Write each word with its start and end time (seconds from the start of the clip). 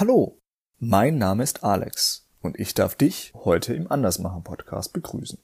Hallo, 0.00 0.40
mein 0.78 1.18
Name 1.18 1.42
ist 1.42 1.62
Alex 1.62 2.26
und 2.40 2.58
ich 2.58 2.72
darf 2.72 2.94
dich 2.94 3.34
heute 3.34 3.74
im 3.74 3.92
Andersmacher 3.92 4.40
Podcast 4.40 4.94
begrüßen. 4.94 5.38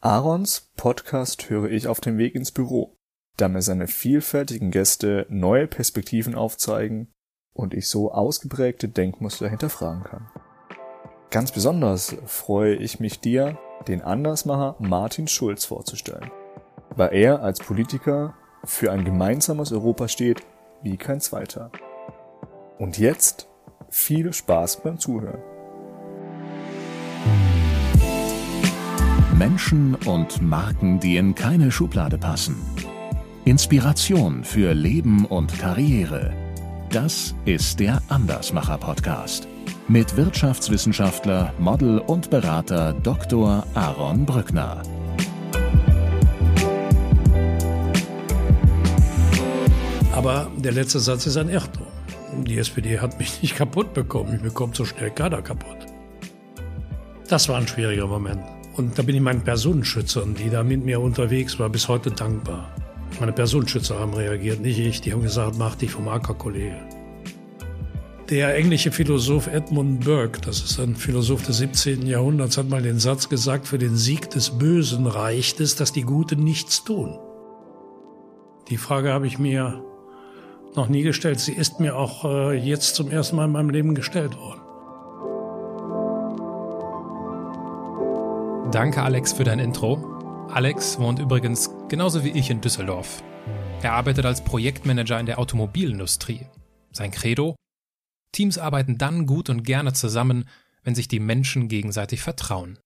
Aarons 0.00 0.70
Podcast 0.76 1.50
höre 1.50 1.68
ich 1.68 1.88
auf 1.88 2.00
dem 2.00 2.18
Weg 2.18 2.36
ins 2.36 2.52
Büro, 2.52 2.94
da 3.36 3.48
mir 3.48 3.60
seine 3.60 3.88
vielfältigen 3.88 4.70
Gäste 4.70 5.26
neue 5.28 5.66
Perspektiven 5.66 6.36
aufzeigen 6.36 7.10
und 7.52 7.74
ich 7.74 7.88
so 7.88 8.12
ausgeprägte 8.12 8.86
Denkmuster 8.86 9.48
hinterfragen 9.48 10.04
kann. 10.04 10.30
Ganz 11.30 11.50
besonders 11.50 12.14
freue 12.26 12.76
ich 12.76 13.00
mich 13.00 13.18
dir, 13.18 13.58
den 13.88 14.02
Andersmacher 14.02 14.76
Martin 14.78 15.26
Schulz 15.26 15.64
vorzustellen, 15.64 16.30
weil 16.94 17.12
er 17.12 17.42
als 17.42 17.58
Politiker 17.58 18.36
für 18.62 18.92
ein 18.92 19.04
gemeinsames 19.04 19.72
Europa 19.72 20.06
steht 20.06 20.46
wie 20.84 20.96
kein 20.96 21.20
zweiter. 21.20 21.72
Und 22.82 22.98
jetzt 22.98 23.46
viel 23.90 24.32
Spaß 24.32 24.82
beim 24.82 24.98
Zuhören. 24.98 25.40
Menschen 29.38 29.94
und 29.94 30.42
Marken, 30.42 30.98
die 30.98 31.16
in 31.16 31.36
keine 31.36 31.70
Schublade 31.70 32.18
passen. 32.18 32.56
Inspiration 33.44 34.42
für 34.42 34.72
Leben 34.72 35.26
und 35.26 35.56
Karriere. 35.60 36.32
Das 36.90 37.36
ist 37.44 37.78
der 37.78 38.02
Andersmacher 38.08 38.78
Podcast 38.78 39.46
mit 39.86 40.16
Wirtschaftswissenschaftler, 40.16 41.54
Model 41.60 42.00
und 42.00 42.30
Berater 42.30 42.94
Dr. 42.94 43.64
Aaron 43.74 44.26
Brückner. 44.26 44.82
Aber 50.12 50.50
der 50.56 50.72
letzte 50.72 50.98
Satz 50.98 51.28
ist 51.28 51.36
ein 51.36 51.48
Irrtum. 51.48 51.91
Die 52.40 52.58
SPD 52.58 52.98
hat 52.98 53.18
mich 53.18 53.42
nicht 53.42 53.56
kaputt 53.56 53.94
bekommen. 53.94 54.36
Ich 54.36 54.42
bekomme 54.42 54.74
so 54.74 54.84
schnell 54.84 55.10
keiner 55.10 55.42
kaputt. 55.42 55.86
Das 57.28 57.48
war 57.48 57.56
ein 57.56 57.68
schwieriger 57.68 58.06
Moment. 58.06 58.42
Und 58.74 58.98
da 58.98 59.02
bin 59.02 59.14
ich 59.14 59.20
meinen 59.20 59.42
Personenschützern, 59.42 60.34
die 60.34 60.48
da 60.48 60.62
mit 60.62 60.84
mir 60.84 61.00
unterwegs 61.00 61.58
waren, 61.58 61.72
bis 61.72 61.88
heute 61.88 62.10
dankbar. 62.10 62.74
Meine 63.20 63.32
Personenschützer 63.32 63.98
haben 63.98 64.14
reagiert, 64.14 64.60
nicht 64.60 64.78
ich. 64.78 65.00
Die 65.02 65.12
haben 65.12 65.22
gesagt, 65.22 65.56
mach 65.58 65.76
dich 65.76 65.90
vom 65.90 66.08
Acker, 66.08 66.34
Kollege. 66.34 66.76
Der 68.30 68.56
englische 68.56 68.90
Philosoph 68.90 69.46
Edmund 69.46 70.04
Burke, 70.04 70.40
das 70.40 70.62
ist 70.62 70.80
ein 70.80 70.96
Philosoph 70.96 71.44
des 71.44 71.58
17. 71.58 72.06
Jahrhunderts, 72.06 72.56
hat 72.56 72.68
mal 72.68 72.80
den 72.80 72.98
Satz 72.98 73.28
gesagt, 73.28 73.68
für 73.68 73.76
den 73.76 73.94
Sieg 73.94 74.30
des 74.30 74.58
Bösen 74.58 75.06
reicht 75.06 75.60
es, 75.60 75.76
dass 75.76 75.92
die 75.92 76.02
Guten 76.02 76.42
nichts 76.42 76.82
tun. 76.82 77.18
Die 78.70 78.78
Frage 78.78 79.12
habe 79.12 79.26
ich 79.26 79.38
mir 79.38 79.84
noch 80.76 80.88
nie 80.88 81.02
gestellt. 81.02 81.40
Sie 81.40 81.52
ist 81.52 81.80
mir 81.80 81.96
auch 81.96 82.24
äh, 82.24 82.54
jetzt 82.54 82.94
zum 82.94 83.10
ersten 83.10 83.36
Mal 83.36 83.46
in 83.46 83.52
meinem 83.52 83.70
Leben 83.70 83.94
gestellt 83.94 84.36
worden. 84.36 84.60
Danke, 88.72 89.02
Alex, 89.02 89.32
für 89.34 89.44
dein 89.44 89.58
Intro. 89.58 89.96
Alex 90.48 90.98
wohnt 90.98 91.18
übrigens 91.18 91.70
genauso 91.88 92.24
wie 92.24 92.30
ich 92.30 92.50
in 92.50 92.60
Düsseldorf. 92.60 93.22
Er 93.82 93.92
arbeitet 93.92 94.24
als 94.24 94.42
Projektmanager 94.44 95.18
in 95.18 95.26
der 95.26 95.38
Automobilindustrie. 95.38 96.46
Sein 96.90 97.10
Credo? 97.10 97.56
Teams 98.32 98.56
arbeiten 98.58 98.96
dann 98.96 99.26
gut 99.26 99.50
und 99.50 99.64
gerne 99.64 99.92
zusammen, 99.92 100.48
wenn 100.84 100.94
sich 100.94 101.08
die 101.08 101.20
Menschen 101.20 101.68
gegenseitig 101.68 102.22
vertrauen. 102.22 102.78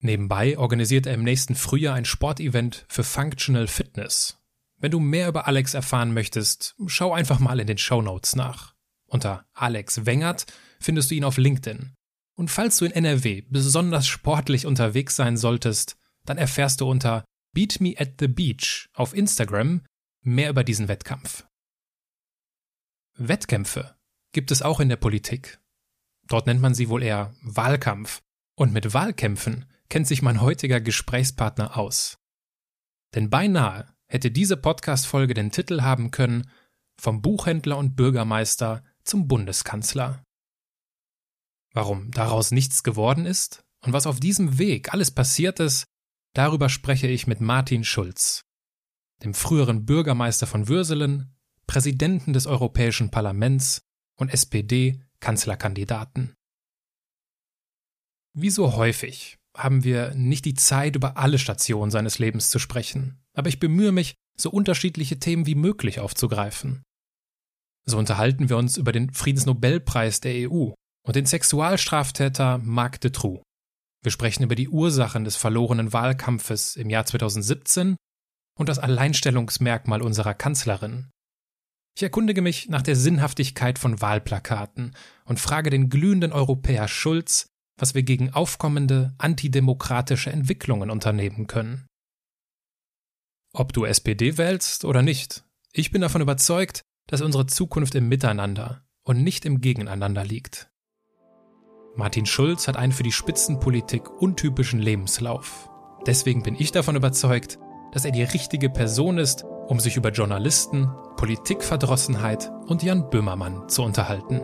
Nebenbei 0.00 0.58
organisiert 0.58 1.06
er 1.06 1.14
im 1.14 1.22
nächsten 1.22 1.54
Frühjahr 1.54 1.94
ein 1.94 2.04
Sportevent 2.04 2.84
für 2.88 3.04
Functional 3.04 3.68
Fitness. 3.68 4.41
Wenn 4.82 4.90
du 4.90 4.98
mehr 4.98 5.28
über 5.28 5.46
Alex 5.46 5.74
erfahren 5.74 6.12
möchtest, 6.12 6.74
schau 6.88 7.12
einfach 7.12 7.38
mal 7.38 7.60
in 7.60 7.68
den 7.68 7.78
Show 7.78 8.02
Notes 8.02 8.34
nach. 8.34 8.74
Unter 9.06 9.46
Alex 9.52 10.06
Wengert 10.06 10.44
findest 10.80 11.08
du 11.08 11.14
ihn 11.14 11.22
auf 11.22 11.36
LinkedIn. 11.36 11.94
Und 12.34 12.50
falls 12.50 12.78
du 12.78 12.86
in 12.86 12.90
NRW 12.90 13.42
besonders 13.42 14.08
sportlich 14.08 14.66
unterwegs 14.66 15.14
sein 15.14 15.36
solltest, 15.36 15.96
dann 16.24 16.36
erfährst 16.36 16.80
du 16.80 16.90
unter 16.90 17.24
Beat 17.54 17.80
Me 17.80 17.94
at 17.96 18.14
the 18.18 18.26
Beach 18.26 18.88
auf 18.92 19.14
Instagram 19.14 19.82
mehr 20.22 20.50
über 20.50 20.64
diesen 20.64 20.88
Wettkampf. 20.88 21.46
Wettkämpfe 23.16 23.94
gibt 24.32 24.50
es 24.50 24.62
auch 24.62 24.80
in 24.80 24.88
der 24.88 24.96
Politik. 24.96 25.60
Dort 26.26 26.48
nennt 26.48 26.60
man 26.60 26.74
sie 26.74 26.88
wohl 26.88 27.04
eher 27.04 27.36
Wahlkampf. 27.42 28.20
Und 28.56 28.72
mit 28.72 28.92
Wahlkämpfen 28.92 29.66
kennt 29.88 30.08
sich 30.08 30.22
mein 30.22 30.40
heutiger 30.40 30.80
Gesprächspartner 30.80 31.76
aus. 31.76 32.18
Denn 33.14 33.30
beinahe 33.30 33.91
hätte 34.12 34.30
diese 34.30 34.56
Podcast-Folge 34.58 35.32
den 35.32 35.50
Titel 35.50 35.80
haben 35.80 36.10
können 36.10 36.50
Vom 37.00 37.22
Buchhändler 37.22 37.78
und 37.78 37.96
Bürgermeister 37.96 38.84
zum 39.04 39.26
Bundeskanzler. 39.26 40.22
Warum 41.72 42.10
daraus 42.10 42.50
nichts 42.50 42.82
geworden 42.82 43.24
ist 43.24 43.64
und 43.80 43.94
was 43.94 44.06
auf 44.06 44.20
diesem 44.20 44.58
Weg 44.58 44.92
alles 44.92 45.12
passiert 45.12 45.60
ist, 45.60 45.86
darüber 46.34 46.68
spreche 46.68 47.06
ich 47.06 47.26
mit 47.26 47.40
Martin 47.40 47.84
Schulz, 47.84 48.44
dem 49.22 49.32
früheren 49.32 49.86
Bürgermeister 49.86 50.46
von 50.46 50.68
Würselen, 50.68 51.34
Präsidenten 51.66 52.34
des 52.34 52.46
Europäischen 52.46 53.10
Parlaments 53.10 53.80
und 54.18 54.28
SPD-Kanzlerkandidaten. 54.28 56.34
Wie 58.34 58.50
so 58.50 58.76
häufig 58.76 59.38
haben 59.56 59.84
wir 59.84 60.14
nicht 60.14 60.44
die 60.44 60.54
Zeit, 60.54 60.96
über 60.96 61.16
alle 61.16 61.38
Stationen 61.38 61.90
seines 61.90 62.18
Lebens 62.18 62.50
zu 62.50 62.58
sprechen, 62.58 63.22
aber 63.34 63.48
ich 63.48 63.60
bemühe 63.60 63.92
mich, 63.92 64.14
so 64.36 64.50
unterschiedliche 64.50 65.18
Themen 65.18 65.46
wie 65.46 65.54
möglich 65.54 66.00
aufzugreifen. 66.00 66.82
So 67.84 67.98
unterhalten 67.98 68.48
wir 68.48 68.56
uns 68.56 68.76
über 68.76 68.92
den 68.92 69.12
Friedensnobelpreis 69.12 70.20
der 70.20 70.50
EU 70.50 70.70
und 71.04 71.16
den 71.16 71.26
Sexualstraftäter 71.26 72.58
Marc 72.58 73.00
de 73.00 73.10
Trou. 73.10 73.42
Wir 74.02 74.12
sprechen 74.12 74.42
über 74.42 74.54
die 74.54 74.68
Ursachen 74.68 75.24
des 75.24 75.36
verlorenen 75.36 75.92
Wahlkampfes 75.92 76.76
im 76.76 76.90
Jahr 76.90 77.06
2017 77.06 77.96
und 78.58 78.68
das 78.68 78.78
Alleinstellungsmerkmal 78.78 80.02
unserer 80.02 80.34
Kanzlerin. 80.34 81.10
Ich 81.96 82.02
erkundige 82.02 82.42
mich 82.42 82.68
nach 82.68 82.82
der 82.82 82.96
Sinnhaftigkeit 82.96 83.78
von 83.78 84.00
Wahlplakaten 84.00 84.94
und 85.24 85.40
frage 85.40 85.70
den 85.70 85.90
glühenden 85.90 86.32
Europäer 86.32 86.88
Schulz, 86.88 87.48
was 87.82 87.96
wir 87.96 88.04
gegen 88.04 88.32
aufkommende 88.32 89.12
antidemokratische 89.18 90.30
Entwicklungen 90.30 90.88
unternehmen 90.88 91.48
können. 91.48 91.88
Ob 93.52 93.72
du 93.72 93.84
SPD 93.84 94.38
wählst 94.38 94.84
oder 94.84 95.02
nicht, 95.02 95.44
ich 95.72 95.90
bin 95.90 96.00
davon 96.00 96.22
überzeugt, 96.22 96.82
dass 97.08 97.22
unsere 97.22 97.46
Zukunft 97.46 97.96
im 97.96 98.08
Miteinander 98.08 98.84
und 99.02 99.24
nicht 99.24 99.44
im 99.44 99.60
Gegeneinander 99.60 100.24
liegt. 100.24 100.70
Martin 101.96 102.24
Schulz 102.24 102.68
hat 102.68 102.76
einen 102.76 102.92
für 102.92 103.02
die 103.02 103.10
Spitzenpolitik 103.10 104.08
untypischen 104.08 104.78
Lebenslauf. 104.78 105.68
Deswegen 106.06 106.44
bin 106.44 106.54
ich 106.56 106.70
davon 106.70 106.94
überzeugt, 106.94 107.58
dass 107.90 108.04
er 108.04 108.12
die 108.12 108.22
richtige 108.22 108.70
Person 108.70 109.18
ist, 109.18 109.42
um 109.66 109.80
sich 109.80 109.96
über 109.96 110.10
Journalisten, 110.10 110.88
Politikverdrossenheit 111.16 112.48
und 112.68 112.84
Jan 112.84 113.10
Böhmermann 113.10 113.68
zu 113.68 113.82
unterhalten. 113.82 114.40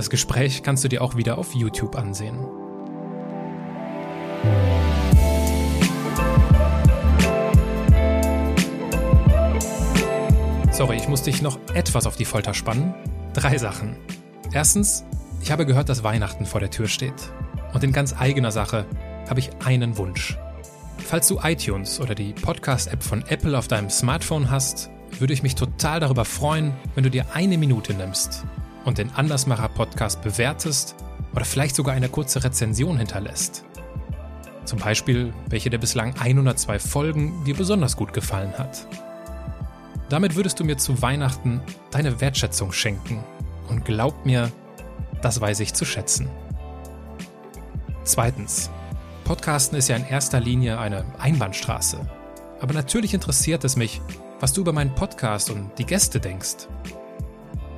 Das 0.00 0.08
Gespräch 0.08 0.62
kannst 0.62 0.82
du 0.82 0.88
dir 0.88 1.02
auch 1.02 1.16
wieder 1.16 1.36
auf 1.36 1.54
YouTube 1.54 1.94
ansehen. 1.94 2.38
Sorry, 10.70 10.96
ich 10.96 11.06
muss 11.06 11.20
dich 11.20 11.42
noch 11.42 11.58
etwas 11.74 12.06
auf 12.06 12.16
die 12.16 12.24
Folter 12.24 12.54
spannen. 12.54 12.94
Drei 13.34 13.58
Sachen. 13.58 13.94
Erstens, 14.54 15.04
ich 15.42 15.52
habe 15.52 15.66
gehört, 15.66 15.90
dass 15.90 16.02
Weihnachten 16.02 16.46
vor 16.46 16.60
der 16.60 16.70
Tür 16.70 16.88
steht. 16.88 17.30
Und 17.74 17.84
in 17.84 17.92
ganz 17.92 18.18
eigener 18.18 18.52
Sache 18.52 18.86
habe 19.28 19.40
ich 19.40 19.50
einen 19.62 19.98
Wunsch. 19.98 20.38
Falls 20.96 21.28
du 21.28 21.40
iTunes 21.42 22.00
oder 22.00 22.14
die 22.14 22.32
Podcast-App 22.32 23.02
von 23.02 23.22
Apple 23.28 23.58
auf 23.58 23.68
deinem 23.68 23.90
Smartphone 23.90 24.50
hast, 24.50 24.88
würde 25.18 25.34
ich 25.34 25.42
mich 25.42 25.56
total 25.56 26.00
darüber 26.00 26.24
freuen, 26.24 26.72
wenn 26.94 27.04
du 27.04 27.10
dir 27.10 27.26
eine 27.34 27.58
Minute 27.58 27.92
nimmst 27.92 28.46
und 28.84 28.98
den 28.98 29.10
Andersmacher 29.14 29.68
Podcast 29.68 30.22
bewertest 30.22 30.94
oder 31.34 31.44
vielleicht 31.44 31.76
sogar 31.76 31.94
eine 31.94 32.08
kurze 32.08 32.42
Rezension 32.42 32.98
hinterlässt. 32.98 33.64
Zum 34.64 34.78
Beispiel, 34.78 35.32
welche 35.48 35.70
der 35.70 35.78
bislang 35.78 36.14
102 36.18 36.78
Folgen 36.78 37.44
dir 37.44 37.56
besonders 37.56 37.96
gut 37.96 38.12
gefallen 38.12 38.52
hat. 38.56 38.86
Damit 40.08 40.36
würdest 40.36 40.60
du 40.60 40.64
mir 40.64 40.76
zu 40.76 41.02
Weihnachten 41.02 41.60
deine 41.90 42.20
Wertschätzung 42.20 42.72
schenken. 42.72 43.22
Und 43.68 43.84
glaub 43.84 44.26
mir, 44.26 44.50
das 45.22 45.40
weiß 45.40 45.60
ich 45.60 45.74
zu 45.74 45.84
schätzen. 45.84 46.28
Zweitens. 48.04 48.70
Podcasten 49.24 49.78
ist 49.78 49.88
ja 49.88 49.96
in 49.96 50.04
erster 50.04 50.40
Linie 50.40 50.80
eine 50.80 51.04
Einbahnstraße. 51.18 52.00
Aber 52.60 52.74
natürlich 52.74 53.14
interessiert 53.14 53.64
es 53.64 53.76
mich, 53.76 54.00
was 54.40 54.52
du 54.52 54.62
über 54.62 54.72
meinen 54.72 54.94
Podcast 54.94 55.50
und 55.50 55.70
die 55.78 55.86
Gäste 55.86 56.18
denkst. 56.18 56.66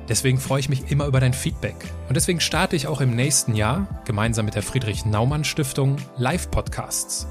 Deswegen 0.09 0.37
freue 0.37 0.59
ich 0.59 0.69
mich 0.69 0.91
immer 0.91 1.05
über 1.05 1.19
dein 1.19 1.33
Feedback. 1.33 1.75
Und 2.07 2.15
deswegen 2.15 2.39
starte 2.39 2.75
ich 2.75 2.87
auch 2.87 3.01
im 3.01 3.15
nächsten 3.15 3.55
Jahr 3.55 3.87
gemeinsam 4.05 4.45
mit 4.45 4.55
der 4.55 4.63
Friedrich 4.63 5.05
Naumann 5.05 5.43
Stiftung 5.43 5.95
Live-Podcasts. 6.17 7.27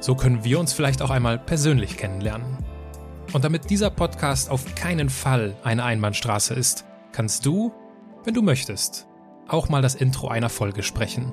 So 0.00 0.14
können 0.14 0.44
wir 0.44 0.60
uns 0.60 0.72
vielleicht 0.72 1.02
auch 1.02 1.10
einmal 1.10 1.38
persönlich 1.38 1.96
kennenlernen. 1.96 2.58
Und 3.32 3.44
damit 3.44 3.70
dieser 3.70 3.90
Podcast 3.90 4.50
auf 4.50 4.74
keinen 4.74 5.10
Fall 5.10 5.56
eine 5.64 5.84
Einbahnstraße 5.84 6.54
ist, 6.54 6.84
kannst 7.12 7.46
du 7.46 7.72
wenn 8.24 8.34
du 8.34 8.42
möchtest, 8.42 9.08
auch 9.48 9.68
mal 9.68 9.82
das 9.82 9.96
Intro 9.96 10.28
einer 10.28 10.48
Folge 10.48 10.82
sprechen. 10.82 11.32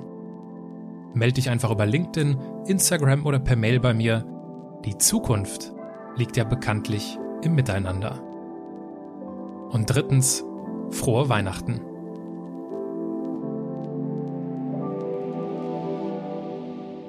Meld 1.14 1.36
dich 1.36 1.50
einfach 1.50 1.70
über 1.70 1.86
LinkedIn, 1.86 2.36
Instagram 2.66 3.26
oder 3.26 3.38
per 3.38 3.56
Mail 3.56 3.80
bei 3.80 3.94
mir. 3.94 4.24
Die 4.84 4.98
Zukunft 4.98 5.72
liegt 6.16 6.36
ja 6.36 6.44
bekanntlich 6.44 7.18
im 7.42 7.54
Miteinander. 7.54 8.29
Und 9.70 9.86
drittens, 9.86 10.42
frohe 10.90 11.28
Weihnachten. 11.28 11.80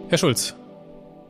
Herr 0.10 0.20
Schulz, 0.20 0.56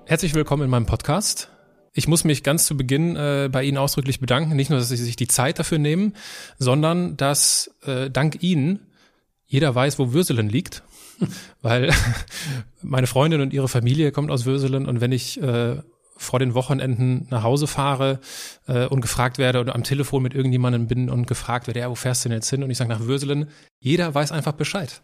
herzlich 0.06 0.34
willkommen 0.34 0.64
in 0.64 0.70
meinem 0.70 0.86
Podcast. 0.86 1.50
Ich 1.94 2.10
muss 2.10 2.26
mich 2.26 2.44
ganz 2.44 2.66
zu 2.66 2.76
Beginn 2.76 3.16
äh, 3.16 3.48
bei 3.50 3.64
Ihnen 3.64 3.78
ausdrücklich 3.78 4.20
bedanken, 4.20 4.58
nicht 4.58 4.70
nur, 4.70 4.80
dass 4.80 4.90
Sie 4.90 4.98
sich 4.98 5.16
die 5.16 5.28
Zeit 5.28 5.58
dafür 5.58 5.78
nehmen, 5.78 6.18
sondern 6.60 7.16
dass 7.16 7.74
äh, 7.86 8.10
dank 8.10 8.44
Ihnen 8.44 8.88
jeder 9.46 9.74
weiß, 9.74 10.00
wo 10.00 10.12
Würselen 10.12 10.50
liegt, 10.50 10.84
weil 11.62 11.94
meine 12.82 13.08
Freundin 13.08 13.40
und 13.40 13.54
ihre 13.54 13.70
Familie 13.70 14.12
kommt 14.12 14.32
aus 14.32 14.44
Würselen 14.44 14.86
und 14.86 15.00
wenn 15.00 15.14
ich 15.14 15.42
äh, 15.42 15.78
vor 16.22 16.40
den 16.40 16.54
Wochenenden 16.54 17.28
nach 17.30 17.44
Hause 17.44 17.68
fahre 17.68 18.20
äh, 18.68 18.86
und 18.86 19.02
gefragt 19.02 19.38
werde 19.38 19.60
oder 19.60 19.76
am 19.76 19.84
Telefon 19.84 20.24
mit 20.24 20.34
irgendjemandem 20.34 20.88
bin 20.88 21.10
und 21.10 21.28
gefragt 21.28 21.68
werde, 21.68 21.80
ja, 21.80 21.90
wo 21.90 21.96
fährst 21.96 22.24
du 22.24 22.30
denn 22.30 22.38
jetzt 22.38 22.50
hin? 22.50 22.64
Und 22.64 22.70
ich 22.70 22.78
sage 22.78 22.90
nach 22.90 23.02
Würselen, 23.02 23.50
jeder 23.80 24.14
weiß 24.14 24.32
einfach 24.32 24.54
Bescheid. 24.54 25.02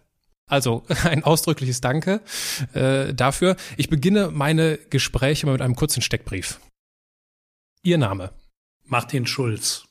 Also 0.48 0.84
ein 1.04 1.24
ausdrückliches 1.24 1.82
Danke 1.82 2.22
äh, 2.74 3.14
dafür. 3.14 3.56
Ich 3.78 3.90
beginne 3.90 4.32
meine 4.32 4.78
Gespräche 4.78 5.46
mal 5.46 5.54
mit 5.54 5.62
einem 5.62 5.76
kurzen 5.76 6.02
Steckbrief. 6.02 6.60
Ihr 7.82 7.98
Name? 7.98 8.32
Martin 8.86 9.26
Schulz. 9.26 9.86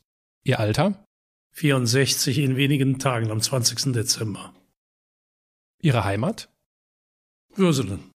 Ihr 0.45 0.61
Alter? 0.61 1.05
64 1.53 2.39
in 2.39 2.57
wenigen 2.57 2.99
Tagen 2.99 3.31
am 3.31 3.41
20. 3.41 3.93
Dezember. 3.93 4.55
Ihre 5.81 6.05
Heimat? 6.05 6.49
Würselen. 7.55 8.11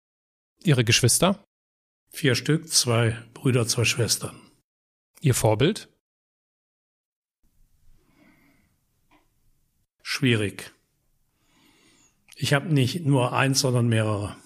Ihre 0.62 0.84
Geschwister? 0.84 1.44
Vier 2.10 2.34
Stück, 2.34 2.68
zwei 2.68 3.16
Brüder, 3.34 3.66
zwei 3.66 3.84
Schwestern. 3.84 4.40
Ihr 5.20 5.34
Vorbild? 5.34 5.88
Schwierig. 10.02 10.72
Ich 12.34 12.54
habe 12.54 12.72
nicht 12.72 13.04
nur 13.04 13.32
eins, 13.32 13.60
sondern 13.60 13.88
mehrere. 13.88 14.36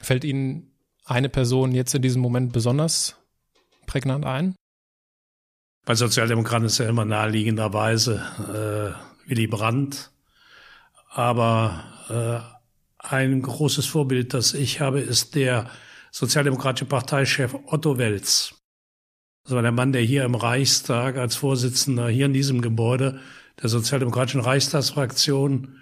Fällt 0.00 0.24
Ihnen 0.24 0.70
eine 1.04 1.28
Person 1.28 1.72
jetzt 1.72 1.94
in 1.94 2.02
diesem 2.02 2.22
Moment 2.22 2.52
besonders 2.52 3.16
prägnant 3.86 4.24
ein? 4.24 4.54
Bei 5.84 5.94
Sozialdemokraten 5.94 6.66
ist 6.66 6.78
ja 6.78 6.88
immer 6.88 7.04
naheliegenderweise 7.04 8.96
äh, 9.26 9.28
Willy 9.30 9.46
Brandt. 9.46 10.10
Aber 11.08 12.52
äh, 13.00 13.06
ein 13.06 13.40
großes 13.40 13.86
Vorbild, 13.86 14.34
das 14.34 14.52
ich 14.52 14.80
habe, 14.80 15.00
ist 15.00 15.34
der 15.34 15.70
sozialdemokratische 16.16 16.86
Parteichef 16.86 17.54
Otto 17.66 17.98
Welz. 17.98 18.54
Das 19.44 19.52
war 19.52 19.60
der 19.60 19.70
Mann, 19.70 19.92
der 19.92 20.00
hier 20.00 20.24
im 20.24 20.34
Reichstag 20.34 21.18
als 21.18 21.36
Vorsitzender 21.36 22.08
hier 22.08 22.24
in 22.24 22.32
diesem 22.32 22.62
Gebäude 22.62 23.20
der 23.60 23.68
sozialdemokratischen 23.68 24.40
Reichstagsfraktion 24.40 25.76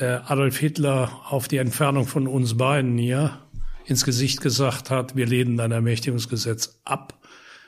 äh, 0.00 0.06
Adolf 0.26 0.58
Hitler 0.58 1.20
auf 1.28 1.46
die 1.46 1.58
Entfernung 1.58 2.04
von 2.04 2.26
uns 2.26 2.56
beiden 2.56 2.98
hier 2.98 3.38
ins 3.86 4.04
Gesicht 4.04 4.40
gesagt 4.40 4.90
hat, 4.90 5.14
wir 5.14 5.26
lehnen 5.26 5.60
ein 5.60 5.70
Ermächtigungsgesetz 5.70 6.80
ab. 6.84 7.16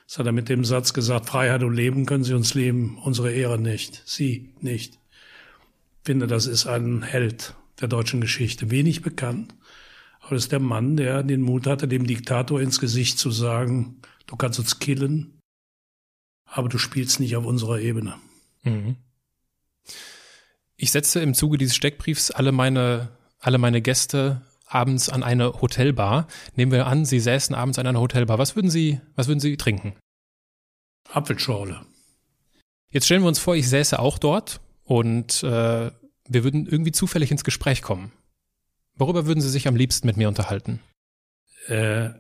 Das 0.09 0.19
hat 0.19 0.27
er 0.27 0.33
mit 0.33 0.49
dem 0.49 0.65
Satz 0.65 0.93
gesagt, 0.93 1.27
Freiheit 1.27 1.63
und 1.63 1.75
Leben 1.75 2.05
können 2.05 2.25
Sie 2.25 2.35
uns 2.35 2.55
leben, 2.55 2.99
unsere 3.05 3.31
Ehre 3.31 3.61
nicht, 3.61 4.03
Sie 4.07 4.51
nicht. 4.61 4.95
Ich 4.95 6.07
finde, 6.07 6.27
das 6.27 6.47
ist 6.47 6.67
ein 6.67 7.03
Held 7.03 7.55
der 7.81 7.87
deutschen 7.87 8.21
Geschichte, 8.21 8.73
wenig 8.73 9.03
bekannt. 9.03 9.55
Aber 10.27 10.35
das 10.35 10.47
ist 10.47 10.53
der 10.53 10.59
Mann, 10.59 10.97
der 10.97 11.23
den 11.23 11.41
Mut 11.41 11.69
hatte, 11.69 11.87
dem 11.87 12.05
Diktator 12.05 12.61
ins 12.61 12.81
Gesicht 12.81 13.17
zu 13.17 13.31
sagen, 13.31 14.03
du 14.27 14.35
kannst 14.35 14.59
uns 14.59 14.81
killen, 14.81 15.39
aber 16.47 16.69
du 16.69 16.79
spielst 16.79 17.21
nicht 17.21 17.37
auf 17.37 17.47
unserer 17.47 17.79
Ebene. 17.79 18.17
Mhm. 18.65 18.97
Ich 20.75 20.91
setze 20.91 21.21
im 21.21 21.33
Zuge 21.33 21.59
dieses 21.59 21.77
Steckbriefs 21.77 22.33
alle 22.33 22.51
meine, 22.51 23.11
alle 23.39 23.59
meine 23.59 23.81
Gäste 23.81 24.43
abends 24.67 25.09
an 25.09 25.23
eine 25.23 25.61
Hotelbar. 25.61 26.27
Nehmen 26.57 26.73
wir 26.73 26.89
an, 26.89 27.05
Sie 27.05 27.21
säßen 27.21 27.55
abends 27.55 27.79
an 27.79 27.87
einer 27.87 28.01
Hotelbar. 28.01 28.41
Was 28.41 28.57
würden 28.57 28.69
Sie, 28.69 29.01
was 29.15 29.29
würden 29.29 29.39
Sie 29.39 29.57
trinken? 29.57 29.95
Apfelschorle. 31.09 31.87
Jetzt 32.91 33.05
stellen 33.05 33.23
wir 33.23 33.29
uns 33.29 33.39
vor, 33.39 33.55
ich 33.55 33.69
säße 33.69 33.97
auch 34.01 34.19
dort 34.19 34.61
und 34.83 35.45
äh, 35.45 35.93
wir 36.29 36.45
würden 36.45 36.67
irgendwie 36.67 36.91
zufällig 36.91 37.31
ins 37.31 37.45
Gespräch 37.45 37.81
kommen. 37.81 38.11
Worüber 38.97 39.27
würden 39.27 39.41
Sie 39.41 39.51
sich 39.51 39.69
am 39.69 39.77
liebsten 39.77 40.07
mit 40.07 40.17
mir 40.17 40.29
unterhalten? 40.29 40.81
Äh, 41.69 42.11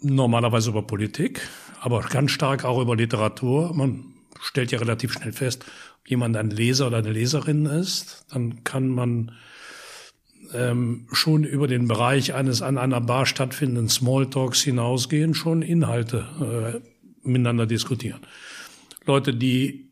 normalerweise 0.00 0.70
über 0.70 0.86
Politik, 0.86 1.46
aber 1.80 2.00
ganz 2.00 2.30
stark 2.30 2.64
auch 2.64 2.80
über 2.80 2.96
Literatur. 2.96 3.74
Man 3.74 4.14
stellt 4.40 4.72
ja 4.72 4.78
relativ 4.78 5.12
schnell 5.12 5.32
fest, 5.32 5.64
ob 6.00 6.08
jemand 6.08 6.36
ein 6.36 6.50
Leser 6.50 6.86
oder 6.86 6.98
eine 6.98 7.12
Leserin 7.12 7.66
ist. 7.66 8.24
Dann 8.30 8.64
kann 8.64 8.88
man 8.88 9.32
ähm, 10.54 11.06
schon 11.12 11.44
über 11.44 11.68
den 11.68 11.86
Bereich 11.86 12.34
eines 12.34 12.62
an 12.62 12.78
einer 12.78 13.00
Bar 13.00 13.26
stattfindenden 13.26 13.88
Smalltalks 13.88 14.62
hinausgehen, 14.62 15.34
schon 15.34 15.62
Inhalte 15.62 16.80
äh, 16.82 17.28
miteinander 17.28 17.66
diskutieren. 17.66 18.20
Leute, 19.04 19.34
die 19.34 19.89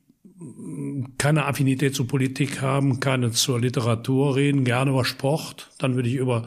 keine 1.18 1.46
Affinität 1.46 1.94
zur 1.94 2.06
Politik 2.06 2.62
haben, 2.62 3.00
keine 3.00 3.32
zur 3.32 3.60
Literatur 3.60 4.36
reden, 4.36 4.64
gerne 4.64 4.90
über 4.90 5.04
Sport, 5.04 5.70
dann 5.78 5.96
würde 5.96 6.08
ich 6.08 6.14
über 6.14 6.46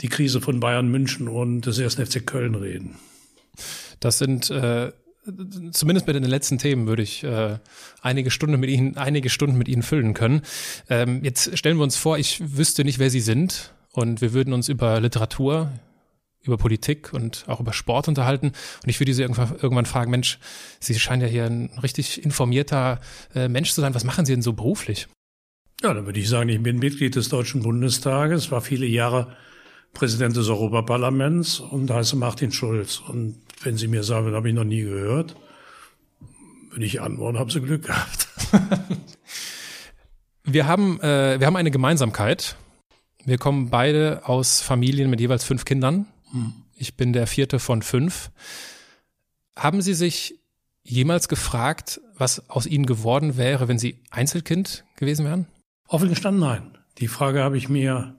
die 0.00 0.08
Krise 0.08 0.40
von 0.40 0.60
Bayern 0.60 0.90
München 0.90 1.28
und 1.28 1.62
des 1.62 1.78
1. 1.78 1.94
FC 1.94 2.26
Köln 2.26 2.54
reden. 2.54 2.96
Das 4.00 4.18
sind 4.18 4.50
äh, 4.50 4.92
zumindest 5.70 6.06
mit 6.06 6.16
den 6.16 6.24
letzten 6.24 6.58
Themen 6.58 6.86
würde 6.86 7.02
ich 7.02 7.24
äh, 7.24 7.58
einige 8.02 8.30
Stunden 8.30 8.58
mit 8.58 8.70
Ihnen, 8.70 8.96
einige 8.96 9.30
Stunden 9.30 9.56
mit 9.56 9.68
Ihnen 9.68 9.82
füllen 9.82 10.14
können. 10.14 10.42
Ähm, 10.88 11.22
jetzt 11.22 11.56
stellen 11.56 11.76
wir 11.76 11.84
uns 11.84 11.96
vor, 11.96 12.18
ich 12.18 12.56
wüsste 12.56 12.84
nicht, 12.84 12.98
wer 12.98 13.10
Sie 13.10 13.20
sind 13.20 13.74
und 13.92 14.20
wir 14.20 14.32
würden 14.32 14.52
uns 14.52 14.68
über 14.68 15.00
Literatur, 15.00 15.70
über 16.44 16.56
Politik 16.56 17.12
und 17.12 17.44
auch 17.48 17.60
über 17.60 17.72
Sport 17.72 18.08
unterhalten. 18.08 18.48
Und 18.48 18.88
ich 18.88 19.00
würde 19.00 19.14
Sie 19.14 19.22
irgendwann, 19.22 19.54
irgendwann 19.60 19.86
fragen, 19.86 20.10
Mensch, 20.10 20.38
Sie 20.80 20.98
scheinen 20.98 21.22
ja 21.22 21.28
hier 21.28 21.44
ein 21.44 21.70
richtig 21.82 22.22
informierter 22.22 23.00
äh, 23.34 23.48
Mensch 23.48 23.72
zu 23.72 23.80
sein. 23.80 23.94
Was 23.94 24.04
machen 24.04 24.26
Sie 24.26 24.32
denn 24.32 24.42
so 24.42 24.52
beruflich? 24.52 25.08
Ja, 25.82 25.92
dann 25.92 26.06
würde 26.06 26.20
ich 26.20 26.28
sagen, 26.28 26.48
ich 26.48 26.62
bin 26.62 26.78
Mitglied 26.78 27.16
des 27.16 27.28
Deutschen 27.28 27.62
Bundestages, 27.62 28.50
war 28.50 28.60
viele 28.60 28.86
Jahre 28.86 29.36
Präsident 29.92 30.36
des 30.36 30.48
Europaparlaments 30.48 31.60
und 31.60 31.90
heiße 31.90 32.16
Martin 32.16 32.52
Schulz. 32.52 33.00
Und 33.06 33.40
wenn 33.62 33.76
Sie 33.76 33.88
mir 33.88 34.02
sagen, 34.02 34.26
das 34.26 34.34
habe 34.34 34.48
ich 34.48 34.54
noch 34.54 34.64
nie 34.64 34.82
gehört, 34.82 35.36
würde 36.70 36.84
ich 36.84 37.00
antworten, 37.00 37.38
haben 37.38 37.50
Sie 37.50 37.60
Glück 37.60 37.86
gehabt. 37.86 38.28
wir 40.44 40.66
haben, 40.66 41.00
äh, 41.00 41.38
wir 41.38 41.46
haben 41.46 41.56
eine 41.56 41.70
Gemeinsamkeit. 41.70 42.56
Wir 43.24 43.38
kommen 43.38 43.70
beide 43.70 44.22
aus 44.24 44.60
Familien 44.60 45.08
mit 45.08 45.20
jeweils 45.20 45.44
fünf 45.44 45.64
Kindern. 45.64 46.06
Ich 46.76 46.96
bin 46.96 47.12
der 47.12 47.26
vierte 47.26 47.58
von 47.58 47.82
fünf. 47.82 48.30
Haben 49.56 49.82
Sie 49.82 49.94
sich 49.94 50.40
jemals 50.82 51.28
gefragt, 51.28 52.00
was 52.16 52.48
aus 52.50 52.66
Ihnen 52.66 52.86
geworden 52.86 53.36
wäre, 53.36 53.68
wenn 53.68 53.78
Sie 53.78 54.02
Einzelkind 54.10 54.84
gewesen 54.96 55.24
wären? 55.24 55.46
Offen 55.88 56.08
gestanden, 56.08 56.40
nein. 56.40 56.78
Die 56.98 57.08
Frage 57.08 57.42
habe 57.42 57.56
ich 57.56 57.68
mir 57.68 58.14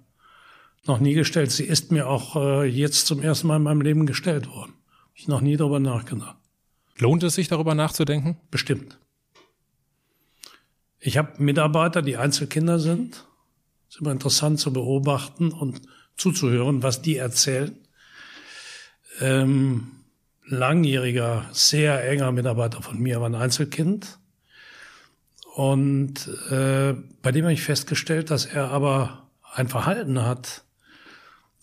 noch 0.85 0.99
nie 0.99 1.13
gestellt. 1.13 1.51
Sie 1.51 1.63
ist 1.63 1.91
mir 1.91 2.07
auch 2.07 2.35
äh, 2.35 2.65
jetzt 2.65 3.07
zum 3.07 3.21
ersten 3.21 3.47
Mal 3.47 3.57
in 3.57 3.63
meinem 3.63 3.81
Leben 3.81 4.05
gestellt 4.05 4.47
worden. 4.47 4.73
Ich 5.13 5.27
noch 5.27 5.41
nie 5.41 5.57
darüber 5.57 5.79
nachgedacht. 5.79 6.37
Lohnt 6.97 7.23
es 7.23 7.35
sich, 7.35 7.47
darüber 7.47 7.75
nachzudenken? 7.75 8.37
Bestimmt. 8.51 8.99
Ich 10.99 11.17
habe 11.17 11.41
Mitarbeiter, 11.41 12.01
die 12.01 12.17
Einzelkinder 12.17 12.79
sind. 12.79 13.25
Es 13.89 13.95
ist 13.95 14.01
immer 14.01 14.11
interessant 14.11 14.59
zu 14.59 14.73
beobachten 14.73 15.51
und 15.51 15.81
zuzuhören, 16.15 16.83
was 16.83 17.01
die 17.01 17.17
erzählen. 17.17 17.77
Ähm, 19.19 19.91
langjähriger, 20.45 21.45
sehr 21.51 22.07
enger 22.09 22.31
Mitarbeiter 22.31 22.81
von 22.81 22.99
mir 22.99 23.19
war 23.19 23.29
ein 23.29 23.35
Einzelkind. 23.35 24.19
Und 25.55 26.27
äh, 26.49 26.93
bei 27.21 27.31
dem 27.31 27.45
habe 27.45 27.53
ich 27.53 27.63
festgestellt, 27.63 28.29
dass 28.29 28.45
er 28.45 28.71
aber 28.71 29.29
ein 29.53 29.69
Verhalten 29.69 30.21
hat, 30.21 30.63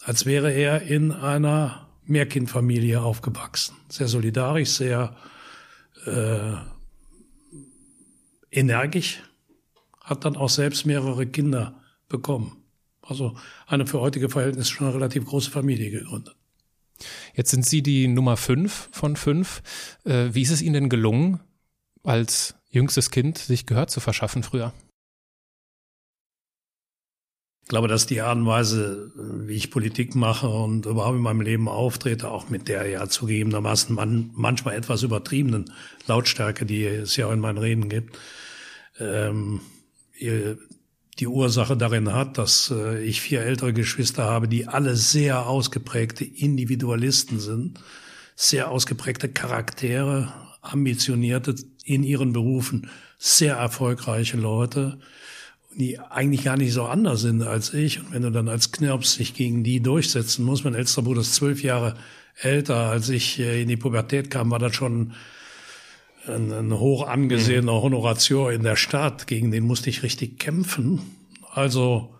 als 0.00 0.24
wäre 0.24 0.50
er 0.50 0.82
in 0.82 1.12
einer 1.12 1.88
Mehrkindfamilie 2.04 3.00
aufgewachsen. 3.00 3.76
Sehr 3.88 4.08
solidarisch, 4.08 4.70
sehr 4.70 5.14
äh, 6.06 6.54
energisch, 8.50 9.22
hat 10.00 10.24
dann 10.24 10.36
auch 10.36 10.48
selbst 10.48 10.84
mehrere 10.86 11.26
Kinder 11.26 11.80
bekommen. 12.08 12.56
Also 13.02 13.36
eine 13.66 13.86
für 13.86 14.00
heutige 14.00 14.28
Verhältnisse 14.28 14.70
schon 14.70 14.86
eine 14.86 14.96
relativ 14.96 15.26
große 15.26 15.50
Familie 15.50 15.90
gegründet. 15.90 16.34
Jetzt 17.34 17.50
sind 17.50 17.66
Sie 17.66 17.82
die 17.82 18.08
Nummer 18.08 18.36
fünf 18.36 18.88
von 18.92 19.16
fünf. 19.16 19.62
Äh, 20.04 20.28
wie 20.32 20.42
ist 20.42 20.50
es 20.50 20.62
Ihnen 20.62 20.74
denn 20.74 20.88
gelungen, 20.88 21.40
als 22.02 22.54
jüngstes 22.70 23.10
Kind 23.10 23.38
sich 23.38 23.66
Gehör 23.66 23.86
zu 23.86 24.00
verschaffen 24.00 24.42
früher? 24.42 24.72
Ich 27.62 27.68
glaube, 27.68 27.88
dass 27.88 28.06
die 28.06 28.20
Art 28.20 28.36
und 28.36 28.46
Weise, 28.46 29.12
wie 29.46 29.54
ich 29.54 29.70
Politik 29.70 30.14
mache 30.14 30.48
und 30.48 30.84
überhaupt 30.84 31.16
in 31.16 31.22
meinem 31.22 31.40
Leben 31.40 31.68
auftrete, 31.68 32.28
auch 32.28 32.50
mit 32.50 32.68
der 32.68 32.86
ja 32.88 33.08
zugegebenermaßen 33.08 33.94
man, 33.94 34.30
manchmal 34.34 34.74
etwas 34.74 35.02
übertriebenen 35.04 35.72
Lautstärke, 36.06 36.66
die 36.66 36.84
es 36.84 37.16
ja 37.16 37.28
auch 37.28 37.32
in 37.32 37.38
meinen 37.38 37.58
Reden 37.58 37.88
gibt, 37.88 38.18
ähm, 38.98 39.60
die 41.18 41.26
Ursache 41.26 41.76
darin 41.76 42.12
hat, 42.12 42.38
dass 42.38 42.72
äh, 42.74 43.02
ich 43.02 43.20
vier 43.20 43.42
ältere 43.42 43.72
Geschwister 43.72 44.24
habe, 44.24 44.48
die 44.48 44.66
alle 44.66 44.96
sehr 44.96 45.46
ausgeprägte 45.46 46.24
Individualisten 46.24 47.38
sind, 47.38 47.80
sehr 48.34 48.70
ausgeprägte 48.70 49.28
Charaktere, 49.28 50.32
ambitionierte 50.62 51.54
in 51.84 52.02
ihren 52.02 52.32
Berufen, 52.32 52.88
sehr 53.18 53.56
erfolgreiche 53.56 54.36
Leute, 54.36 54.98
die 55.76 55.98
eigentlich 55.98 56.44
gar 56.44 56.56
nicht 56.56 56.72
so 56.72 56.84
anders 56.84 57.20
sind 57.20 57.42
als 57.42 57.74
ich. 57.74 58.00
Und 58.00 58.12
wenn 58.12 58.22
du 58.22 58.30
dann 58.30 58.48
als 58.48 58.72
Knirps 58.72 59.14
sich 59.14 59.34
gegen 59.34 59.64
die 59.64 59.80
durchsetzen 59.80 60.44
musst, 60.44 60.64
mein 60.64 60.74
ältester 60.74 61.02
Bruder 61.02 61.20
ist 61.20 61.34
zwölf 61.34 61.62
Jahre 61.62 61.94
älter, 62.40 62.76
als 62.76 63.08
ich 63.10 63.38
äh, 63.38 63.62
in 63.62 63.68
die 63.68 63.76
Pubertät 63.76 64.30
kam, 64.30 64.50
war 64.50 64.58
das 64.58 64.74
schon 64.74 65.12
ein, 66.26 66.52
ein 66.52 66.78
hoch 66.78 67.06
angesehener 67.06 67.72
mhm. 67.72 67.82
Honorateur 67.82 68.52
in 68.52 68.62
der 68.62 68.76
Stadt, 68.76 69.26
gegen 69.26 69.50
den 69.50 69.64
musste 69.64 69.90
ich 69.90 70.02
richtig 70.02 70.38
kämpfen. 70.38 71.00
Also 71.50 72.14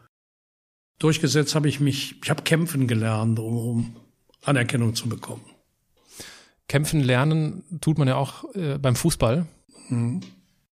durchgesetzt 0.98 1.54
habe 1.54 1.68
ich 1.68 1.80
mich, 1.80 2.16
ich 2.22 2.30
habe 2.30 2.42
kämpfen 2.42 2.86
gelernt, 2.86 3.38
um, 3.38 3.56
um 3.56 3.96
Anerkennung 4.42 4.94
zu 4.94 5.08
bekommen. 5.08 5.44
Kämpfen 6.68 7.00
lernen 7.00 7.64
tut 7.80 7.98
man 7.98 8.08
ja 8.08 8.16
auch 8.16 8.44
äh, 8.54 8.78
beim 8.78 8.96
Fußball. 8.96 9.46
Mhm. 9.88 10.20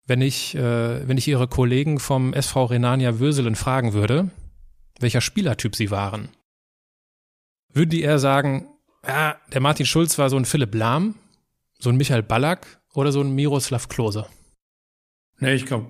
Wenn 0.06 0.22
ich, 0.22 0.54
äh, 0.56 1.06
wenn 1.06 1.18
ich 1.18 1.28
Ihre 1.28 1.46
Kollegen 1.46 2.00
vom 2.00 2.32
SV 2.32 2.64
Renania 2.64 3.20
Würselen 3.20 3.54
fragen 3.54 3.92
würde, 3.92 4.30
welcher 4.98 5.20
Spielertyp 5.20 5.76
Sie 5.76 5.90
waren, 5.90 6.30
würden 7.72 7.90
die 7.90 8.02
eher 8.02 8.18
sagen, 8.18 8.66
ja, 9.06 9.36
der 9.52 9.60
Martin 9.60 9.86
Schulz 9.86 10.18
war 10.18 10.28
so 10.30 10.36
ein 10.36 10.44
Philipp 10.44 10.74
Lahm, 10.74 11.14
so 11.78 11.90
ein 11.90 11.96
Michael 11.96 12.22
Ballack 12.22 12.79
oder 12.94 13.12
so 13.12 13.20
ein 13.20 13.34
Miroslav 13.34 13.88
Klose? 13.88 14.26
Nee, 15.38 15.54
ich 15.54 15.66
glaube, 15.66 15.86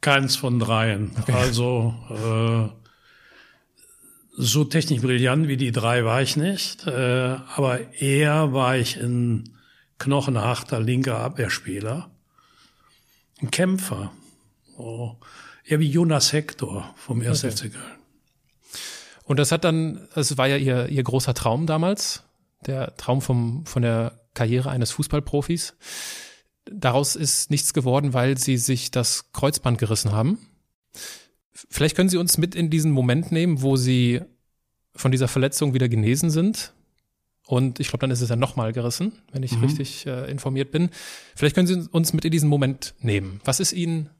keins 0.00 0.36
von 0.36 0.58
dreien. 0.58 1.10
Okay. 1.20 1.32
Also 1.32 1.94
äh, 2.10 2.68
so 4.36 4.64
technisch 4.64 5.02
brillant 5.02 5.48
wie 5.48 5.56
die 5.56 5.72
drei 5.72 6.04
war 6.04 6.22
ich 6.22 6.36
nicht, 6.36 6.86
äh, 6.86 7.36
aber 7.56 7.92
eher 7.94 8.52
war 8.52 8.76
ich 8.76 8.96
ein 8.96 9.56
knochenharter 9.98 10.80
linker 10.80 11.18
Abwehrspieler, 11.18 12.08
ein 13.40 13.50
Kämpfer, 13.50 14.12
oh, 14.76 15.16
eher 15.64 15.80
wie 15.80 15.90
Jonas 15.90 16.32
Hector 16.32 16.94
vom 16.96 17.20
1. 17.20 17.44
Okay. 17.44 17.52
FC 17.52 17.72
Köln. 17.72 17.98
Und 19.24 19.38
das 19.38 19.52
hat 19.52 19.64
dann, 19.64 20.08
das 20.14 20.38
war 20.38 20.46
ja 20.46 20.56
ihr, 20.56 20.88
ihr 20.88 21.02
großer 21.02 21.34
Traum 21.34 21.66
damals, 21.66 22.22
der 22.66 22.96
Traum 22.96 23.20
vom, 23.20 23.66
von 23.66 23.82
der 23.82 24.17
Karriere 24.34 24.70
eines 24.70 24.90
Fußballprofis. 24.92 25.74
Daraus 26.64 27.16
ist 27.16 27.50
nichts 27.50 27.72
geworden, 27.72 28.12
weil 28.12 28.38
sie 28.38 28.56
sich 28.56 28.90
das 28.90 29.32
Kreuzband 29.32 29.78
gerissen 29.78 30.12
haben. 30.12 30.38
Vielleicht 31.70 31.96
können 31.96 32.08
Sie 32.08 32.18
uns 32.18 32.38
mit 32.38 32.54
in 32.54 32.70
diesen 32.70 32.92
Moment 32.92 33.32
nehmen, 33.32 33.62
wo 33.62 33.76
Sie 33.76 34.20
von 34.94 35.10
dieser 35.10 35.28
Verletzung 35.28 35.74
wieder 35.74 35.88
genesen 35.88 36.30
sind. 36.30 36.72
Und 37.46 37.80
ich 37.80 37.88
glaube, 37.88 38.00
dann 38.00 38.10
ist 38.10 38.20
es 38.20 38.28
ja 38.28 38.36
nochmal 38.36 38.72
gerissen, 38.72 39.12
wenn 39.32 39.42
ich 39.42 39.52
mhm. 39.52 39.64
richtig 39.64 40.06
äh, 40.06 40.30
informiert 40.30 40.70
bin. 40.70 40.90
Vielleicht 41.34 41.54
können 41.54 41.66
Sie 41.66 41.88
uns 41.90 42.12
mit 42.12 42.24
in 42.24 42.30
diesen 42.30 42.48
Moment 42.48 42.94
nehmen. 43.00 43.40
Was 43.44 43.58
ist 43.58 43.72
Ihnen 43.72 44.10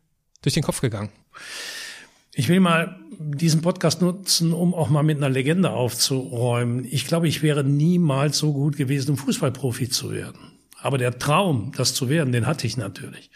durch 0.42 0.54
den 0.54 0.62
Kopf 0.62 0.80
gegangen? 0.80 1.10
Ich 2.38 2.48
will 2.48 2.60
mal 2.60 2.94
diesen 3.18 3.62
Podcast 3.62 4.00
nutzen, 4.00 4.52
um 4.52 4.72
auch 4.72 4.90
mal 4.90 5.02
mit 5.02 5.16
einer 5.16 5.28
Legende 5.28 5.70
aufzuräumen. 5.70 6.86
Ich 6.88 7.04
glaube, 7.04 7.26
ich 7.26 7.42
wäre 7.42 7.64
niemals 7.64 8.38
so 8.38 8.52
gut 8.52 8.76
gewesen, 8.76 9.10
um 9.10 9.16
Fußballprofi 9.16 9.88
zu 9.88 10.12
werden. 10.12 10.38
Aber 10.80 10.98
der 10.98 11.18
Traum, 11.18 11.72
das 11.76 11.94
zu 11.94 12.08
werden, 12.08 12.30
den 12.30 12.46
hatte 12.46 12.68
ich 12.68 12.76
natürlich. 12.76 13.32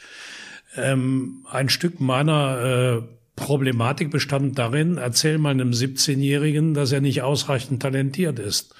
Ähm, 0.76 1.44
ein 1.50 1.68
Stück 1.68 1.99
meiner 1.99 3.02
äh, 3.02 3.02
Problematik 3.35 4.12
bestand 4.12 4.56
darin, 4.56 4.99
erzähl 4.99 5.37
mal 5.38 5.50
einem 5.50 5.73
17-Jährigen, 5.73 6.73
dass 6.73 6.92
er 6.92 7.00
nicht 7.00 7.23
ausreichend 7.23 7.82
talentiert 7.82 8.38
ist. 8.38 8.73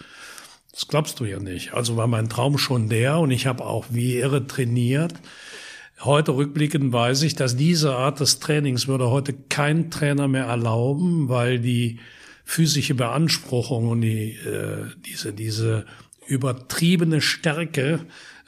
Das 0.71 0.87
glaubst 0.87 1.19
du 1.19 1.25
ja 1.25 1.41
nicht. 1.41 1.75
Also 1.75 1.97
war 1.97 2.07
mein 2.07 2.29
Traum 2.29 2.59
schon 2.59 2.89
der 2.89 3.19
und 3.19 3.33
ich 3.33 3.49
habe 3.49 3.65
auch 3.65 3.87
wie 3.91 4.19
irre 4.19 4.47
trainiert. 4.47 5.15
Heute 6.01 6.35
rückblickend 6.35 6.93
weiß 6.93 7.23
ich, 7.23 7.37
dass 7.37 7.57
diese 7.57 7.95
Art 7.95 8.21
des 8.21 8.41
Trainings 8.41 8.89
würde 8.89 9.11
heute 9.11 9.33
kein 9.33 9.91
Trainer 9.91 10.27
mehr 10.27 10.47
erlauben, 10.47 11.29
weil 11.29 11.61
die 11.61 12.01
physische 12.45 12.95
Beanspruchung 12.95 13.89
und 13.89 14.01
die, 14.01 14.33
äh, 14.33 14.87
diese, 15.07 15.33
diese 15.33 15.87
übertriebene 16.27 17.21
Stärke 17.21 18.01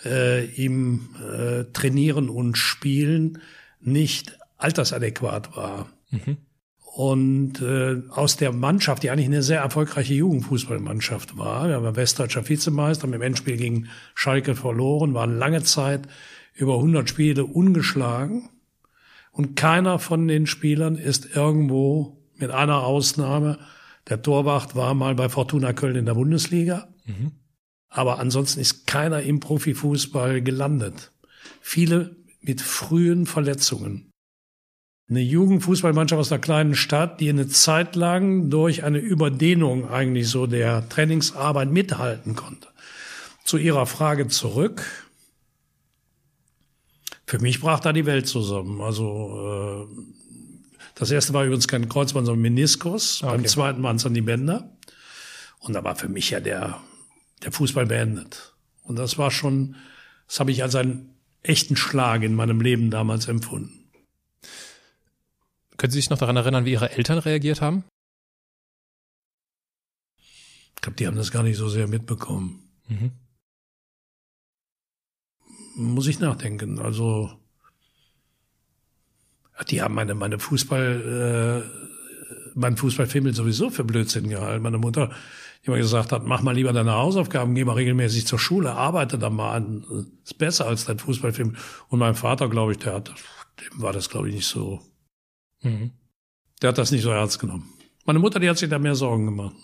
äh, 0.05 0.45
im 0.63 1.09
äh, 1.21 1.65
Trainieren 1.73 2.29
und 2.29 2.59
Spielen 2.59 3.39
nicht 3.81 4.39
altersadäquat 4.57 5.57
war. 5.57 5.91
Mhm. 6.11 6.39
Und 6.97 7.61
äh, 7.61 8.03
aus 8.11 8.37
der 8.37 8.53
Mannschaft, 8.53 9.03
die 9.03 9.11
eigentlich 9.11 9.27
eine 9.27 9.43
sehr 9.43 9.61
erfolgreiche 9.61 10.15
Jugendfußballmannschaft 10.15 11.37
war, 11.37 11.67
wir 11.67 11.75
haben 11.75 11.97
Westdeutscher 11.97 12.49
Vizemeister, 12.49 13.05
haben 13.05 13.15
im 13.15 13.23
Endspiel 13.23 13.57
gegen 13.57 13.89
Schalke 14.15 14.55
verloren, 14.55 15.13
waren 15.13 15.37
lange 15.37 15.65
Zeit 15.65 16.03
über 16.55 16.77
100 16.77 17.09
Spiele 17.09 17.45
ungeschlagen 17.45 18.49
und 19.33 19.57
keiner 19.57 19.99
von 19.99 20.29
den 20.29 20.47
Spielern 20.47 20.97
ist 20.97 21.35
irgendwo 21.37 22.23
mit 22.37 22.51
einer 22.51 22.85
Ausnahme, 22.85 23.59
der 24.09 24.23
Torwart 24.23 24.77
war 24.77 24.95
mal 24.95 25.15
bei 25.15 25.29
Fortuna 25.29 25.73
Köln 25.73 25.97
in 25.97 26.07
der 26.07 26.15
Bundesliga, 26.15 26.89
mhm. 27.05 27.33
aber 27.89 28.19
ansonsten 28.19 28.61
ist 28.61 28.87
keiner 28.87 29.23
im 29.23 29.41
Profifußball 29.41 30.43
gelandet. 30.43 31.13
Viele 31.61 32.17
mit 32.41 32.61
frühen 32.61 33.27
Verletzungen. 33.27 34.11
Eine 35.09 35.21
Jugendfußballmannschaft 35.21 36.21
aus 36.21 36.33
einer 36.33 36.41
kleinen 36.41 36.75
Stadt, 36.75 37.21
die 37.21 37.29
eine 37.29 37.49
Zeit 37.49 37.95
lang 37.97 38.49
durch 38.51 38.85
eine 38.85 38.99
Überdehnung 38.99 39.89
eigentlich 39.89 40.29
so 40.29 40.47
der 40.47 40.89
Trainingsarbeit 40.89 41.71
mithalten 41.71 42.35
konnte. 42.35 42.69
Zu 43.45 43.59
Ihrer 43.59 43.85
Frage 43.87 44.29
zurück. 44.29 44.83
Für 47.27 47.39
mich 47.39 47.61
brach 47.61 47.81
da 47.81 47.93
die 47.93 48.07
Welt 48.07 48.27
zusammen. 48.27 48.81
Also 48.81 49.89
äh, 49.89 50.03
das 50.95 51.11
erste 51.11 51.33
war 51.33 51.45
übrigens 51.45 51.69
kein 51.69 51.89
Kreuzband, 51.89 52.27
sondern 52.27 52.43
Meniskus. 52.43 53.23
Okay. 53.23 53.33
Beim 53.33 53.47
zweiten 53.47 53.83
waren 53.83 53.97
es 53.97 54.03
dann 54.03 54.15
die 54.15 54.21
Bänder. 54.21 54.71
Und 55.59 55.73
da 55.73 55.83
war 55.83 55.97
für 55.97 56.09
mich 56.09 56.31
ja 56.31 56.41
der, 56.41 56.81
der 57.43 57.53
Fußball 57.53 57.87
beendet. 57.87 58.55
Und 58.83 58.97
das 58.97 59.17
war 59.17 59.31
schon, 59.31 59.77
das 60.27 60.41
habe 60.41 60.53
ich 60.53 60.63
als 60.63 60.75
einen 60.75 61.15
echten 61.43 61.77
Schlag 61.77 62.23
in 62.23 62.35
meinem 62.35 62.61
Leben 62.61 62.91
damals 62.91 63.29
empfunden. 63.29 63.91
Können 65.79 65.91
Sie 65.91 65.99
sich 66.01 66.11
noch 66.11 66.19
daran 66.19 66.37
erinnern, 66.37 66.67
wie 66.67 66.73
Ihre 66.73 66.93
Eltern 66.93 67.19
reagiert 67.19 67.61
haben? 67.61 67.85
Ich 70.77 70.83
glaube, 70.83 70.97
die 70.97 71.07
haben 71.07 71.17
das 71.17 71.31
gar 71.31 71.43
nicht 71.43 71.57
so 71.57 71.69
sehr 71.69 71.89
mitbekommen. 71.89 72.71
Mhm 72.89 73.13
muss 75.75 76.07
ich 76.07 76.21
nachdenken. 76.21 76.79
Also 76.79 77.31
die 79.69 79.83
haben 79.83 79.95
meine 79.95 80.15
meine 80.15 80.39
Fußball 80.39 81.63
äh, 81.65 81.85
mein 82.55 82.77
Fußballfilm 82.77 83.33
sowieso 83.33 83.71
für 83.71 83.85
Blödsinn 83.85 84.29
gehalten. 84.29 84.63
Meine 84.63 84.79
Mutter, 84.79 85.11
die 85.63 85.67
immer 85.69 85.77
gesagt 85.77 86.13
hat, 86.13 86.25
mach 86.25 86.43
mal 86.43 86.55
lieber 86.55 86.73
deine 86.73 86.93
Hausaufgaben, 86.93 87.55
geh 87.55 87.65
mal 87.65 87.75
regelmäßig 87.75 88.27
zur 88.27 88.39
Schule, 88.39 88.73
arbeite 88.73 89.19
da 89.19 89.31
mal 89.31 89.55
an, 89.55 90.09
ist 90.25 90.39
besser 90.39 90.67
als 90.67 90.85
dein 90.85 90.99
Fußballfilm. 90.99 91.57
Und 91.89 91.99
mein 91.99 92.15
Vater, 92.15 92.49
glaube 92.49 92.73
ich, 92.73 92.79
der 92.79 92.95
hat, 92.95 93.09
dem 93.09 93.83
war 93.83 93.93
das, 93.93 94.09
glaube 94.09 94.29
ich, 94.29 94.35
nicht 94.37 94.47
so. 94.47 94.81
Mhm. 95.63 95.93
Der 96.63 96.69
hat 96.69 96.79
das 96.79 96.93
nicht 96.93 97.03
so 97.03 97.11
ernst 97.11 97.39
genommen. 97.41 97.69
Meine 98.05 98.19
Mutter, 98.19 98.39
die 98.39 98.49
hat 98.49 98.59
sich 98.59 98.69
da 98.69 98.79
mehr 98.79 98.95
Sorgen 98.95 99.27
gemacht. 99.27 99.55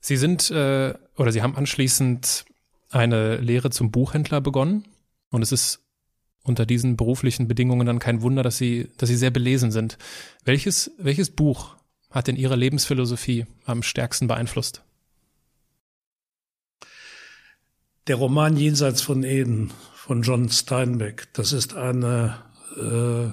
Sie 0.00 0.16
sind 0.16 0.50
äh, 0.50 0.94
oder 1.16 1.32
Sie 1.32 1.42
haben 1.42 1.56
anschließend 1.56 2.44
eine 2.92 3.36
Lehre 3.36 3.70
zum 3.70 3.90
Buchhändler 3.90 4.40
begonnen 4.40 4.86
und 5.30 5.42
es 5.42 5.52
ist 5.52 5.80
unter 6.44 6.66
diesen 6.66 6.96
beruflichen 6.96 7.48
Bedingungen 7.48 7.86
dann 7.86 7.98
kein 7.98 8.22
Wunder, 8.22 8.42
dass 8.42 8.58
sie, 8.58 8.90
dass 8.96 9.08
sie 9.08 9.16
sehr 9.16 9.30
belesen 9.30 9.70
sind. 9.70 9.96
Welches, 10.44 10.90
welches 10.98 11.30
Buch 11.30 11.76
hat 12.10 12.26
denn 12.26 12.36
Ihre 12.36 12.56
Lebensphilosophie 12.56 13.46
am 13.64 13.82
stärksten 13.82 14.26
beeinflusst? 14.26 14.82
Der 18.08 18.16
Roman 18.16 18.56
Jenseits 18.56 19.00
von 19.00 19.22
Eden 19.22 19.72
von 19.94 20.22
John 20.22 20.48
Steinbeck. 20.50 21.32
Das 21.32 21.52
ist 21.52 21.74
eine, 21.74 22.42
äh, 22.76 23.30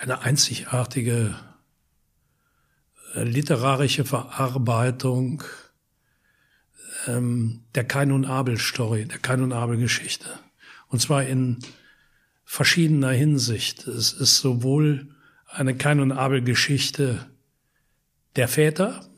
eine 0.00 0.22
einzigartige 0.22 1.36
äh, 3.14 3.22
literarische 3.22 4.04
Verarbeitung 4.04 5.44
ähm, 7.06 7.62
der 7.74 7.84
Kain 7.84 8.12
und 8.12 8.24
Abel 8.24 8.58
Story, 8.58 9.06
der 9.06 9.18
Kain 9.18 9.42
und 9.42 9.52
Abel 9.52 9.76
Geschichte. 9.76 10.28
Und 10.88 11.00
zwar 11.00 11.24
in 11.24 11.58
verschiedener 12.44 13.10
Hinsicht. 13.10 13.86
Es 13.86 14.12
ist 14.12 14.38
sowohl 14.38 15.14
eine 15.46 15.76
Kain 15.76 16.00
und 16.00 16.12
Abel 16.12 16.42
Geschichte 16.42 17.26
der 18.36 18.48
Väter 18.48 19.08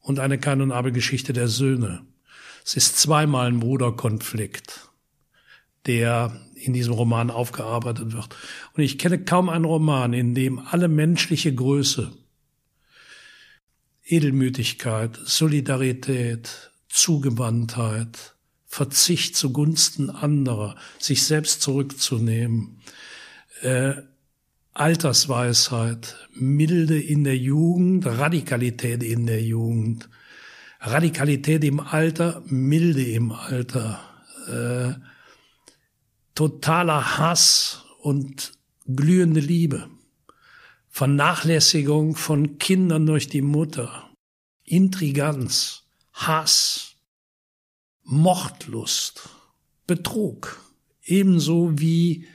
und 0.00 0.20
eine 0.20 0.38
Kain 0.38 0.62
und 0.62 0.72
Abel 0.72 0.92
Geschichte 0.92 1.32
der 1.32 1.48
Söhne. 1.48 2.06
Es 2.64 2.76
ist 2.76 2.98
zweimal 2.98 3.48
ein 3.48 3.60
Bruderkonflikt, 3.60 4.90
der 5.86 6.40
in 6.54 6.72
diesem 6.72 6.94
Roman 6.94 7.30
aufgearbeitet 7.30 8.12
wird. 8.12 8.34
Und 8.74 8.82
ich 8.82 8.98
kenne 8.98 9.24
kaum 9.24 9.48
einen 9.48 9.64
Roman, 9.64 10.12
in 10.12 10.34
dem 10.34 10.58
alle 10.58 10.88
menschliche 10.88 11.54
Größe, 11.54 12.12
Edelmütigkeit, 14.04 15.18
Solidarität, 15.24 16.70
Zugewandtheit, 16.96 18.36
Verzicht 18.64 19.36
zugunsten 19.36 20.08
anderer, 20.08 20.76
sich 20.98 21.24
selbst 21.24 21.60
zurückzunehmen, 21.60 22.80
äh, 23.60 23.96
Altersweisheit, 24.72 26.16
Milde 26.32 26.98
in 26.98 27.24
der 27.24 27.36
Jugend, 27.36 28.06
Radikalität 28.06 29.02
in 29.02 29.26
der 29.26 29.42
Jugend, 29.42 30.08
Radikalität 30.80 31.64
im 31.64 31.80
Alter, 31.80 32.42
Milde 32.46 33.04
im 33.04 33.30
Alter, 33.30 34.00
äh, 34.48 34.98
totaler 36.34 37.18
Hass 37.18 37.84
und 38.00 38.52
glühende 38.86 39.40
Liebe, 39.40 39.90
Vernachlässigung 40.88 42.16
von 42.16 42.56
Kindern 42.56 43.04
durch 43.04 43.28
die 43.28 43.42
Mutter, 43.42 44.08
Intriganz, 44.64 45.82
Hass, 46.16 46.85
Mordlust, 48.06 49.28
Betrug, 49.86 50.60
ebenso 51.04 51.78
wie 51.78 52.26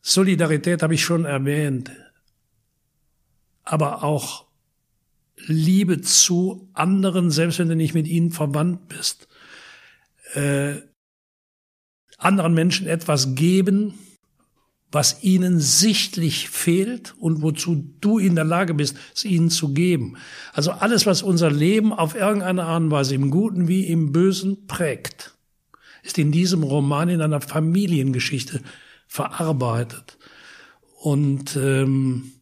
Solidarität 0.00 0.82
habe 0.82 0.94
ich 0.94 1.02
schon 1.02 1.24
erwähnt, 1.24 1.90
aber 3.64 4.02
auch 4.04 4.46
Liebe 5.36 6.00
zu 6.00 6.70
anderen, 6.74 7.30
selbst 7.30 7.58
wenn 7.58 7.68
du 7.68 7.76
nicht 7.76 7.94
mit 7.94 8.06
ihnen 8.06 8.30
verwandt 8.30 8.88
bist. 8.88 9.28
Äh, 10.34 10.82
anderen 12.18 12.54
Menschen 12.54 12.86
etwas 12.86 13.34
geben, 13.34 13.94
was 14.92 15.22
ihnen 15.22 15.60
sichtlich 15.60 16.48
fehlt 16.50 17.14
und 17.18 17.42
wozu 17.42 17.94
du 18.00 18.18
in 18.18 18.34
der 18.34 18.44
Lage 18.44 18.74
bist, 18.74 18.96
es 19.14 19.24
ihnen 19.24 19.50
zu 19.50 19.72
geben. 19.72 20.16
Also 20.52 20.72
alles, 20.72 21.06
was 21.06 21.22
unser 21.22 21.50
Leben 21.50 21.92
auf 21.92 22.14
irgendeine 22.14 22.64
Art 22.64 22.82
und 22.82 22.90
Weise 22.90 23.14
im 23.14 23.30
Guten 23.30 23.68
wie 23.68 23.86
im 23.86 24.10
Bösen 24.10 24.66
prägt, 24.66 25.36
ist 26.02 26.18
in 26.18 26.32
diesem 26.32 26.62
Roman 26.62 27.08
in 27.08 27.22
einer 27.22 27.40
Familiengeschichte 27.40 28.60
verarbeitet. 29.06 30.18
Und 31.00 31.56
ähm, 31.56 32.32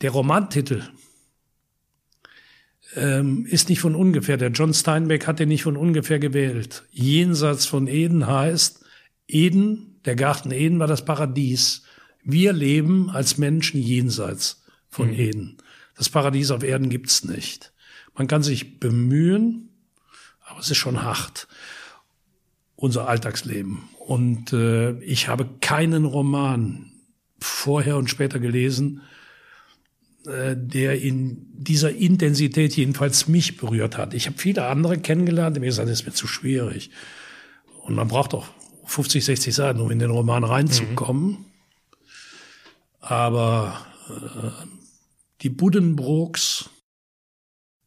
der 0.00 0.10
Romantitel 0.10 0.82
ähm, 2.96 3.46
ist 3.46 3.68
nicht 3.68 3.80
von 3.80 3.94
ungefähr. 3.94 4.36
Der 4.36 4.50
John 4.50 4.72
Steinbeck 4.72 5.26
hat 5.26 5.40
den 5.40 5.48
nicht 5.48 5.62
von 5.62 5.76
ungefähr 5.76 6.18
gewählt. 6.18 6.84
Jenseits 6.90 7.66
von 7.66 7.86
Eden 7.86 8.26
heißt, 8.26 8.84
Eden, 9.26 9.93
der 10.04 10.16
Garten 10.16 10.50
Eden 10.50 10.78
war 10.78 10.86
das 10.86 11.04
Paradies. 11.04 11.82
Wir 12.22 12.52
leben 12.52 13.10
als 13.10 13.38
Menschen 13.38 13.80
jenseits 13.80 14.62
von 14.88 15.08
mhm. 15.08 15.18
Eden. 15.18 15.56
Das 15.96 16.08
Paradies 16.08 16.50
auf 16.50 16.62
Erden 16.62 16.90
gibt's 16.90 17.24
nicht. 17.24 17.72
Man 18.14 18.26
kann 18.26 18.42
sich 18.42 18.78
bemühen, 18.78 19.70
aber 20.44 20.60
es 20.60 20.70
ist 20.70 20.76
schon 20.76 21.02
hart, 21.02 21.48
unser 22.76 23.08
Alltagsleben. 23.08 23.88
Und 23.98 24.52
äh, 24.52 24.98
ich 25.00 25.28
habe 25.28 25.48
keinen 25.60 26.04
Roman 26.04 26.92
vorher 27.40 27.96
und 27.96 28.10
später 28.10 28.38
gelesen, 28.38 29.02
äh, 30.26 30.56
der 30.56 31.00
in 31.00 31.46
dieser 31.52 31.92
Intensität 31.92 32.76
jedenfalls 32.76 33.28
mich 33.28 33.56
berührt 33.56 33.96
hat. 33.98 34.14
Ich 34.14 34.26
habe 34.26 34.38
viele 34.38 34.66
andere 34.66 34.98
kennengelernt, 34.98 35.56
die 35.56 35.60
mir 35.60 35.66
gesagt, 35.66 35.88
das 35.88 36.00
ist 36.00 36.06
mir 36.06 36.12
zu 36.12 36.26
schwierig. 36.26 36.90
Und 37.82 37.94
man 37.94 38.08
braucht 38.08 38.34
auch 38.34 38.48
50, 38.84 39.24
60 39.24 39.54
Seiten, 39.54 39.80
um 39.80 39.90
in 39.90 39.98
den 39.98 40.10
Roman 40.10 40.44
reinzukommen. 40.44 41.30
Mhm. 41.30 41.44
Aber 43.00 43.84
äh, 44.08 44.66
die 45.42 45.50
Buddenbrooks 45.50 46.70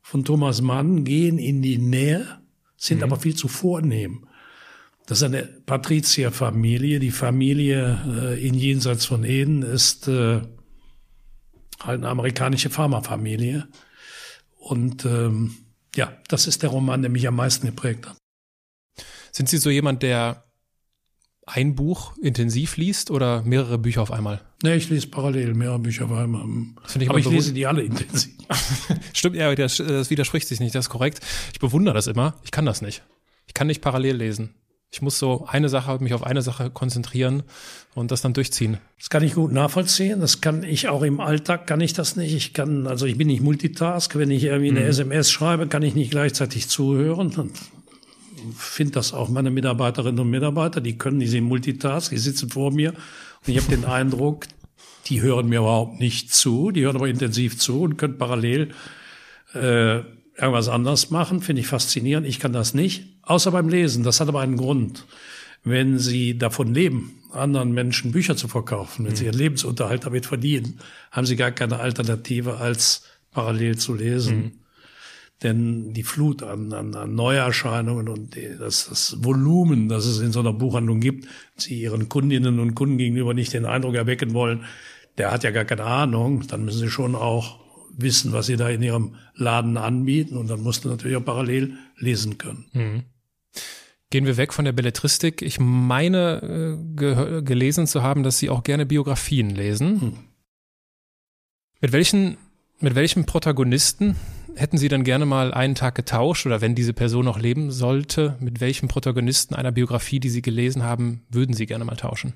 von 0.02 0.24
Thomas 0.24 0.62
Mann 0.62 1.04
gehen 1.04 1.38
in 1.38 1.62
die 1.62 1.78
Nähe, 1.78 2.40
sind 2.78 2.98
mhm. 2.98 3.04
aber 3.04 3.20
viel 3.20 3.36
zu 3.36 3.48
vornehm. 3.48 4.28
Das 5.08 5.20
ist 5.20 5.24
eine 5.24 5.44
Patrizierfamilie. 5.44 7.00
Die 7.00 7.12
Familie 7.12 8.36
äh, 8.36 8.46
in 8.46 8.54
Jenseits 8.54 9.06
von 9.06 9.24
Eden 9.24 9.64
ist 9.64 10.08
äh, 10.08 10.42
halt 11.82 12.02
eine 12.02 12.10
amerikanische 12.10 12.70
Pharmafamilie. 12.70 13.68
Und 14.58 15.06
ähm, 15.06 15.56
ja, 15.96 16.12
das 16.28 16.46
ist 16.46 16.62
der 16.62 16.70
Roman, 16.70 17.02
der 17.02 17.10
mich 17.10 17.28
am 17.28 17.36
meisten 17.36 17.66
geprägt 17.68 18.06
hat. 18.06 18.18
Sind 19.32 19.50
Sie 19.50 19.58
so 19.58 19.70
jemand, 19.70 20.04
der 20.04 20.47
ein 21.48 21.76
Buch 21.76 22.14
intensiv 22.22 22.78
liest 22.78 23.10
oder 23.10 23.42
mehrere 23.42 23.78
Bücher 23.78 24.02
auf 24.02 24.12
einmal? 24.12 24.42
Nee, 24.64 24.76
ich 24.76 24.90
lese 24.90 25.08
parallel 25.08 25.54
mehrere 25.54 25.80
Bücher 25.80 26.06
auf 26.06 26.12
einmal. 26.12 26.44
Ich 27.00 27.10
aber 27.10 27.20
ich 27.20 27.30
lese 27.30 27.54
die 27.54 27.66
alle 27.66 27.84
intensiv. 27.84 28.34
Stimmt, 29.14 29.38
ja, 29.38 29.56
das, 29.56 29.78
das 29.78 30.10
widerspricht 30.10 30.48
sich 30.48 30.60
nicht, 30.60 30.76
das 30.76 30.86
ist 30.86 30.90
korrekt. 30.90 31.22
Ich 31.54 31.60
bewundere 31.60 31.96
das 31.96 32.08
immer. 32.08 32.36
Ich 32.44 32.52
kann 32.52 32.66
das 32.66 32.82
nicht. 32.82 33.02
Ich 33.48 33.54
kann 33.54 33.68
nicht 33.68 33.82
parallel 33.82 34.18
lesen. 34.18 34.54
Ich 34.90 35.02
muss 35.02 35.20
so 35.20 35.46
eine 35.48 35.70
Sache, 35.70 35.98
mich 36.00 36.14
auf 36.14 36.24
eine 36.24 36.42
Sache 36.42 36.70
konzentrieren 36.70 37.44
und 37.94 38.12
das 38.12 38.22
dann 38.22 38.34
durchziehen. 38.34 38.78
Das 38.98 39.10
kann 39.10 39.22
ich 39.24 39.34
gut 39.34 39.52
nachvollziehen. 39.52 40.22
Das 40.22 40.40
kann 40.40 40.64
ich 40.64 40.88
auch 40.88 41.04
im 41.04 41.20
Alltag, 41.20 41.68
kann 41.68 41.82
ich 41.82 41.94
das 41.94 42.16
nicht. 42.16 42.34
Ich 42.34 42.54
kann, 42.54 42.88
also 42.88 43.06
ich 43.06 43.18
bin 43.18 43.28
nicht 43.28 43.42
Multitask. 43.42 44.16
Wenn 44.16 44.32
ich 44.32 44.46
irgendwie 44.46 44.70
eine 44.70 44.82
mhm. 44.82 44.88
SMS 44.88 45.30
schreibe, 45.30 45.68
kann 45.68 45.84
ich 45.84 45.94
nicht 45.94 46.12
gleichzeitig 46.12 46.70
zuhören. 46.70 47.52
Finde 48.56 48.94
das 48.94 49.14
auch 49.14 49.30
meine 49.30 49.52
Mitarbeiterinnen 49.52 50.20
und 50.20 50.30
Mitarbeiter. 50.30 50.82
Die 50.82 50.98
können, 50.98 51.20
die 51.20 51.28
sind 51.28 51.44
Multitask, 51.46 52.10
die 52.10 52.18
sitzen 52.18 52.50
vor 52.50 52.72
mir. 52.72 52.94
Und 52.94 53.54
ich 53.54 53.58
habe 53.58 53.70
den 53.70 53.86
Eindruck, 53.86 54.48
die 55.08 55.22
hören 55.22 55.48
mir 55.48 55.60
überhaupt 55.60 56.00
nicht 56.00 56.34
zu. 56.34 56.72
Die 56.72 56.82
hören 56.82 56.96
aber 56.96 57.08
intensiv 57.08 57.58
zu 57.58 57.82
und 57.82 57.98
können 57.98 58.18
parallel 58.18 58.70
äh, 59.54 60.02
irgendwas 60.40 60.70
anders 60.70 61.10
machen, 61.10 61.42
finde 61.42 61.62
ich 61.62 61.68
faszinierend. 61.68 62.28
Ich 62.28 62.40
kann 62.40 62.54
das 62.54 62.74
nicht, 62.74 63.18
außer 63.24 63.52
beim 63.52 63.70
Lesen. 63.70 64.04
Das 64.04 64.20
hat 64.20 64.28
aber 64.28 64.42
einen 64.42 64.58
Grund. 64.58 65.06
Wenn 65.64 66.00
Sie 66.00 66.38
davon 66.38 66.74
leben, 66.74 67.24
anderen 67.32 67.72
Menschen 67.72 68.12
Bücher 68.12 68.38
zu 68.38 68.48
verkaufen, 68.48 69.06
wenn 69.06 69.14
mhm. 69.14 69.16
Sie 69.16 69.26
Ihren 69.26 69.38
Lebensunterhalt 69.38 70.06
damit 70.06 70.26
verdienen, 70.26 70.80
haben 71.12 71.26
Sie 71.26 71.36
gar 71.36 71.52
keine 71.52 71.80
Alternative, 71.80 72.58
als 72.58 73.04
parallel 73.32 73.78
zu 73.78 73.94
lesen. 73.94 74.38
Mhm. 74.38 74.52
Denn 75.44 75.94
die 75.94 76.04
Flut 76.04 76.42
an, 76.42 76.74
an, 76.74 76.96
an 76.96 77.14
Neuerscheinungen 77.14 78.10
und 78.10 78.36
das, 78.60 78.88
das 78.90 79.18
Volumen, 79.24 79.88
das 79.88 80.06
es 80.06 80.20
in 80.20 80.32
so 80.32 80.40
einer 80.40 80.54
Buchhandlung 80.54 81.00
gibt, 81.00 81.28
Sie 81.56 81.80
Ihren 81.80 82.10
Kundinnen 82.10 82.60
und 82.60 82.74
Kunden 82.74 82.98
gegenüber 82.98 83.34
nicht 83.34 83.54
den 83.54 83.66
Eindruck 83.66 83.96
erwecken 83.96 84.34
wollen, 84.34 84.66
der 85.18 85.32
hat 85.32 85.44
ja 85.44 85.52
gar 85.52 85.66
keine 85.66 85.84
Ahnung, 85.84 86.48
dann 86.48 86.66
müssen 86.66 86.80
Sie 86.80 86.90
schon 86.90 87.16
auch 87.16 87.60
wissen, 87.98 88.32
was 88.32 88.46
sie 88.46 88.56
da 88.56 88.70
in 88.70 88.82
ihrem 88.82 89.16
Laden 89.34 89.76
anbieten 89.76 90.38
und 90.38 90.50
dann 90.50 90.62
musst 90.62 90.86
du 90.86 90.90
natürlich 90.90 91.18
auch 91.18 91.26
parallel 91.26 91.74
lesen 91.98 92.38
können. 92.38 92.66
Mhm. 92.74 93.04
Gehen 94.10 94.26
wir 94.26 94.38
weg 94.38 94.54
von 94.54 94.64
der 94.64 94.72
Belletristik. 94.72 95.42
Ich 95.42 95.60
meine 95.60 96.78
äh, 96.78 96.96
ge 96.96 97.42
gelesen 97.42 97.88
zu 97.88 98.04
haben, 98.04 98.24
dass 98.24 98.40
Sie 98.40 98.50
auch 98.50 98.64
gerne 98.64 98.86
Biografien 98.86 99.50
lesen. 99.50 99.94
Mhm. 99.94 100.14
Mit 101.82 101.92
welchen, 101.92 102.38
mit 102.80 102.96
welchem 102.96 103.26
Protagonisten 103.26 104.16
hätten 104.58 104.78
Sie 104.78 104.90
dann 104.90 105.04
gerne 105.04 105.26
mal 105.26 105.54
einen 105.54 105.76
Tag 105.76 105.96
getauscht 105.96 106.46
oder 106.46 106.62
wenn 106.62 106.76
diese 106.76 106.94
Person 106.94 107.26
noch 107.26 107.40
leben 107.40 107.72
sollte, 107.72 108.36
mit 108.40 108.60
welchem 108.60 108.88
Protagonisten 108.88 109.56
einer 109.56 109.72
Biografie, 109.72 110.20
die 110.20 110.30
Sie 110.30 110.42
gelesen 110.42 110.84
haben, 110.84 111.24
würden 111.30 111.54
Sie 111.54 111.66
gerne 111.66 111.86
mal 111.86 111.96
tauschen? 111.96 112.34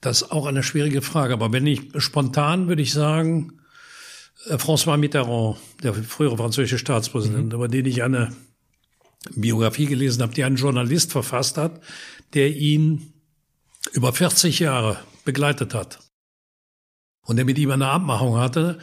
Das 0.00 0.22
ist 0.22 0.32
auch 0.32 0.46
eine 0.46 0.62
schwierige 0.62 1.02
Frage. 1.02 1.32
Aber 1.32 1.52
wenn 1.52 1.66
ich 1.66 1.82
spontan 1.98 2.66
würde 2.68 2.82
ich 2.82 2.92
sagen, 2.92 3.60
äh, 4.48 4.54
François 4.54 4.96
Mitterrand, 4.96 5.58
der 5.82 5.94
frühere 5.94 6.36
französische 6.36 6.78
Staatspräsident, 6.78 7.46
mhm. 7.46 7.52
über 7.52 7.68
den 7.68 7.86
ich 7.86 8.02
eine 8.02 8.34
Biografie 9.34 9.86
gelesen 9.86 10.22
habe, 10.22 10.34
die 10.34 10.44
ein 10.44 10.56
Journalist 10.56 11.12
verfasst 11.12 11.56
hat, 11.56 11.80
der 12.34 12.48
ihn 12.56 13.12
über 13.92 14.12
40 14.12 14.58
Jahre 14.58 14.98
begleitet 15.24 15.74
hat. 15.74 16.00
Und 17.24 17.36
der 17.36 17.44
mit 17.44 17.58
ihm 17.58 17.70
eine 17.70 17.88
Abmachung 17.88 18.36
hatte, 18.36 18.78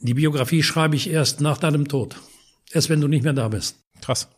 die 0.00 0.14
Biografie 0.14 0.62
schreibe 0.62 0.96
ich 0.96 1.08
erst 1.08 1.40
nach 1.40 1.58
deinem 1.58 1.88
Tod. 1.88 2.16
Erst 2.72 2.88
wenn 2.88 3.00
du 3.00 3.08
nicht 3.08 3.24
mehr 3.24 3.32
da 3.32 3.48
bist. 3.48 3.76
Krass. 4.00 4.28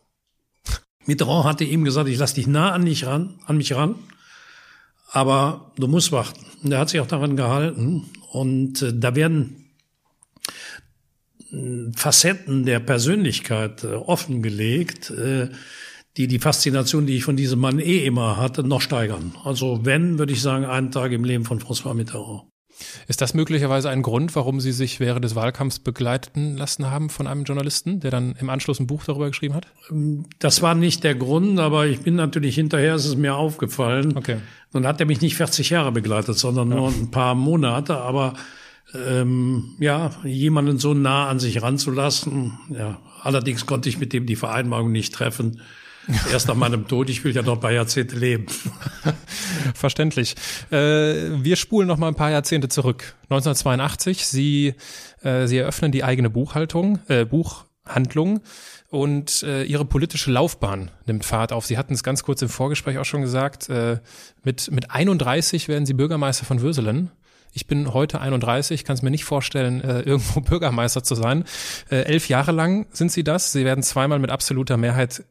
Mitterrand 1.06 1.44
hatte 1.44 1.64
ihm 1.64 1.84
gesagt, 1.84 2.08
ich 2.08 2.18
lass 2.18 2.34
dich 2.34 2.46
nah 2.46 2.72
an 2.72 2.84
dich 2.84 3.06
ran, 3.06 3.38
an 3.46 3.56
mich 3.56 3.74
ran 3.74 3.96
aber 5.16 5.72
du 5.76 5.88
musst 5.88 6.12
warten. 6.12 6.44
Und 6.62 6.72
er 6.72 6.80
hat 6.80 6.90
sich 6.90 7.00
auch 7.00 7.06
daran 7.06 7.36
gehalten. 7.36 8.04
Und 8.32 8.82
äh, 8.82 8.92
da 8.94 9.14
werden 9.14 9.64
Facetten 11.94 12.66
der 12.66 12.80
Persönlichkeit 12.80 13.84
äh, 13.84 13.94
offengelegt, 13.94 15.10
äh, 15.10 15.48
die 16.16 16.28
die 16.28 16.38
Faszination, 16.38 17.06
die 17.06 17.16
ich 17.16 17.24
von 17.24 17.36
diesem 17.36 17.60
Mann 17.60 17.78
eh 17.78 18.04
immer 18.04 18.36
hatte, 18.36 18.62
noch 18.62 18.80
steigern. 18.80 19.34
Also 19.44 19.84
wenn, 19.84 20.18
würde 20.18 20.32
ich 20.32 20.42
sagen, 20.42 20.64
einen 20.64 20.90
Tag 20.90 21.12
im 21.12 21.24
Leben 21.24 21.44
von 21.44 21.60
François 21.60 21.94
Mitterrand. 21.94 22.42
Ist 23.08 23.20
das 23.20 23.34
möglicherweise 23.34 23.88
ein 23.88 24.02
Grund, 24.02 24.34
warum 24.36 24.60
Sie 24.60 24.72
sich 24.72 25.00
während 25.00 25.24
des 25.24 25.34
Wahlkampfs 25.34 25.78
begleiten 25.78 26.56
lassen 26.56 26.90
haben 26.90 27.08
von 27.10 27.26
einem 27.26 27.44
Journalisten, 27.44 28.00
der 28.00 28.10
dann 28.10 28.34
im 28.40 28.50
Anschluss 28.50 28.80
ein 28.80 28.86
Buch 28.86 29.04
darüber 29.04 29.28
geschrieben 29.28 29.54
hat? 29.54 29.66
Das 30.38 30.62
war 30.62 30.74
nicht 30.74 31.04
der 31.04 31.14
Grund, 31.14 31.58
aber 31.58 31.86
ich 31.86 32.00
bin 32.00 32.16
natürlich 32.16 32.54
hinterher, 32.54 32.94
ist 32.94 33.06
es 33.06 33.16
mir 33.16 33.34
aufgefallen. 33.36 34.16
Okay. 34.16 34.38
Nun 34.72 34.86
hat 34.86 35.00
er 35.00 35.06
mich 35.06 35.20
nicht 35.20 35.36
40 35.36 35.70
Jahre 35.70 35.92
begleitet, 35.92 36.38
sondern 36.38 36.70
ja. 36.70 36.76
nur 36.76 36.88
ein 36.88 37.10
paar 37.10 37.34
Monate, 37.34 37.96
aber 37.96 38.34
ähm, 38.94 39.76
ja, 39.78 40.10
jemanden 40.24 40.78
so 40.78 40.94
nah 40.94 41.28
an 41.28 41.38
sich 41.38 41.62
ranzulassen, 41.62 42.58
ja. 42.68 42.98
Allerdings 43.22 43.66
konnte 43.66 43.88
ich 43.88 43.98
mit 43.98 44.12
dem 44.12 44.26
die 44.26 44.36
Vereinbarung 44.36 44.92
nicht 44.92 45.12
treffen, 45.12 45.60
Erst 46.32 46.48
nach 46.48 46.54
meinem 46.54 46.86
Tod, 46.86 47.10
ich 47.10 47.24
will 47.24 47.34
ja 47.34 47.42
noch 47.42 47.54
ein 47.54 47.60
paar 47.60 47.72
Jahrzehnte 47.72 48.16
leben. 48.16 48.46
Verständlich. 49.74 50.36
Äh, 50.70 50.76
wir 51.42 51.56
spulen 51.56 51.88
noch 51.88 51.98
mal 51.98 52.08
ein 52.08 52.14
paar 52.14 52.30
Jahrzehnte 52.30 52.68
zurück. 52.68 53.14
1982, 53.24 54.26
Sie, 54.26 54.74
äh, 55.22 55.46
Sie 55.46 55.58
eröffnen 55.58 55.92
die 55.92 56.04
eigene 56.04 56.30
Buchhaltung, 56.30 57.00
äh, 57.08 57.24
Buchhandlung 57.24 58.40
und 58.88 59.42
äh, 59.42 59.64
Ihre 59.64 59.84
politische 59.84 60.30
Laufbahn 60.30 60.90
nimmt 61.06 61.24
Fahrt 61.24 61.52
auf. 61.52 61.66
Sie 61.66 61.76
hatten 61.76 61.94
es 61.94 62.04
ganz 62.04 62.22
kurz 62.22 62.40
im 62.42 62.48
Vorgespräch 62.48 62.98
auch 62.98 63.04
schon 63.04 63.22
gesagt, 63.22 63.68
äh, 63.68 63.98
mit, 64.44 64.70
mit 64.70 64.90
31 64.90 65.68
werden 65.68 65.86
Sie 65.86 65.94
Bürgermeister 65.94 66.44
von 66.44 66.60
Würselen. 66.60 67.10
Ich 67.52 67.66
bin 67.66 67.94
heute 67.94 68.20
31, 68.20 68.84
kann 68.84 68.94
es 68.94 69.02
mir 69.02 69.10
nicht 69.10 69.24
vorstellen, 69.24 69.80
äh, 69.80 70.02
irgendwo 70.02 70.40
Bürgermeister 70.42 71.02
zu 71.02 71.14
sein. 71.14 71.44
Äh, 71.90 72.02
elf 72.02 72.28
Jahre 72.28 72.52
lang 72.52 72.86
sind 72.92 73.10
Sie 73.10 73.24
das. 73.24 73.50
Sie 73.50 73.64
werden 73.64 73.82
zweimal 73.82 74.18
mit 74.18 74.30
absoluter 74.30 74.76
Mehrheit 74.76 75.24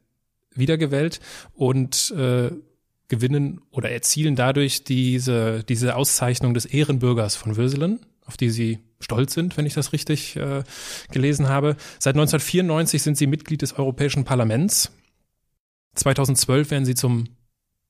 wiedergewählt 0.56 1.20
und 1.54 2.12
äh, 2.18 2.52
gewinnen 3.08 3.62
oder 3.72 3.92
erzielen 3.92 4.36
dadurch 4.36 4.84
diese, 4.84 5.64
diese 5.64 5.96
Auszeichnung 5.96 6.54
des 6.54 6.66
Ehrenbürgers 6.66 7.36
von 7.36 7.56
Würselen, 7.56 8.00
auf 8.26 8.38
die 8.38 8.50
sie 8.50 8.80
stolz 9.00 9.34
sind, 9.34 9.58
wenn 9.58 9.66
ich 9.66 9.74
das 9.74 9.94
richtig 9.94 10.36
äh, 10.36 10.64
gelesen 11.12 11.48
habe. 11.48 11.76
Seit 12.00 12.16
1994 12.16 13.02
sind 13.02 13.18
sie 13.18 13.28
Mitglied 13.28 13.62
des 13.62 13.74
Europäischen 13.74 14.24
Parlaments. 14.24 14.92
2012 15.96 16.72
werden 16.72 16.86
sie 16.86 16.96
zum 16.96 17.26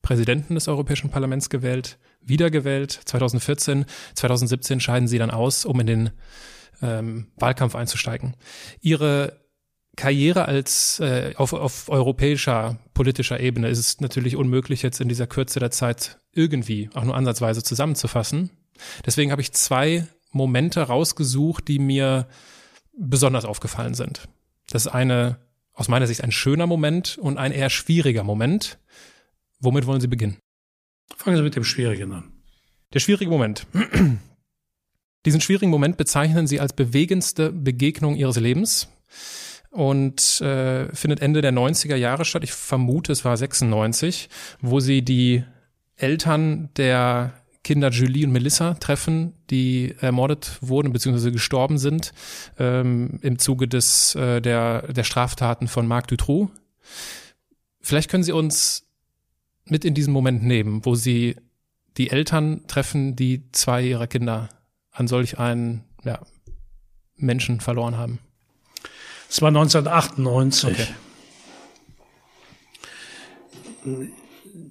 Präsidenten 0.02 0.56
des 0.56 0.68
Europäischen 0.68 1.10
Parlaments 1.10 1.50
gewählt, 1.50 1.98
wiedergewählt. 2.22 2.92
2014, 3.06 3.86
2017 4.14 4.80
scheiden 4.80 5.08
sie 5.08 5.18
dann 5.18 5.32
aus, 5.32 5.66
um 5.66 5.80
in 5.80 5.88
den 5.88 6.10
ähm, 6.82 7.28
Wahlkampf 7.38 7.76
einzusteigen. 7.76 8.36
Ihre 8.82 9.45
Karriere 9.96 10.46
als 10.48 11.00
äh, 11.00 11.34
auf, 11.38 11.54
auf 11.54 11.90
europäischer 11.90 12.78
politischer 12.94 13.40
Ebene 13.40 13.70
ist 13.70 13.80
es 13.80 14.02
natürlich 14.02 14.36
unmöglich, 14.36 14.82
jetzt 14.82 15.02
in 15.02 15.10
dieser 15.10 15.28
Kürze 15.28 15.60
der 15.60 15.72
Zeit 15.72 16.20
irgendwie 16.34 16.90
auch 16.94 17.04
nur 17.04 17.16
ansatzweise 17.16 17.64
zusammenzufassen. 17.64 18.50
Deswegen 19.06 19.32
habe 19.32 19.42
ich 19.42 19.54
zwei 19.54 20.08
Momente 20.32 20.82
rausgesucht, 20.82 21.68
die 21.68 21.80
mir 21.80 22.28
besonders 22.98 23.46
aufgefallen 23.46 23.94
sind. 23.94 24.28
Das 24.70 24.86
ist 24.86 24.92
eine, 24.92 25.38
aus 25.74 25.88
meiner 25.88 26.08
Sicht 26.08 26.24
ein 26.24 26.32
schöner 26.32 26.68
Moment 26.68 27.18
und 27.18 27.38
ein 27.38 27.52
eher 27.52 27.70
schwieriger 27.70 28.24
Moment. 28.24 28.80
Womit 29.60 29.88
wollen 29.88 30.02
Sie 30.02 30.08
beginnen? 30.08 30.38
Fangen 31.16 31.38
Sie 31.38 31.44
mit 31.44 31.56
dem 31.56 31.64
Schwierigen 31.64 32.12
an. 32.12 32.32
Der 32.94 33.00
schwierige 33.00 33.32
Moment. 33.32 33.68
Diesen 35.26 35.42
schwierigen 35.42 35.72
Moment 35.72 35.98
bezeichnen 35.98 36.48
Sie 36.48 36.60
als 36.60 36.74
bewegendste 36.74 37.52
Begegnung 37.52 38.16
Ihres 38.16 38.38
Lebens 38.38 38.90
und 39.76 40.40
äh, 40.40 40.88
findet 40.96 41.22
Ende 41.22 41.42
der 41.42 41.52
90er 41.52 41.98
Jahre 41.98 42.24
statt. 42.24 42.46
Ich 42.46 42.54
vermute, 42.54 43.12
es 43.12 43.26
war 43.26 43.36
96, 43.36 44.30
wo 44.62 44.80
sie 44.80 45.02
die 45.02 45.44
Eltern 45.98 46.70
der 46.78 47.34
Kinder 47.64 47.90
Julie 47.90 48.26
und 48.26 48.32
Melissa 48.32 48.76
treffen, 48.76 49.34
die 49.50 49.94
ermordet 50.00 50.60
wurden 50.62 50.94
bzw. 50.94 51.32
gestorben 51.32 51.78
sind 51.78 52.14
ähm, 52.58 53.20
im 53.22 53.38
Zuge 53.38 53.68
des 53.68 54.16
äh, 54.16 54.40
der 54.40 54.94
der 54.94 55.04
Straftaten 55.04 55.68
von 55.68 55.88
Marc 55.88 56.08
Dutroux. 56.08 56.50
Vielleicht 57.82 58.10
können 58.10 58.24
Sie 58.24 58.32
uns 58.32 58.88
mit 59.66 59.84
in 59.84 59.94
diesen 59.94 60.14
Moment 60.14 60.44
nehmen, 60.44 60.86
wo 60.86 60.96
Sie 60.96 61.36
die 61.98 62.12
Eltern 62.12 62.66
treffen, 62.68 63.16
die 63.16 63.52
zwei 63.52 63.84
ihrer 63.84 64.08
Kinder 64.08 64.50
an 64.92 65.08
solch 65.08 65.38
einen 65.38 65.84
ja, 66.04 66.22
Menschen 67.18 67.60
verloren 67.60 67.98
haben. 67.98 68.20
Es 69.36 69.42
war 69.42 69.50
1998. 69.50 70.70
Okay. 73.84 74.08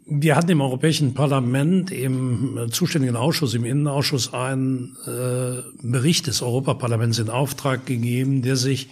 Wir 0.06 0.36
hatten 0.36 0.50
im 0.52 0.62
Europäischen 0.62 1.12
Parlament 1.12 1.90
im 1.90 2.68
zuständigen 2.70 3.14
Ausschuss, 3.14 3.52
im 3.52 3.66
Innenausschuss, 3.66 4.32
einen 4.32 4.96
äh, 5.04 5.64
Bericht 5.82 6.28
des 6.28 6.40
Europaparlaments 6.40 7.18
in 7.18 7.28
Auftrag 7.28 7.84
gegeben, 7.84 8.40
der 8.40 8.56
sich 8.56 8.88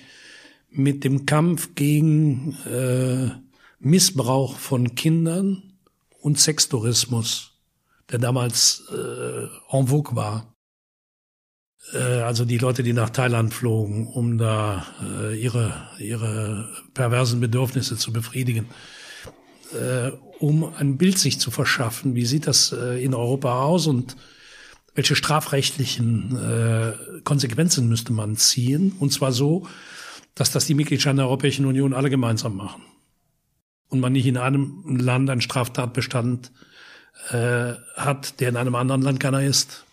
mit 0.70 1.04
dem 1.04 1.24
Kampf 1.24 1.70
gegen 1.74 2.54
äh, 2.70 3.30
Missbrauch 3.80 4.58
von 4.58 4.94
Kindern 4.94 5.62
und 6.20 6.38
Sextourismus, 6.38 7.52
der 8.10 8.18
damals 8.18 8.84
äh, 8.90 9.46
en 9.74 9.86
vogue 9.86 10.14
war, 10.14 10.51
also 11.94 12.44
die 12.44 12.58
Leute, 12.58 12.82
die 12.82 12.92
nach 12.92 13.10
Thailand 13.10 13.52
flogen, 13.52 14.06
um 14.06 14.38
da 14.38 14.86
äh, 15.02 15.38
ihre, 15.38 15.88
ihre 15.98 16.68
perversen 16.94 17.40
Bedürfnisse 17.40 17.96
zu 17.96 18.12
befriedigen, 18.12 18.68
äh, 19.74 20.12
um 20.38 20.72
ein 20.74 20.96
Bild 20.96 21.18
sich 21.18 21.38
zu 21.38 21.50
verschaffen, 21.50 22.14
wie 22.14 22.24
sieht 22.24 22.46
das 22.46 22.72
äh, 22.72 23.02
in 23.02 23.14
Europa 23.14 23.62
aus 23.62 23.86
und 23.86 24.16
welche 24.94 25.16
strafrechtlichen 25.16 26.36
äh, 26.36 27.20
Konsequenzen 27.24 27.88
müsste 27.88 28.12
man 28.12 28.36
ziehen, 28.36 28.92
und 28.98 29.12
zwar 29.12 29.32
so, 29.32 29.66
dass 30.34 30.50
das 30.50 30.66
die 30.66 30.74
Mitgliedstaaten 30.74 31.18
der 31.18 31.26
Europäischen 31.26 31.66
Union 31.66 31.94
alle 31.94 32.10
gemeinsam 32.10 32.56
machen. 32.56 32.82
Und 33.88 34.00
man 34.00 34.12
nicht 34.12 34.26
in 34.26 34.36
einem 34.36 34.84
Land 34.98 35.28
einen 35.30 35.40
Straftatbestand 35.40 36.52
äh, 37.30 37.72
hat, 37.96 38.40
der 38.40 38.48
in 38.48 38.56
einem 38.56 38.74
anderen 38.74 39.02
Land 39.02 39.20
keiner 39.20 39.42
ist. 39.42 39.84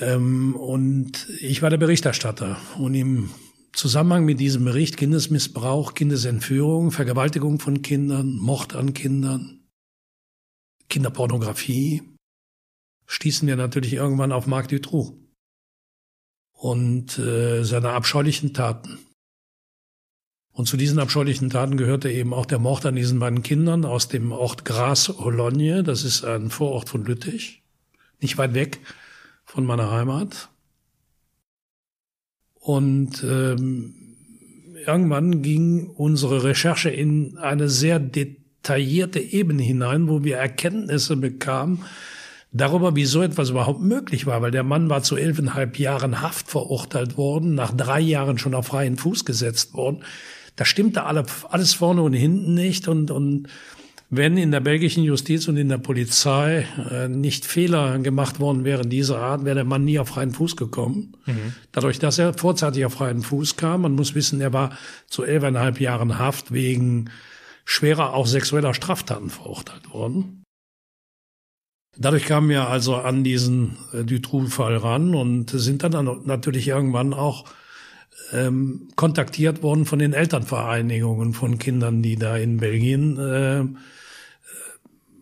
Ähm, 0.00 0.54
und 0.54 1.28
ich 1.40 1.62
war 1.62 1.70
der 1.70 1.76
Berichterstatter. 1.76 2.58
Und 2.78 2.94
im 2.94 3.30
Zusammenhang 3.72 4.24
mit 4.24 4.40
diesem 4.40 4.64
Bericht 4.64 4.96
Kindesmissbrauch, 4.96 5.94
Kindesentführung, 5.94 6.90
Vergewaltigung 6.90 7.60
von 7.60 7.82
Kindern, 7.82 8.36
Mord 8.36 8.74
an 8.74 8.94
Kindern, 8.94 9.60
Kinderpornografie, 10.88 12.02
stießen 13.06 13.46
wir 13.46 13.56
natürlich 13.56 13.94
irgendwann 13.94 14.32
auf 14.32 14.46
Marc 14.46 14.68
Dutroux 14.68 15.16
und 16.52 17.18
äh, 17.18 17.62
seine 17.64 17.90
abscheulichen 17.90 18.52
Taten. 18.52 18.98
Und 20.52 20.66
zu 20.66 20.76
diesen 20.76 20.98
abscheulichen 20.98 21.50
Taten 21.50 21.76
gehörte 21.76 22.10
eben 22.10 22.34
auch 22.34 22.46
der 22.46 22.58
Mord 22.58 22.84
an 22.84 22.96
diesen 22.96 23.20
beiden 23.20 23.44
Kindern 23.44 23.84
aus 23.84 24.08
dem 24.08 24.32
Ort 24.32 24.64
Gras-Hologne, 24.64 25.84
das 25.84 26.02
ist 26.02 26.24
ein 26.24 26.50
Vorort 26.50 26.88
von 26.88 27.04
Lüttich, 27.04 27.62
nicht 28.20 28.38
weit 28.38 28.54
weg 28.54 28.80
von 29.48 29.64
meiner 29.64 29.90
Heimat. 29.90 30.50
Und 32.60 33.24
ähm, 33.24 33.94
irgendwann 34.86 35.40
ging 35.42 35.88
unsere 35.88 36.44
Recherche 36.44 36.90
in 36.90 37.38
eine 37.38 37.70
sehr 37.70 37.98
detaillierte 37.98 39.20
Ebene 39.20 39.62
hinein, 39.62 40.06
wo 40.08 40.22
wir 40.22 40.36
Erkenntnisse 40.36 41.16
bekamen 41.16 41.84
darüber, 42.52 42.94
wie 42.94 43.06
so 43.06 43.22
etwas 43.22 43.50
überhaupt 43.50 43.80
möglich 43.80 44.26
war, 44.26 44.42
weil 44.42 44.50
der 44.50 44.64
Mann 44.64 44.90
war 44.90 45.02
zu 45.02 45.16
elfeinhalb 45.16 45.78
Jahren 45.78 46.20
Haft 46.20 46.48
verurteilt 46.48 47.16
worden, 47.16 47.54
nach 47.54 47.72
drei 47.74 48.00
Jahren 48.00 48.36
schon 48.36 48.54
auf 48.54 48.66
freien 48.66 48.98
Fuß 48.98 49.24
gesetzt 49.24 49.72
worden. 49.72 50.04
Da 50.56 50.66
stimmte 50.66 51.04
alle, 51.04 51.24
alles 51.48 51.72
vorne 51.72 52.02
und 52.02 52.12
hinten 52.12 52.52
nicht 52.52 52.86
und, 52.86 53.10
und 53.10 53.48
wenn 54.10 54.38
in 54.38 54.50
der 54.50 54.60
belgischen 54.60 55.04
Justiz 55.04 55.48
und 55.48 55.58
in 55.58 55.68
der 55.68 55.78
Polizei 55.78 56.66
äh, 56.90 57.08
nicht 57.08 57.44
Fehler 57.44 57.98
gemacht 57.98 58.40
worden 58.40 58.64
wären 58.64 58.88
dieser 58.88 59.18
Art, 59.18 59.44
wäre 59.44 59.56
der 59.56 59.64
Mann 59.64 59.84
nie 59.84 59.98
auf 59.98 60.08
freien 60.08 60.32
Fuß 60.32 60.56
gekommen. 60.56 61.16
Mhm. 61.26 61.54
Dadurch, 61.72 61.98
dass 61.98 62.18
er 62.18 62.32
vorzeitig 62.32 62.86
auf 62.86 62.94
freien 62.94 63.22
Fuß 63.22 63.56
kam, 63.56 63.82
man 63.82 63.92
muss 63.92 64.14
wissen, 64.14 64.40
er 64.40 64.54
war 64.54 64.76
zu 65.08 65.24
elfeinhalb 65.24 65.78
Jahren 65.78 66.18
Haft 66.18 66.52
wegen 66.52 67.10
schwerer, 67.66 68.14
auch 68.14 68.26
sexueller 68.26 68.72
Straftaten 68.72 69.28
verurteilt 69.28 69.92
worden. 69.92 70.44
Dadurch 71.98 72.24
kamen 72.24 72.48
wir 72.48 72.68
also 72.68 72.96
an 72.96 73.24
diesen 73.24 73.76
äh, 73.92 74.04
Dutroux-Fall 74.04 74.78
ran 74.78 75.14
und 75.14 75.50
sind 75.50 75.82
dann 75.82 76.22
natürlich 76.24 76.68
irgendwann 76.68 77.12
auch 77.12 77.44
ähm, 78.32 78.88
kontaktiert 78.96 79.62
worden 79.62 79.84
von 79.84 79.98
den 79.98 80.14
Elternvereinigungen 80.14 81.34
von 81.34 81.58
Kindern, 81.58 82.02
die 82.02 82.16
da 82.16 82.36
in 82.36 82.56
Belgien 82.56 83.18
äh, 83.18 83.64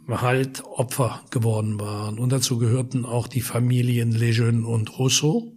halt 0.09 0.65
Opfer 0.65 1.25
geworden 1.31 1.81
waren. 1.81 2.19
Und 2.19 2.31
dazu 2.31 2.59
gehörten 2.59 3.05
auch 3.05 3.29
die 3.29 3.41
Familien 3.41 4.13
Lejeune 4.13 4.67
und 4.67 4.99
Rousseau. 4.99 5.53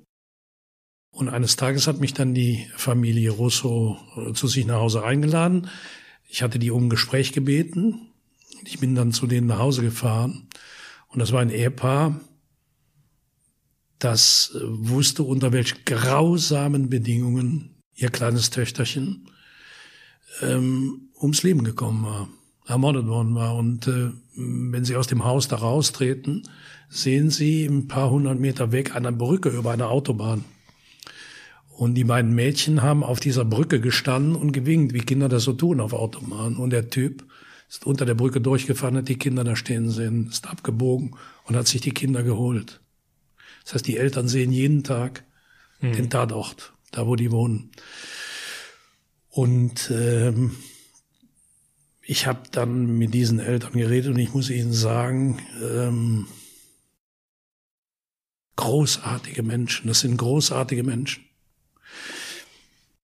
Und 1.11 1.29
eines 1.29 1.55
Tages 1.55 1.87
hat 1.87 1.99
mich 1.99 2.13
dann 2.13 2.33
die 2.33 2.67
Familie 2.75 3.31
Russo 3.31 3.97
äh, 4.15 4.33
zu 4.33 4.47
sich 4.47 4.65
nach 4.65 4.79
Hause 4.79 5.03
eingeladen. 5.03 5.69
Ich 6.27 6.41
hatte 6.43 6.59
die 6.59 6.71
um 6.71 6.85
ein 6.85 6.89
Gespräch 6.89 7.33
gebeten. 7.33 8.11
Ich 8.65 8.79
bin 8.79 8.95
dann 8.95 9.11
zu 9.11 9.27
denen 9.27 9.47
nach 9.47 9.59
Hause 9.59 9.81
gefahren. 9.81 10.47
Und 11.07 11.19
das 11.19 11.31
war 11.31 11.41
ein 11.41 11.49
Ehepaar, 11.49 12.19
das 13.97 14.55
äh, 14.55 14.59
wusste, 14.63 15.23
unter 15.23 15.51
welch 15.51 15.85
grausamen 15.85 16.89
Bedingungen 16.89 17.81
ihr 17.95 18.09
kleines 18.09 18.49
Töchterchen 18.49 19.29
ähm, 20.41 21.09
ums 21.21 21.43
Leben 21.43 21.63
gekommen 21.63 22.05
war, 22.05 22.29
ermordet 22.69 23.07
worden 23.07 23.35
war. 23.35 23.55
Und 23.55 23.87
äh, 23.87 24.11
wenn 24.35 24.85
sie 24.85 24.95
aus 24.95 25.07
dem 25.07 25.25
Haus 25.25 25.47
da 25.47 25.57
raustreten, 25.57 26.47
sehen 26.87 27.29
sie 27.29 27.65
ein 27.65 27.87
paar 27.87 28.09
hundert 28.09 28.39
Meter 28.39 28.71
weg 28.71 28.95
eine 28.95 29.11
Brücke 29.11 29.49
über 29.49 29.71
eine 29.71 29.87
Autobahn. 29.87 30.45
Und 31.69 31.95
die 31.95 32.03
beiden 32.03 32.35
Mädchen 32.35 32.81
haben 32.81 33.03
auf 33.03 33.19
dieser 33.19 33.45
Brücke 33.45 33.79
gestanden 33.79 34.35
und 34.35 34.51
gewinkt, 34.51 34.93
wie 34.93 34.99
Kinder 34.99 35.29
das 35.29 35.43
so 35.43 35.53
tun 35.53 35.79
auf 35.79 35.93
Autobahnen. 35.93 36.57
Und 36.57 36.71
der 36.71 36.89
Typ 36.89 37.25
ist 37.69 37.85
unter 37.85 38.05
der 38.05 38.15
Brücke 38.15 38.41
durchgefahren, 38.41 38.97
hat 38.97 39.07
die 39.07 39.17
Kinder 39.17 39.43
da 39.43 39.55
stehen 39.55 39.89
sehen, 39.89 40.27
ist 40.27 40.47
abgebogen 40.47 41.15
und 41.45 41.55
hat 41.55 41.67
sich 41.67 41.81
die 41.81 41.91
Kinder 41.91 42.23
geholt. 42.23 42.81
Das 43.63 43.75
heißt, 43.75 43.87
die 43.87 43.97
Eltern 43.97 44.27
sehen 44.27 44.51
jeden 44.51 44.83
Tag 44.83 45.23
hm. 45.79 45.93
den 45.93 46.09
Tatort, 46.09 46.73
da 46.91 47.07
wo 47.07 47.15
die 47.15 47.31
wohnen. 47.31 47.71
Und 49.29 49.91
ähm, 49.93 50.51
ich 52.09 52.25
habe 52.25 52.39
dann 52.51 52.97
mit 52.97 53.13
diesen 53.13 53.39
Eltern 53.39 53.73
geredet 53.73 54.15
und 54.15 54.19
ich 54.19 54.33
muss 54.33 54.49
ihnen 54.49 54.73
sagen, 54.73 55.37
ähm, 55.61 56.25
großartige 58.55 59.43
Menschen, 59.43 59.87
das 59.87 59.99
sind 59.99 60.17
großartige 60.17 60.83
Menschen. 60.83 61.23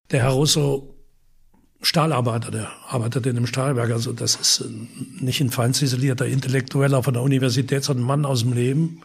Der 0.09 0.23
Herr 0.23 0.31
Russo, 0.31 0.95
Stahlarbeiter, 1.83 2.49
der 2.49 2.71
arbeitet 2.87 3.27
in 3.27 3.37
einem 3.37 3.45
Stahlwerk, 3.45 3.91
also 3.91 4.11
das 4.11 4.37
ist 4.37 4.65
nicht 5.19 5.39
ein 5.39 5.51
fein 5.51 5.75
ziselierter 5.75 6.25
Intellektueller 6.25 7.03
von 7.03 7.13
der 7.13 7.21
Universität, 7.21 7.83
sondern 7.83 8.05
ein 8.05 8.07
Mann 8.07 8.25
aus 8.25 8.39
dem 8.39 8.53
Leben. 8.53 9.01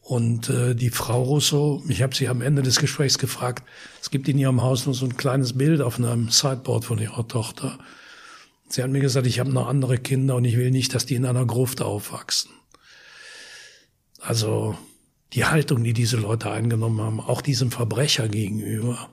Und 0.00 0.48
äh, 0.48 0.74
die 0.74 0.88
Frau 0.88 1.22
Russo, 1.22 1.84
ich 1.86 2.00
habe 2.00 2.14
sie 2.14 2.28
am 2.28 2.40
Ende 2.40 2.62
des 2.62 2.78
Gesprächs 2.78 3.18
gefragt, 3.18 3.62
es 4.00 4.10
gibt 4.10 4.26
in 4.26 4.38
ihrem 4.38 4.62
Haus 4.62 4.86
nur 4.86 4.94
so 4.94 5.04
ein 5.04 5.18
kleines 5.18 5.52
Bild 5.52 5.82
auf 5.82 5.98
einem 5.98 6.30
Sideboard 6.30 6.86
von 6.86 6.98
ihrer 6.98 7.28
Tochter. 7.28 7.78
Sie 8.68 8.82
hat 8.82 8.90
mir 8.90 9.00
gesagt, 9.00 9.26
ich 9.26 9.38
habe 9.38 9.52
noch 9.52 9.68
andere 9.68 9.98
Kinder 9.98 10.36
und 10.36 10.44
ich 10.44 10.56
will 10.56 10.70
nicht, 10.70 10.94
dass 10.94 11.06
die 11.06 11.14
in 11.14 11.24
einer 11.24 11.46
Gruft 11.46 11.82
aufwachsen. 11.82 12.50
Also 14.20 14.76
die 15.32 15.44
Haltung, 15.44 15.84
die 15.84 15.92
diese 15.92 16.16
Leute 16.16 16.50
eingenommen 16.50 17.00
haben, 17.00 17.20
auch 17.20 17.42
diesem 17.42 17.70
Verbrecher 17.70 18.28
gegenüber, 18.28 19.10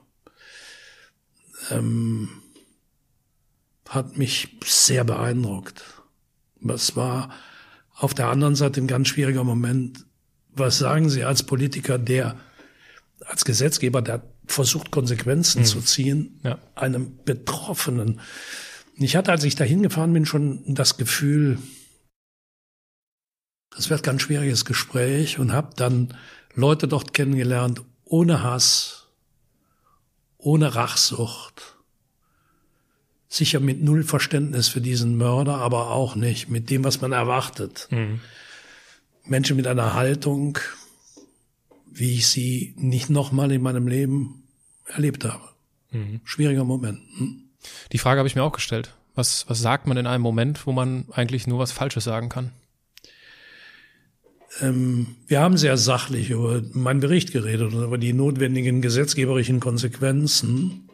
ähm, 1.70 2.30
hat 3.90 4.18
mich 4.18 4.58
sehr 4.66 5.04
beeindruckt. 5.04 5.84
Es 6.68 6.96
war 6.96 7.30
auf 7.96 8.14
der 8.14 8.30
anderen 8.30 8.56
Seite 8.56 8.82
ein 8.82 8.88
ganz 8.88 9.10
schwieriger 9.10 9.44
Moment. 9.44 10.06
Was 10.56 10.78
sagen 10.78 11.10
Sie 11.10 11.24
als 11.24 11.44
Politiker, 11.44 11.98
der 11.98 12.40
als 13.26 13.46
Gesetzgeber, 13.46 14.02
der 14.02 14.24
versucht, 14.46 14.92
Konsequenzen 14.92 15.62
mhm. 15.62 15.66
zu 15.66 15.82
ziehen, 15.82 16.40
ja. 16.44 16.58
einem 16.76 17.18
Betroffenen? 17.24 18.20
Ich 18.96 19.16
hatte, 19.16 19.32
als 19.32 19.44
ich 19.44 19.56
dahin 19.56 19.82
gefahren 19.82 20.14
bin, 20.14 20.26
schon 20.26 20.62
das 20.76 20.98
Gefühl, 20.98 21.58
das 23.76 23.90
wird 23.90 24.04
ganz 24.04 24.22
schwieriges 24.22 24.66
Gespräch 24.66 25.40
und 25.40 25.52
habe 25.52 25.74
dann 25.76 26.16
Leute 26.54 26.88
dort 26.88 27.14
kennengelernt, 27.14 27.82
ohne 28.06 28.44
Hass, 28.44 29.08
ohne 30.38 30.76
Rachsucht, 30.76 31.76
sicher 33.28 33.60
mit 33.60 33.82
null 33.82 34.04
Verständnis 34.04 34.68
für 34.68 34.82
diesen 34.82 35.18
Mörder, 35.18 35.56
aber 35.56 35.90
auch 35.90 36.16
nicht 36.16 36.50
mit 36.50 36.70
dem, 36.70 36.84
was 36.84 37.02
man 37.02 37.12
erwartet. 37.12 37.88
Mhm. 37.90 38.20
Menschen 39.26 39.56
mit 39.56 39.66
einer 39.66 39.96
Haltung, 39.96 40.60
wie 41.92 42.14
ich 42.14 42.28
sie 42.28 42.74
nicht 42.78 43.10
nochmal 43.10 43.52
in 43.52 43.62
meinem 43.62 43.88
Leben 43.88 44.44
erlebt 44.86 45.26
habe. 45.26 45.50
Mhm. 45.92 46.22
Schwieriger 46.26 46.64
Moment. 46.64 47.00
Hm? 47.18 47.43
Die 47.92 47.98
Frage 47.98 48.20
habe 48.20 48.28
ich 48.28 48.36
mir 48.36 48.44
auch 48.44 48.52
gestellt. 48.52 48.94
Was, 49.16 49.46
was 49.48 49.60
sagt 49.60 49.88
man 49.88 49.98
in 49.98 50.08
einem 50.08 50.24
Moment, 50.24 50.66
wo 50.66 50.72
man 50.72 51.06
eigentlich 51.12 51.46
nur 51.48 51.60
was 51.60 51.72
Falsches 51.72 52.04
sagen 52.04 52.30
kann? 52.30 52.52
Ähm, 54.62 55.16
wir 55.28 55.40
haben 55.40 55.58
sehr 55.58 55.78
sachlich 55.78 56.30
über 56.30 56.62
meinen 56.74 57.00
Bericht 57.00 57.32
geredet 57.32 57.74
und 57.74 57.84
über 57.84 57.98
die 57.98 58.14
notwendigen 58.14 58.82
gesetzgeberischen 58.82 59.60
Konsequenzen 59.60 60.90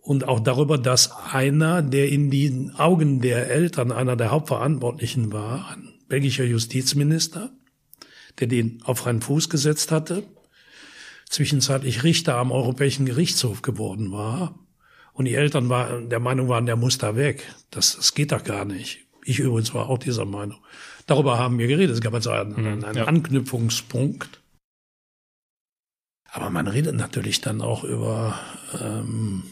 und 0.00 0.28
auch 0.28 0.40
darüber, 0.40 0.78
dass 0.78 1.10
einer, 1.32 1.82
der 1.82 2.08
in 2.08 2.30
den 2.30 2.70
Augen 2.76 3.20
der 3.20 3.50
Eltern 3.50 3.90
einer 3.90 4.16
der 4.16 4.30
Hauptverantwortlichen 4.30 5.32
war, 5.32 5.72
ein 5.72 5.94
belgischer 6.08 6.44
Justizminister, 6.44 7.50
der 8.38 8.46
den 8.46 8.82
auf 8.84 8.98
freien 8.98 9.20
Fuß 9.20 9.48
gesetzt 9.48 9.90
hatte, 9.90 10.22
zwischenzeitlich 11.28 12.04
Richter 12.04 12.36
am 12.36 12.52
Europäischen 12.52 13.06
Gerichtshof 13.06 13.62
geworden 13.62 14.12
war. 14.12 14.65
Und 15.16 15.24
die 15.24 15.34
Eltern 15.34 15.70
waren 15.70 16.10
der 16.10 16.20
Meinung 16.20 16.48
waren, 16.48 16.66
der 16.66 16.76
muss 16.76 16.98
da 16.98 17.16
weg. 17.16 17.42
Das, 17.70 17.96
das 17.96 18.12
geht 18.12 18.32
doch 18.32 18.44
gar 18.44 18.66
nicht. 18.66 19.06
Ich 19.24 19.38
übrigens 19.38 19.72
war 19.72 19.88
auch 19.88 19.98
dieser 19.98 20.26
Meinung. 20.26 20.58
Darüber 21.06 21.38
haben 21.38 21.58
wir 21.58 21.68
geredet. 21.68 21.94
Es 21.94 22.02
gab 22.02 22.12
also 22.12 22.30
einen, 22.30 22.50
mhm, 22.50 22.84
einen 22.84 22.98
ja. 22.98 23.04
Anknüpfungspunkt. 23.06 24.42
Aber 26.30 26.50
man 26.50 26.68
redet 26.68 26.94
natürlich 26.96 27.40
dann 27.40 27.62
auch 27.62 27.82
über, 27.82 28.38
ähm, 28.78 29.44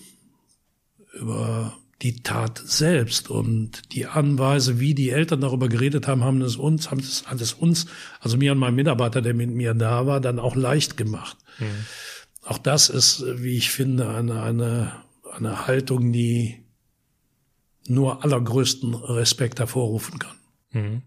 über 1.14 1.74
die 2.03 2.22
Tat 2.22 2.61
selbst 2.62 3.31
und 3.31 3.94
die 3.94 4.05
Anweise, 4.05 4.81
wie 4.81 4.94
die 4.94 5.09
Eltern 5.09 5.40
darüber 5.40 5.70
geredet 5.70 6.07
haben, 6.07 6.24
haben 6.24 6.42
es 6.42 6.57
uns, 6.57 6.90
haben 6.90 7.00
es, 7.00 7.27
hat 7.27 7.40
es 7.40 7.55
uns, 7.55 7.87
also 8.20 8.37
mir 8.37 8.53
und 8.53 8.59
meinem 8.59 8.74
Mitarbeiter, 8.74 9.22
der 9.22 9.33
mit 9.33 9.48
mir 9.48 9.72
da 9.72 10.07
war, 10.07 10.20
dann 10.20 10.38
auch 10.38 10.57
leicht 10.57 10.98
gemacht. 10.98 11.38
Mhm. 11.59 11.87
Auch 12.42 12.59
das 12.59 12.90
ist, 12.90 13.24
wie 13.42 13.57
ich 13.57 13.70
finde, 13.70 14.11
eine, 14.11 14.42
eine, 14.42 15.03
eine 15.36 15.66
Haltung, 15.66 16.12
die 16.12 16.64
nur 17.86 18.24
allergrößten 18.24 18.94
Respekt 18.94 19.58
hervorrufen 19.60 20.18
kann. 20.18 20.36
Mhm. 20.70 21.02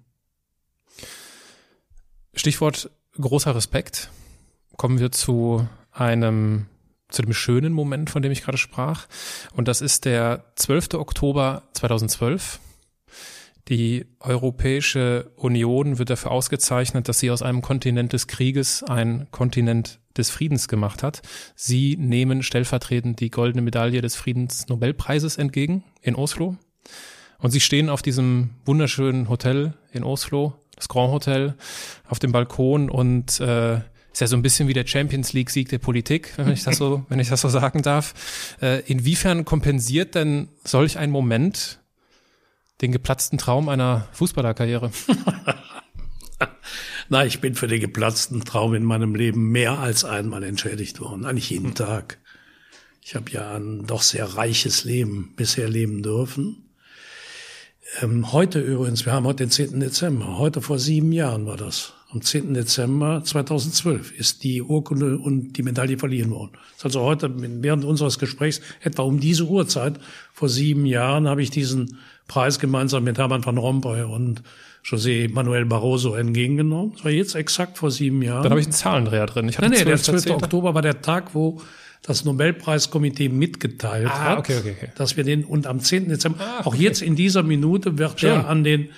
Stichwort 2.34 2.92
großer 3.20 3.56
Respekt. 3.56 4.12
Kommen 4.76 5.00
wir 5.00 5.12
zu 5.12 5.68
einem 5.92 6.68
zu 7.10 7.22
dem 7.22 7.34
schönen 7.34 7.74
Moment, 7.74 8.10
von 8.10 8.22
dem 8.22 8.32
ich 8.32 8.44
gerade 8.44 8.58
sprach. 8.58 9.08
Und 9.54 9.68
das 9.68 9.82
ist 9.82 10.06
der 10.06 10.44
12. 10.56 10.96
Oktober 10.96 11.64
2012. 11.74 12.60
Die 13.70 14.06
Europäische 14.20 15.32
Union 15.36 16.00
wird 16.00 16.10
dafür 16.10 16.32
ausgezeichnet, 16.32 17.10
dass 17.10 17.20
sie 17.20 17.32
aus 17.32 17.42
einem 17.42 17.62
Kontinent 17.62 18.14
des 18.14 18.28
Krieges 18.28 18.84
ein 18.84 19.28
Kontinent 19.32 20.00
des 20.16 20.30
Friedens 20.30 20.68
gemacht 20.68 21.04
hat. 21.04 21.22
Sie 21.56 21.98
nehmen 21.98 22.44
stellvertretend 22.44 23.20
die 23.20 23.30
goldene 23.30 23.62
Medaille 23.62 24.02
des 24.02 24.16
Friedensnobelpreises 24.16 25.38
entgegen 25.38 25.84
in 26.02 26.16
Oslo. 26.16 26.56
Und 27.40 27.52
sie 27.52 27.60
stehen 27.60 27.90
auf 27.90 28.02
diesem 28.02 28.52
wunderschönen 28.66 29.30
Hotel 29.30 29.74
in 29.92 30.04
Oslo 30.04 30.54
das 30.78 30.88
Grand 30.88 31.12
Hotel 31.12 31.56
auf 32.08 32.20
dem 32.20 32.32
Balkon 32.32 32.90
und 32.90 33.40
äh, 33.40 33.78
ist 34.12 34.22
ja 34.22 34.28
so 34.28 34.38
ein 34.38 34.42
bisschen 34.42 34.68
wie 34.68 34.74
der 34.74 34.88
Champions 34.88 35.34
League 35.34 35.50
Sieg 35.50 35.70
der 35.70 35.80
Politik, 35.80 36.34
wenn 36.38 36.52
ich 36.52 36.64
das 36.64 36.78
so, 36.78 37.06
wenn 37.10 37.20
ich 37.20 37.30
das 37.30 37.42
so 37.42 37.50
sagen 37.50 37.82
darf. 37.82 38.14
Äh, 38.62 38.82
inwiefern 38.86 39.44
kompensiert 39.44 40.16
denn 40.16 40.50
solch 40.64 40.98
ein 40.98 41.12
Moment 41.12 41.80
den 42.82 42.92
geplatzten 42.92 43.38
Traum 43.38 43.70
einer 43.70 44.08
Fußballerkarriere? 44.14 44.92
Na, 47.10 47.26
ich 47.26 47.40
bin 47.40 47.56
für 47.56 47.68
den 47.68 47.80
geplatzten 47.80 48.44
Traum 48.44 48.74
in 48.74 48.84
meinem 48.84 49.16
Leben 49.16 49.52
mehr 49.52 49.80
als 49.80 50.04
einmal 50.04 50.44
entschädigt 50.44 51.00
worden, 51.00 51.26
eigentlich 51.26 51.50
jeden 51.50 51.68
hm. 51.68 51.76
Tag. 51.76 52.20
Ich 53.02 53.16
habe 53.16 53.32
ja 53.32 53.56
ein 53.56 53.86
doch 53.86 54.02
sehr 54.02 54.36
reiches 54.36 54.84
Leben 54.84 55.34
bisher 55.38 55.70
leben 55.70 56.04
dürfen. 56.04 56.66
Ähm, 58.02 58.34
heute 58.34 58.60
übrigens, 58.60 59.06
wir 59.06 59.14
haben 59.14 59.26
heute 59.26 59.46
den 59.46 59.52
10. 59.52 59.80
Dezember, 59.80 60.38
heute 60.38 60.62
vor 60.62 60.78
sieben 60.78 61.14
Jahren 61.14 61.46
war 61.46 61.56
das. 61.56 61.94
Am 62.10 62.22
10. 62.22 62.54
Dezember 62.54 63.24
2012 63.24 64.12
ist 64.12 64.44
die 64.44 64.62
Urkunde 64.62 65.18
und 65.18 65.54
die 65.54 65.64
Medaille 65.64 65.98
verliehen 65.98 66.32
worden. 66.32 66.58
Also 66.82 67.02
heute, 67.02 67.32
während 67.36 67.86
unseres 67.86 68.20
Gesprächs, 68.20 68.60
etwa 68.82 69.04
um 69.04 69.22
diese 69.22 69.46
Uhrzeit, 69.46 70.00
vor 70.34 70.50
sieben 70.50 70.86
Jahren, 70.86 71.28
habe 71.28 71.42
ich 71.42 71.50
diesen 71.50 71.98
Preis 72.28 72.60
gemeinsam 72.60 73.04
mit 73.04 73.18
Hermann 73.18 73.46
van 73.46 73.58
Rompuy 73.58 74.04
und 74.04 74.44
José 74.86 75.32
Manuel 75.32 75.66
Barroso 75.66 76.16
entgegengenommen. 76.16 76.94
Das 76.94 77.06
war 77.06 77.12
jetzt 77.12 77.36
exakt 77.36 77.78
vor 77.78 77.92
sieben 77.92 78.22
Jahren. 78.22 78.44
Dann 78.44 78.52
habe 78.52 78.62
ich 78.62 78.68
einen 78.68 78.74
Zahlendreher 78.74 79.26
drin. 79.26 79.50
Ich 79.50 79.60
nee, 79.60 79.70
nee, 79.70 79.84
der 79.84 79.98
12. 79.98 80.32
Oktober 80.32 80.74
war 80.74 80.82
der 80.82 81.02
Tag, 81.02 81.34
wo 81.34 81.62
das 82.04 82.24
Nobelpreiskomitee 82.24 83.28
mitgeteilt 83.30 84.10
ah, 84.10 84.20
hat, 84.20 84.40
okay, 84.40 84.58
okay, 84.60 84.76
okay. 84.78 84.92
dass 84.96 85.18
wir 85.18 85.24
den 85.24 85.44
und 85.44 85.68
am 85.68 85.82
10. 85.82 86.08
Dezember, 86.10 86.40
ah, 86.40 86.62
auch 86.66 86.76
jetzt 86.76 87.02
in 87.02 87.16
dieser 87.16 87.44
Minute 87.44 87.98
wird 87.98 88.20
Schön. 88.20 88.30
der 88.30 88.48
an 88.48 88.64
den 88.64 88.90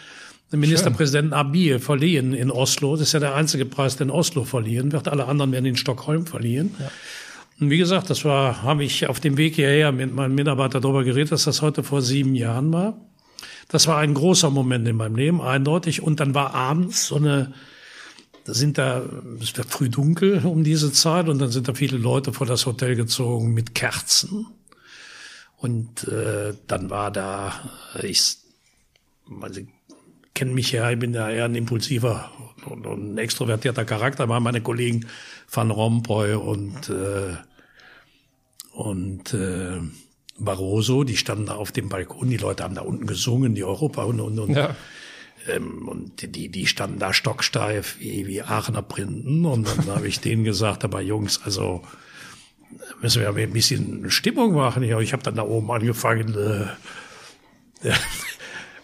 Ministerpräsidenten 0.51 1.33
Abiy 1.33 1.79
verliehen 1.79 2.33
in 2.33 2.51
Oslo. 2.51 2.95
Das 2.95 3.07
ist 3.07 3.13
ja 3.13 3.19
der 3.19 3.35
einzige 3.35 3.65
Preis, 3.65 3.97
den 3.97 4.09
Oslo 4.09 4.43
verliehen 4.43 4.91
wird. 4.91 5.07
Alle 5.07 5.25
anderen 5.25 5.51
werden 5.51 5.65
in 5.65 5.75
Stockholm 5.75 6.25
verliehen. 6.25 6.75
Ja. 6.79 6.91
Und 7.59 7.69
wie 7.69 7.77
gesagt, 7.77 8.09
das 8.09 8.25
war, 8.25 8.63
habe 8.63 8.83
ich 8.83 9.07
auf 9.07 9.19
dem 9.19 9.37
Weg 9.37 9.55
hierher 9.55 9.91
mit 9.91 10.13
meinem 10.13 10.33
Mitarbeiter 10.33 10.79
darüber 10.79 11.03
geredet, 11.03 11.31
dass 11.31 11.43
das 11.43 11.61
heute 11.61 11.83
vor 11.83 12.01
sieben 12.01 12.35
Jahren 12.35 12.71
war. 12.71 12.97
Das 13.69 13.87
war 13.87 13.99
ein 13.99 14.15
großer 14.15 14.49
Moment 14.49 14.87
in 14.87 14.97
meinem 14.97 15.15
Leben, 15.15 15.41
eindeutig. 15.41 16.01
Und 16.01 16.19
dann 16.19 16.33
war 16.33 16.53
abends 16.55 17.07
so 17.07 17.15
eine, 17.15 17.53
da 18.43 18.53
sind 18.53 18.79
da, 18.79 19.03
es 19.39 19.55
wird 19.55 19.69
früh 19.69 19.89
dunkel 19.89 20.43
um 20.43 20.63
diese 20.63 20.91
Zeit 20.91 21.29
und 21.29 21.39
dann 21.39 21.51
sind 21.51 21.67
da 21.67 21.75
viele 21.75 21.97
Leute 21.97 22.33
vor 22.33 22.47
das 22.47 22.65
Hotel 22.65 22.95
gezogen 22.95 23.53
mit 23.53 23.75
Kerzen. 23.75 24.47
Und 25.57 26.07
äh, 26.07 26.55
dann 26.67 26.89
war 26.89 27.11
da, 27.11 27.53
ich, 28.01 28.37
weil 29.27 29.53
Sie 29.53 29.67
kennen 30.33 30.53
mich 30.53 30.71
ja, 30.71 30.89
ich 30.89 30.97
bin 30.97 31.13
ja 31.13 31.29
eher 31.29 31.45
ein 31.45 31.55
impulsiver 31.55 32.31
und, 32.65 32.87
und 32.87 33.13
ein 33.13 33.17
extrovertierter 33.17 33.85
Charakter, 33.85 34.29
waren 34.29 34.41
meine 34.41 34.61
Kollegen 34.61 35.05
Van 35.51 35.69
Rompuy 35.69 36.33
und 36.33 36.89
äh, 36.89 37.35
und 38.71 39.33
äh, 39.33 39.81
Barroso, 40.45 41.03
die 41.03 41.17
standen 41.17 41.47
da 41.47 41.55
auf 41.55 41.71
dem 41.71 41.89
Balkon, 41.89 42.29
die 42.29 42.37
Leute 42.37 42.63
haben 42.63 42.75
da 42.75 42.81
unten 42.81 43.07
gesungen, 43.07 43.55
die 43.55 43.63
Europa 43.63 44.03
und 44.03 44.19
und, 44.19 44.39
und 44.39 44.55
ja. 44.55 44.75
Ähm, 45.47 45.87
und 45.87 46.35
die, 46.35 46.49
die 46.49 46.67
standen 46.67 46.99
da 46.99 47.13
stocksteif 47.13 47.97
wie, 47.99 48.27
wie 48.27 48.41
Aachener 48.41 48.81
Printen. 48.81 49.45
Und 49.45 49.67
dann 49.67 49.95
habe 49.95 50.07
ich 50.07 50.19
denen 50.19 50.43
gesagt, 50.43 50.83
aber 50.83 51.01
Jungs, 51.01 51.41
also 51.43 51.81
müssen 53.01 53.21
wir 53.21 53.29
ein 53.29 53.53
bisschen 53.53 54.09
Stimmung 54.11 54.53
machen. 54.53 54.83
Ja, 54.83 54.99
ich 54.99 55.13
habe 55.13 55.23
dann 55.23 55.35
da 55.35 55.43
oben 55.43 55.71
angefangen, 55.71 56.35
äh, 56.35 56.67
ja, 57.87 57.95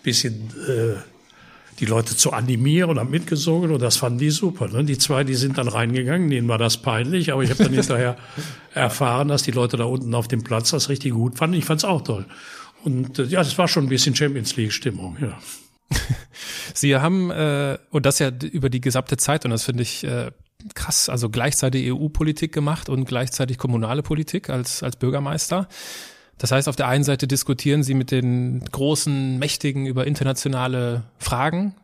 bisschen 0.04 0.50
äh, 0.68 0.96
die 1.80 1.86
Leute 1.86 2.16
zu 2.16 2.32
animieren 2.32 2.90
und 2.90 3.00
haben 3.00 3.10
mitgesungen 3.10 3.72
und 3.72 3.82
das 3.82 3.98
fanden 3.98 4.20
die 4.20 4.30
super. 4.30 4.68
Ne? 4.68 4.84
Die 4.84 4.98
zwei, 4.98 5.24
die 5.24 5.36
sind 5.36 5.58
dann 5.58 5.68
reingegangen, 5.68 6.30
denen 6.30 6.48
war 6.48 6.58
das 6.58 6.78
peinlich, 6.78 7.32
aber 7.32 7.44
ich 7.44 7.50
habe 7.50 7.64
dann 7.64 7.74
hinterher 7.74 8.18
erfahren, 8.74 9.28
dass 9.28 9.44
die 9.44 9.52
Leute 9.52 9.78
da 9.78 9.84
unten 9.86 10.14
auf 10.16 10.28
dem 10.28 10.44
Platz 10.44 10.72
das 10.72 10.90
richtig 10.90 11.14
gut 11.14 11.38
fanden. 11.38 11.58
Ich 11.58 11.66
fand 11.66 11.82
es 11.82 11.86
auch 11.86 12.02
toll. 12.02 12.26
Und 12.84 13.20
äh, 13.20 13.24
ja, 13.24 13.40
das 13.40 13.58
war 13.58 13.68
schon 13.68 13.86
ein 13.86 13.90
bisschen 13.90 14.16
Champions 14.16 14.56
League-Stimmung, 14.56 15.18
ja. 15.22 15.38
Sie 16.74 16.96
haben, 16.96 17.30
äh, 17.32 17.78
und 17.92 18.06
das 18.06 18.20
ja 18.20 18.32
über 18.52 18.70
die 18.70 18.82
gesamte 18.82 19.18
Zeit, 19.18 19.46
und 19.46 19.52
das 19.52 19.64
finde 19.64 19.84
ich 19.84 20.04
äh, 20.04 20.32
krass, 20.74 21.10
also 21.10 21.30
gleichzeitig 21.30 21.92
EU-Politik 21.92 22.54
gemacht 22.54 22.90
und 22.90 23.06
gleichzeitig 23.06 23.58
kommunale 23.58 24.02
Politik 24.02 24.50
als, 24.50 24.82
als 24.82 24.96
Bürgermeister. 24.96 25.68
Das 26.38 26.52
heißt, 26.52 26.68
auf 26.68 26.76
der 26.76 26.88
einen 26.88 27.06
Seite 27.06 27.28
diskutieren 27.28 27.82
sie 27.82 27.94
mit 27.94 28.12
den 28.12 28.60
großen 28.72 29.40
Mächtigen 29.40 29.86
über 29.86 30.06
internationale 30.06 31.04
Fragen 31.18 31.76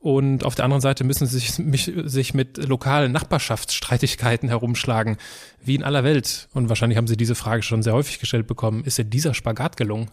und 0.00 0.44
auf 0.44 0.54
der 0.54 0.64
anderen 0.64 0.80
Seite 0.80 1.04
müssen 1.04 1.26
sie 1.26 1.38
sich, 1.38 1.58
mich, 1.58 1.92
sich 2.04 2.32
mit 2.32 2.56
lokalen 2.68 3.12
Nachbarschaftsstreitigkeiten 3.12 4.48
herumschlagen, 4.48 5.18
wie 5.62 5.74
in 5.74 5.84
aller 5.84 6.04
Welt. 6.04 6.48
Und 6.54 6.70
wahrscheinlich 6.70 6.96
haben 6.96 7.06
sie 7.06 7.18
diese 7.18 7.34
Frage 7.34 7.62
schon 7.62 7.82
sehr 7.82 7.92
häufig 7.92 8.18
gestellt 8.18 8.46
bekommen. 8.46 8.82
Ist 8.84 8.96
dir 8.96 9.04
dieser 9.04 9.34
Spagat 9.34 9.76
gelungen? 9.76 10.10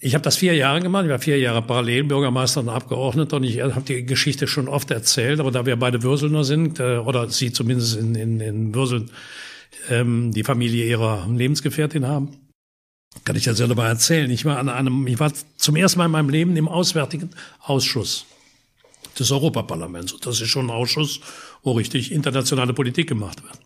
Ich 0.00 0.14
habe 0.14 0.22
das 0.22 0.36
vier 0.36 0.54
Jahre 0.54 0.80
gemacht. 0.80 1.04
Ich 1.04 1.10
war 1.10 1.18
vier 1.18 1.38
Jahre 1.38 1.62
parallel 1.62 2.04
Bürgermeister 2.04 2.60
und 2.60 2.68
Abgeordneter 2.68 3.38
und 3.38 3.44
ich 3.44 3.62
habe 3.62 3.80
die 3.80 4.04
Geschichte 4.04 4.46
schon 4.46 4.68
oft 4.68 4.90
erzählt. 4.90 5.40
Aber 5.40 5.50
da 5.50 5.64
wir 5.64 5.76
beide 5.76 6.02
Würselner 6.02 6.44
sind, 6.44 6.78
äh, 6.78 6.98
oder 6.98 7.30
Sie 7.30 7.52
zumindest 7.52 7.96
in, 7.96 8.14
in, 8.14 8.40
in 8.40 8.74
Würseln 8.74 9.10
ähm, 9.88 10.32
die 10.32 10.44
Familie 10.44 10.86
ihrer 10.86 11.28
Lebensgefährtin 11.28 12.06
haben, 12.06 12.44
kann 13.24 13.36
ich 13.36 13.44
ja 13.44 13.54
dabei 13.54 13.86
erzählen. 13.86 14.30
Ich 14.30 14.44
war 14.44 14.58
an 14.58 14.68
einem, 14.68 15.06
ich 15.06 15.20
war 15.20 15.32
zum 15.56 15.76
ersten 15.76 15.98
Mal 15.98 16.06
in 16.06 16.12
meinem 16.12 16.28
Leben 16.28 16.56
im 16.56 16.68
Auswärtigen 16.68 17.30
Ausschuss 17.60 18.26
des 19.18 19.30
Europaparlaments. 19.30 20.12
Und 20.12 20.26
das 20.26 20.40
ist 20.40 20.48
schon 20.48 20.66
ein 20.66 20.70
Ausschuss, 20.70 21.20
wo 21.62 21.72
richtig 21.72 22.12
internationale 22.12 22.74
Politik 22.74 23.08
gemacht 23.08 23.42
wird. 23.42 23.58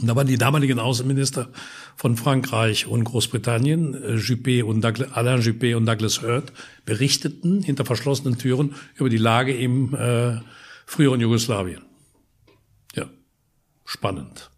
Und 0.00 0.08
da 0.08 0.16
waren 0.16 0.26
die 0.26 0.36
damaligen 0.36 0.78
Außenminister 0.78 1.48
von 1.96 2.16
Frankreich 2.16 2.86
und 2.86 3.04
Großbritannien, 3.04 3.94
äh, 3.94 4.16
Juppé 4.16 4.62
und 4.62 4.82
Douglas, 4.82 5.12
Alain 5.12 5.40
Juppé 5.40 5.74
und 5.74 5.86
Douglas 5.86 6.20
Hurt, 6.20 6.52
berichteten 6.84 7.62
hinter 7.62 7.86
verschlossenen 7.86 8.36
Türen 8.36 8.74
über 8.96 9.08
die 9.08 9.16
Lage 9.16 9.56
im 9.56 9.94
äh, 9.94 10.40
früheren 10.84 11.20
Jugoslawien. 11.20 11.82
Ja, 12.94 13.08
spannend. 13.86 14.50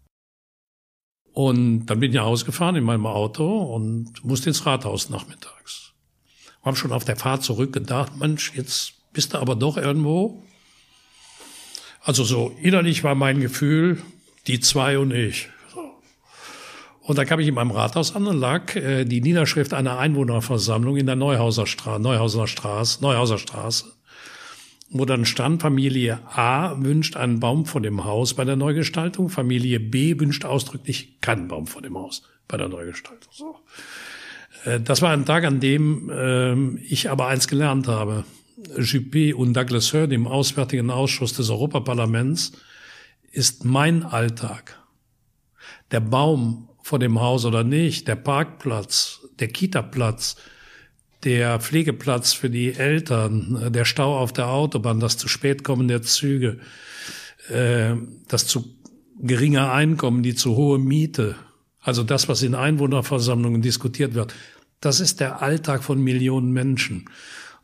Und 1.39 1.85
dann 1.85 2.01
bin 2.01 2.11
ich 2.11 2.17
nach 2.17 2.25
Hause 2.25 2.43
gefahren 2.43 2.75
in 2.75 2.83
meinem 2.83 3.05
Auto 3.05 3.59
und 3.59 4.25
musste 4.25 4.49
ins 4.49 4.65
Rathaus 4.65 5.09
nachmittags. 5.09 5.93
Hab 6.63 6.75
schon 6.75 6.91
auf 6.91 7.05
der 7.05 7.15
Fahrt 7.15 7.43
zurück 7.43 7.71
gedacht, 7.71 8.11
Mensch, 8.19 8.51
jetzt 8.57 8.95
bist 9.13 9.33
du 9.33 9.37
aber 9.37 9.55
doch 9.55 9.77
irgendwo. 9.77 10.43
Also 12.01 12.25
so 12.25 12.53
innerlich 12.61 13.05
war 13.05 13.15
mein 13.15 13.39
Gefühl, 13.39 14.01
die 14.47 14.59
zwei 14.59 14.99
und 14.99 15.13
ich. 15.13 15.47
Und 17.03 17.17
da 17.17 17.23
kam 17.23 17.39
ich 17.39 17.47
in 17.47 17.55
meinem 17.55 17.71
Rathaus 17.71 18.17
an 18.17 18.27
und 18.27 18.37
lag 18.37 18.75
äh, 18.75 19.05
die 19.05 19.21
Niederschrift 19.21 19.73
einer 19.73 19.97
Einwohnerversammlung 19.97 20.97
in 20.97 21.05
der 21.05 21.15
Neuhauser 21.15 21.67
Straße, 21.67 22.01
Neuhauser 22.01 22.47
Straße, 22.47 23.01
Neuhauser 23.01 23.37
Straße, 23.37 23.85
wo 24.89 25.05
dann 25.05 25.25
stand, 25.25 25.61
Familie 25.61 26.19
A 26.25 26.75
wünscht 26.79 27.15
einen 27.15 27.39
Baum 27.39 27.65
vor 27.65 27.81
dem 27.81 28.05
Haus 28.05 28.33
bei 28.33 28.43
der 28.43 28.55
Neugestaltung, 28.55 29.29
Familie 29.29 29.79
B 29.79 30.19
wünscht 30.19 30.45
ausdrücklich 30.45 31.21
keinen 31.21 31.47
Baum 31.47 31.67
vor 31.67 31.81
dem 31.81 31.97
Haus 31.97 32.23
bei 32.47 32.57
der 32.57 32.69
Neugestaltung. 32.69 33.31
So. 33.31 33.55
Äh, 34.65 34.79
das 34.79 35.01
war 35.01 35.11
ein 35.11 35.25
Tag, 35.25 35.45
an 35.45 35.59
dem 35.59 36.09
äh, 36.09 36.79
ich 36.83 37.09
aber 37.09 37.27
eins 37.27 37.47
gelernt 37.47 37.87
habe. 37.87 38.23
Juppé 38.77 39.33
und 39.33 39.53
Douglas 39.53 39.93
Hurd 39.93 40.11
im 40.11 40.27
Auswärtigen 40.27 40.89
Ausschuss 40.89 41.33
des 41.33 41.49
Europaparlaments 41.49 42.51
ist 43.31 43.63
mein 43.63 44.03
Alltag. 44.03 44.77
Der 45.91 46.01
Baum 46.01 46.67
vor 46.81 46.99
dem 46.99 47.21
Haus 47.21 47.45
oder 47.45 47.63
nicht, 47.63 48.07
der 48.07 48.15
Parkplatz, 48.15 49.21
der 49.39 49.47
Kitaplatz, 49.47 50.35
der 51.23 51.59
Pflegeplatz 51.59 52.33
für 52.33 52.49
die 52.49 52.73
Eltern, 52.73 53.71
der 53.73 53.85
Stau 53.85 54.17
auf 54.17 54.31
der 54.33 54.49
Autobahn, 54.49 54.99
das 54.99 55.17
zu 55.17 55.27
spät 55.27 55.63
kommen 55.63 55.87
der 55.87 56.01
Züge, 56.01 56.59
äh, 57.49 57.95
das 58.27 58.47
zu 58.47 58.75
geringe 59.19 59.71
Einkommen, 59.71 60.23
die 60.23 60.35
zu 60.35 60.55
hohe 60.55 60.79
Miete, 60.79 61.35
also 61.81 62.03
das, 62.03 62.29
was 62.29 62.41
in 62.41 62.55
Einwohnerversammlungen 62.55 63.61
diskutiert 63.61 64.13
wird, 64.13 64.33
das 64.79 64.99
ist 64.99 65.19
der 65.19 65.41
Alltag 65.41 65.83
von 65.83 66.01
Millionen 66.01 66.51
Menschen. 66.51 67.09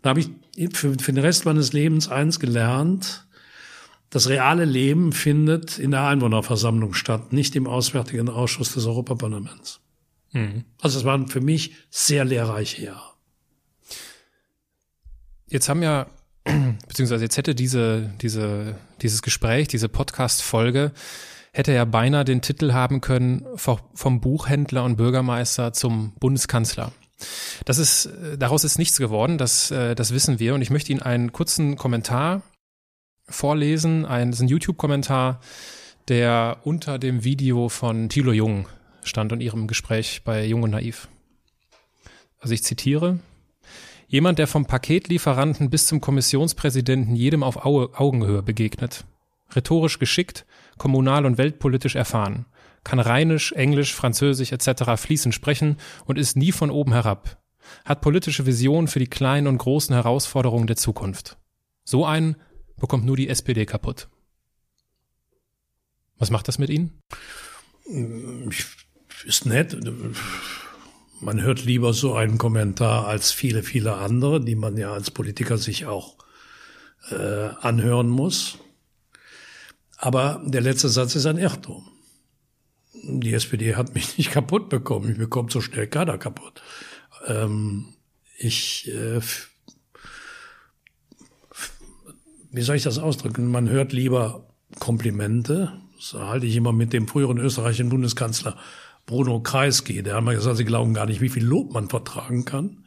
Da 0.01 0.09
habe 0.09 0.19
ich 0.19 0.29
für, 0.73 0.93
für 0.99 1.13
den 1.13 1.23
Rest 1.23 1.45
meines 1.45 1.73
Lebens 1.73 2.09
eins 2.09 2.39
gelernt, 2.39 3.25
das 4.09 4.29
reale 4.29 4.65
Leben 4.65 5.11
findet 5.11 5.79
in 5.79 5.91
der 5.91 6.07
Einwohnerversammlung 6.07 6.93
statt, 6.93 7.33
nicht 7.33 7.55
im 7.55 7.67
Auswärtigen 7.67 8.29
Ausschuss 8.29 8.73
des 8.73 8.85
Europaparlaments. 8.85 9.81
Mhm. 10.31 10.65
Also 10.79 10.99
es 10.99 11.05
waren 11.05 11.27
für 11.27 11.41
mich 11.41 11.75
sehr 11.89 12.23
lehrreiche 12.23 12.83
Jahre. 12.83 13.14
Jetzt 15.47 15.69
haben 15.69 15.83
ja, 15.83 16.07
beziehungsweise 16.87 17.23
jetzt 17.23 17.37
hätte 17.37 17.55
diese, 17.55 18.11
diese, 18.21 18.75
dieses 19.01 19.21
Gespräch, 19.21 19.67
diese 19.67 19.89
Podcast-Folge, 19.89 20.91
hätte 21.53 21.71
ja 21.71 21.85
beinahe 21.85 22.25
den 22.25 22.41
Titel 22.41 22.73
haben 22.73 22.99
können 23.01 23.45
vom 23.55 24.19
Buchhändler 24.19 24.83
und 24.83 24.97
Bürgermeister 24.97 25.71
zum 25.71 26.13
Bundeskanzler. 26.19 26.91
Das 27.63 27.77
ist, 27.77 28.09
daraus 28.37 28.65
ist 28.65 28.77
nichts 28.77 28.97
geworden, 28.97 29.37
das, 29.37 29.71
äh, 29.71 29.95
das 29.95 30.13
wissen 30.13 30.39
wir. 30.39 30.53
Und 30.53 30.61
ich 30.61 30.69
möchte 30.69 30.91
Ihnen 30.91 31.01
einen 31.01 31.31
kurzen 31.31 31.77
Kommentar 31.77 32.41
vorlesen, 33.27 34.05
ein, 34.05 34.33
ein 34.33 34.47
YouTube-Kommentar, 34.47 35.39
der 36.07 36.57
unter 36.63 36.99
dem 36.99 37.23
Video 37.23 37.69
von 37.69 38.09
Thilo 38.09 38.31
Jung 38.31 38.67
stand 39.03 39.31
und 39.31 39.41
ihrem 39.41 39.67
Gespräch 39.67 40.23
bei 40.23 40.45
Jung 40.45 40.63
und 40.63 40.71
Naiv. 40.71 41.07
Also 42.39 42.53
ich 42.53 42.63
zitiere. 42.63 43.19
Jemand, 44.15 44.39
der 44.39 44.47
vom 44.47 44.65
Paketlieferanten 44.65 45.69
bis 45.69 45.87
zum 45.87 45.99
Kommissionspräsidenten 45.99 47.17
jedem 47.17 47.43
auf 47.43 47.65
Augenhöhe 47.65 48.41
begegnet. 48.41 49.03
Rhetorisch 49.53 49.99
geschickt, 49.99 50.45
kommunal 50.77 51.25
und 51.25 51.37
weltpolitisch 51.37 51.95
erfahren. 51.95 52.45
Kann 52.85 53.01
Rheinisch, 53.01 53.51
Englisch, 53.51 53.93
Französisch 53.93 54.53
etc. 54.53 54.95
fließend 54.95 55.35
sprechen 55.35 55.75
und 56.05 56.17
ist 56.17 56.37
nie 56.37 56.53
von 56.53 56.71
oben 56.71 56.93
herab. 56.93 57.43
Hat 57.83 57.99
politische 57.99 58.45
Vision 58.45 58.87
für 58.87 58.99
die 58.99 59.09
kleinen 59.09 59.47
und 59.47 59.57
großen 59.57 59.93
Herausforderungen 59.93 60.67
der 60.67 60.77
Zukunft. 60.77 61.35
So 61.83 62.05
einen 62.05 62.37
bekommt 62.77 63.03
nur 63.03 63.17
die 63.17 63.27
SPD 63.27 63.65
kaputt. 63.65 64.07
Was 66.17 66.31
macht 66.31 66.47
das 66.47 66.57
mit 66.57 66.69
Ihnen? 66.69 67.01
Ist 69.25 69.45
nett. 69.45 69.75
Man 71.21 71.41
hört 71.41 71.63
lieber 71.63 71.93
so 71.93 72.13
einen 72.13 72.37
Kommentar 72.37 73.07
als 73.07 73.31
viele, 73.31 73.63
viele 73.63 73.95
andere, 73.95 74.43
die 74.43 74.55
man 74.55 74.77
ja 74.77 74.91
als 74.91 75.11
Politiker 75.11 75.57
sich 75.57 75.85
auch 75.85 76.17
äh, 77.09 77.49
anhören 77.61 78.09
muss. 78.09 78.57
Aber 79.97 80.41
der 80.45 80.61
letzte 80.61 80.89
Satz 80.89 81.15
ist 81.15 81.25
ein 81.25 81.37
Irrtum. 81.37 81.87
Die 82.93 83.33
SPD 83.33 83.75
hat 83.75 83.93
mich 83.95 84.17
nicht 84.17 84.31
kaputt 84.31 84.69
bekommen. 84.69 85.11
Ich 85.11 85.17
bekomme 85.17 85.49
so 85.51 85.61
schnell 85.61 85.87
keiner 85.87 86.17
kaputt. 86.17 86.61
Ähm, 87.27 87.95
ich 88.37 88.91
äh, 88.91 89.21
wie 92.55 92.61
soll 92.61 92.77
ich 92.77 92.83
das 92.83 92.99
ausdrücken? 92.99 93.51
Man 93.51 93.69
hört 93.69 93.91
lieber 93.91 94.47
Komplimente, 94.79 95.73
Das 95.97 96.13
halte 96.13 96.45
ich 96.45 96.55
immer 96.55 96.71
mit 96.71 96.93
dem 96.93 97.05
früheren 97.07 97.37
österreichischen 97.37 97.89
Bundeskanzler 97.89 98.57
Bruno 99.05 99.39
Kreisky. 99.41 100.01
Der 100.03 100.15
hat 100.15 100.23
mal 100.23 100.35
gesagt, 100.35 100.57
sie 100.57 100.65
glauben 100.65 100.93
gar 100.93 101.05
nicht, 101.05 101.21
wie 101.21 101.29
viel 101.29 101.45
Lob 101.45 101.73
man 101.73 101.89
vertragen 101.89 102.45
kann. 102.45 102.85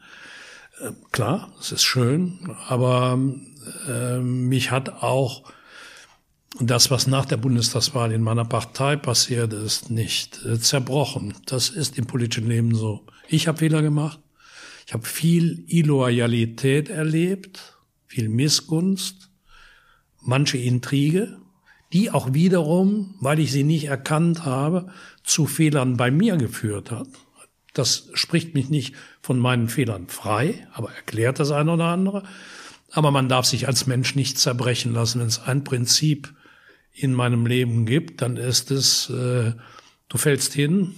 Äh, 0.81 0.91
klar, 1.11 1.53
es 1.59 1.71
ist 1.71 1.83
schön, 1.83 2.55
aber 2.67 3.19
äh, 3.87 4.19
mich 4.19 4.71
hat 4.71 5.01
auch 5.01 5.43
das, 6.59 6.89
was 6.91 7.07
nach 7.07 7.25
der 7.25 7.37
Bundestagswahl 7.37 8.11
in 8.11 8.21
meiner 8.21 8.45
Partei 8.45 8.95
passiert 8.95 9.53
ist, 9.53 9.91
nicht 9.91 10.43
äh, 10.45 10.59
zerbrochen. 10.59 11.33
Das 11.45 11.69
ist 11.69 11.97
im 11.97 12.05
politischen 12.05 12.47
Leben 12.47 12.75
so. 12.75 13.05
Ich 13.27 13.47
habe 13.47 13.59
Fehler 13.59 13.81
gemacht. 13.81 14.19
Ich 14.87 14.93
habe 14.93 15.05
viel 15.05 15.63
Illoyalität 15.67 16.89
erlebt, 16.89 17.77
viel 18.07 18.27
Missgunst, 18.27 19.29
manche 20.19 20.57
Intrige, 20.57 21.37
die 21.93 22.09
auch 22.09 22.33
wiederum, 22.33 23.15
weil 23.19 23.39
ich 23.39 23.51
sie 23.51 23.63
nicht 23.63 23.85
erkannt 23.85 24.45
habe, 24.45 24.91
zu 25.29 25.45
Fehlern 25.45 25.95
bei 25.95 26.09
mir 26.11 26.37
geführt 26.37 26.91
hat. 26.91 27.07
Das 27.73 28.09
spricht 28.15 28.55
mich 28.55 28.69
nicht 28.69 28.95
von 29.21 29.37
meinen 29.37 29.69
Fehlern 29.69 30.07
frei, 30.07 30.67
aber 30.73 30.91
erklärt 30.91 31.39
das 31.39 31.51
eine 31.51 31.71
oder 31.73 31.85
andere. 31.85 32.23
Aber 32.91 33.11
man 33.11 33.29
darf 33.29 33.45
sich 33.45 33.67
als 33.67 33.85
Mensch 33.85 34.15
nicht 34.15 34.39
zerbrechen 34.39 34.91
lassen. 34.91 35.19
Wenn 35.19 35.27
es 35.27 35.39
ein 35.39 35.63
Prinzip 35.63 36.33
in 36.91 37.13
meinem 37.13 37.45
Leben 37.45 37.85
gibt, 37.85 38.23
dann 38.23 38.37
ist 38.37 38.71
es, 38.71 39.11
äh, 39.11 39.53
du 40.09 40.17
fällst 40.17 40.53
hin, 40.53 40.95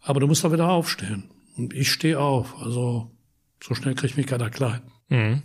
aber 0.00 0.20
du 0.20 0.26
musst 0.26 0.42
da 0.42 0.50
wieder 0.50 0.70
aufstehen. 0.70 1.30
Und 1.58 1.74
ich 1.74 1.92
stehe 1.92 2.18
auf. 2.18 2.56
Also 2.56 3.10
so 3.62 3.74
schnell 3.74 3.94
kriegt 3.94 4.16
mich 4.16 4.26
keiner 4.26 4.48
klein. 4.48 4.80
Mhm. 5.10 5.42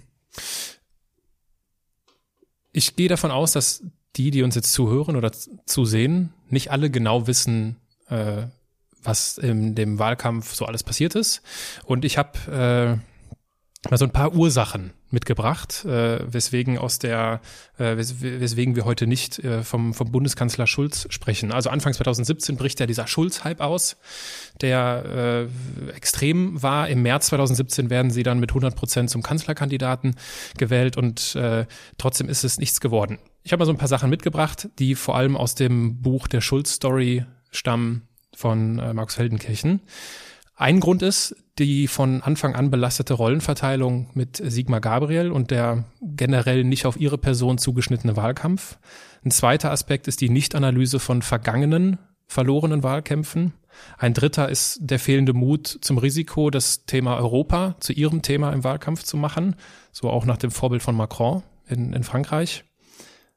Ich 2.71 2.95
gehe 2.95 3.09
davon 3.09 3.31
aus, 3.31 3.51
dass 3.51 3.84
die, 4.15 4.31
die 4.31 4.41
uns 4.41 4.55
jetzt 4.55 4.71
zuhören 4.71 5.17
oder 5.17 5.31
zusehen, 5.65 6.34
nicht 6.53 6.71
alle 6.71 6.89
genau 6.89 7.27
wissen, 7.27 7.77
äh, 8.09 8.43
was 9.03 9.37
in 9.37 9.75
dem 9.75 9.99
Wahlkampf 9.99 10.53
so 10.53 10.65
alles 10.65 10.83
passiert 10.83 11.15
ist. 11.15 11.41
Und 11.85 12.05
ich 12.05 12.17
habe 12.17 12.39
äh, 12.47 13.89
mal 13.89 13.97
so 13.97 14.05
ein 14.05 14.11
paar 14.11 14.33
Ursachen 14.33 14.93
mitgebracht, 15.11 15.85
äh, 15.85 16.19
weswegen 16.25 16.77
aus 16.77 16.99
der, 16.99 17.39
äh, 17.77 17.97
wes 17.97 18.21
weswegen 18.21 18.75
wir 18.75 18.85
heute 18.85 19.05
nicht 19.05 19.39
äh, 19.39 19.63
vom, 19.63 19.93
vom 19.93 20.11
Bundeskanzler 20.11 20.65
Schulz 20.65 21.05
sprechen. 21.09 21.51
Also 21.51 21.69
Anfang 21.69 21.93
2017 21.93 22.57
bricht 22.57 22.79
ja 22.79 22.87
dieser 22.87 23.05
Schulz-Hype 23.07 23.61
aus, 23.61 23.97
der 24.61 25.49
äh, 25.85 25.95
extrem 25.95 26.63
war. 26.63 26.87
Im 26.87 27.03
März 27.03 27.27
2017 27.27 27.89
werden 27.89 28.09
sie 28.09 28.23
dann 28.23 28.39
mit 28.39 28.51
100 28.51 28.75
Prozent 28.75 29.09
zum 29.09 29.21
Kanzlerkandidaten 29.21 30.15
gewählt 30.57 30.97
und 30.97 31.35
äh, 31.35 31.65
trotzdem 31.97 32.27
ist 32.27 32.43
es 32.43 32.57
nichts 32.57 32.81
geworden. 32.81 33.19
Ich 33.43 33.51
habe 33.51 33.59
mal 33.59 33.65
so 33.65 33.71
ein 33.71 33.77
paar 33.77 33.87
Sachen 33.87 34.09
mitgebracht, 34.09 34.69
die 34.79 34.95
vor 34.95 35.15
allem 35.15 35.35
aus 35.35 35.53
dem 35.53 36.01
Buch 36.01 36.27
der 36.27 36.41
Schulz-Story 36.41 37.25
stammen 37.51 38.07
von 38.33 38.79
äh, 38.79 38.93
Markus 38.93 39.15
Feldenkirchen. 39.15 39.81
Ein 40.55 40.79
Grund 40.79 41.01
ist 41.01 41.35
die 41.59 41.87
von 41.87 42.23
Anfang 42.23 42.55
an 42.55 42.71
belastete 42.71 43.13
Rollenverteilung 43.13 44.09
mit 44.13 44.37
Sigmar 44.37 44.81
Gabriel 44.81 45.31
und 45.31 45.51
der 45.51 45.85
generell 46.01 46.63
nicht 46.63 46.85
auf 46.85 46.97
ihre 46.97 47.17
Person 47.17 47.57
zugeschnittene 47.57 48.15
Wahlkampf. 48.15 48.79
Ein 49.23 49.31
zweiter 49.31 49.71
Aspekt 49.71 50.07
ist 50.07 50.21
die 50.21 50.29
Nichtanalyse 50.29 50.99
von 50.99 51.21
vergangenen 51.21 51.99
verlorenen 52.27 52.81
Wahlkämpfen. 52.81 53.53
Ein 53.97 54.13
dritter 54.13 54.49
ist 54.49 54.79
der 54.81 54.99
fehlende 54.99 55.33
Mut 55.33 55.67
zum 55.81 55.97
Risiko, 55.97 56.49
das 56.49 56.85
Thema 56.85 57.17
Europa 57.17 57.75
zu 57.79 57.93
ihrem 57.93 58.21
Thema 58.21 58.51
im 58.53 58.63
Wahlkampf 58.63 59.03
zu 59.03 59.17
machen, 59.17 59.55
so 59.91 60.09
auch 60.09 60.25
nach 60.25 60.37
dem 60.37 60.49
Vorbild 60.49 60.81
von 60.81 60.95
Macron 60.95 61.43
in, 61.67 61.93
in 61.93 62.03
Frankreich. 62.03 62.63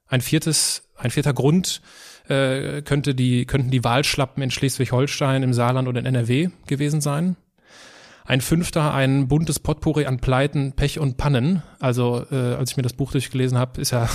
Ein 0.07 0.21
viertes, 0.21 0.89
ein 0.95 1.11
vierter 1.11 1.33
Grund 1.33 1.81
äh, 2.27 2.81
könnte 2.81 3.15
die, 3.15 3.45
könnten 3.45 3.71
die 3.71 3.83
Wahlschlappen 3.83 4.41
in 4.41 4.51
Schleswig-Holstein, 4.51 5.43
im 5.43 5.53
Saarland 5.53 5.87
oder 5.87 5.99
in 5.99 6.05
NRW 6.05 6.49
gewesen 6.67 7.01
sein. 7.01 7.35
Ein 8.25 8.41
fünfter, 8.41 8.93
ein 8.93 9.27
buntes 9.27 9.59
Potpourri 9.59 10.05
an 10.05 10.19
Pleiten, 10.19 10.73
Pech 10.73 10.99
und 10.99 11.17
Pannen. 11.17 11.63
Also 11.79 12.25
äh, 12.29 12.55
als 12.55 12.71
ich 12.71 12.77
mir 12.77 12.83
das 12.83 12.93
Buch 12.93 13.11
durchgelesen 13.11 13.57
habe, 13.57 13.79
ist 13.79 13.91
ja, 13.91 14.09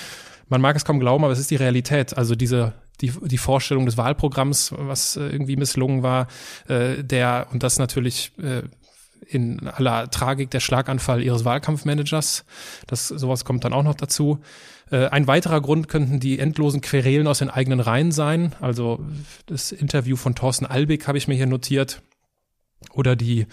man 0.48 0.60
mag 0.60 0.76
es 0.76 0.84
kaum 0.84 1.00
glauben, 1.00 1.24
aber 1.24 1.32
es 1.32 1.38
ist 1.38 1.50
die 1.50 1.56
Realität. 1.56 2.16
Also 2.16 2.34
diese 2.34 2.74
die, 3.00 3.12
die 3.22 3.38
Vorstellung 3.38 3.86
des 3.86 3.96
Wahlprogramms, 3.96 4.72
was 4.76 5.16
äh, 5.16 5.26
irgendwie 5.26 5.56
misslungen 5.56 6.02
war, 6.02 6.28
äh, 6.68 7.02
der 7.02 7.48
und 7.52 7.62
das 7.62 7.78
natürlich 7.78 8.32
äh, 8.38 8.62
in 9.26 9.68
aller 9.68 10.10
Tragik 10.10 10.50
der 10.50 10.60
Schlaganfall 10.60 11.22
ihres 11.22 11.44
Wahlkampfmanagers. 11.44 12.44
Das 12.86 13.08
sowas 13.08 13.44
kommt 13.44 13.64
dann 13.64 13.72
auch 13.72 13.82
noch 13.82 13.94
dazu. 13.94 14.40
Äh, 14.90 15.06
ein 15.06 15.26
weiterer 15.26 15.60
Grund 15.60 15.88
könnten 15.88 16.20
die 16.20 16.38
endlosen 16.38 16.80
Querelen 16.80 17.26
aus 17.26 17.38
den 17.38 17.50
eigenen 17.50 17.80
Reihen 17.80 18.12
sein. 18.12 18.54
Also 18.60 19.04
das 19.46 19.72
Interview 19.72 20.16
von 20.16 20.34
Thorsten 20.34 20.66
Albig 20.66 21.06
habe 21.06 21.18
ich 21.18 21.28
mir 21.28 21.34
hier 21.34 21.46
notiert. 21.46 22.02
Oder 22.92 23.16
die 23.16 23.46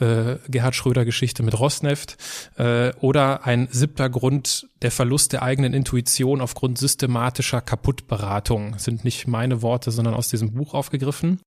äh, 0.00 0.36
Gerhard 0.48 0.74
Schröder-Geschichte 0.74 1.42
mit 1.42 1.58
Rosneft. 1.58 2.16
Äh, 2.56 2.92
oder 3.00 3.44
ein 3.46 3.68
siebter 3.70 4.08
Grund, 4.08 4.66
der 4.80 4.90
Verlust 4.90 5.32
der 5.32 5.42
eigenen 5.42 5.74
Intuition 5.74 6.40
aufgrund 6.40 6.78
systematischer 6.78 7.60
Kaputtberatung. 7.60 8.72
Das 8.72 8.84
sind 8.84 9.04
nicht 9.04 9.26
meine 9.26 9.62
Worte, 9.62 9.90
sondern 9.90 10.14
aus 10.14 10.28
diesem 10.28 10.54
Buch 10.54 10.74
aufgegriffen. 10.74 11.40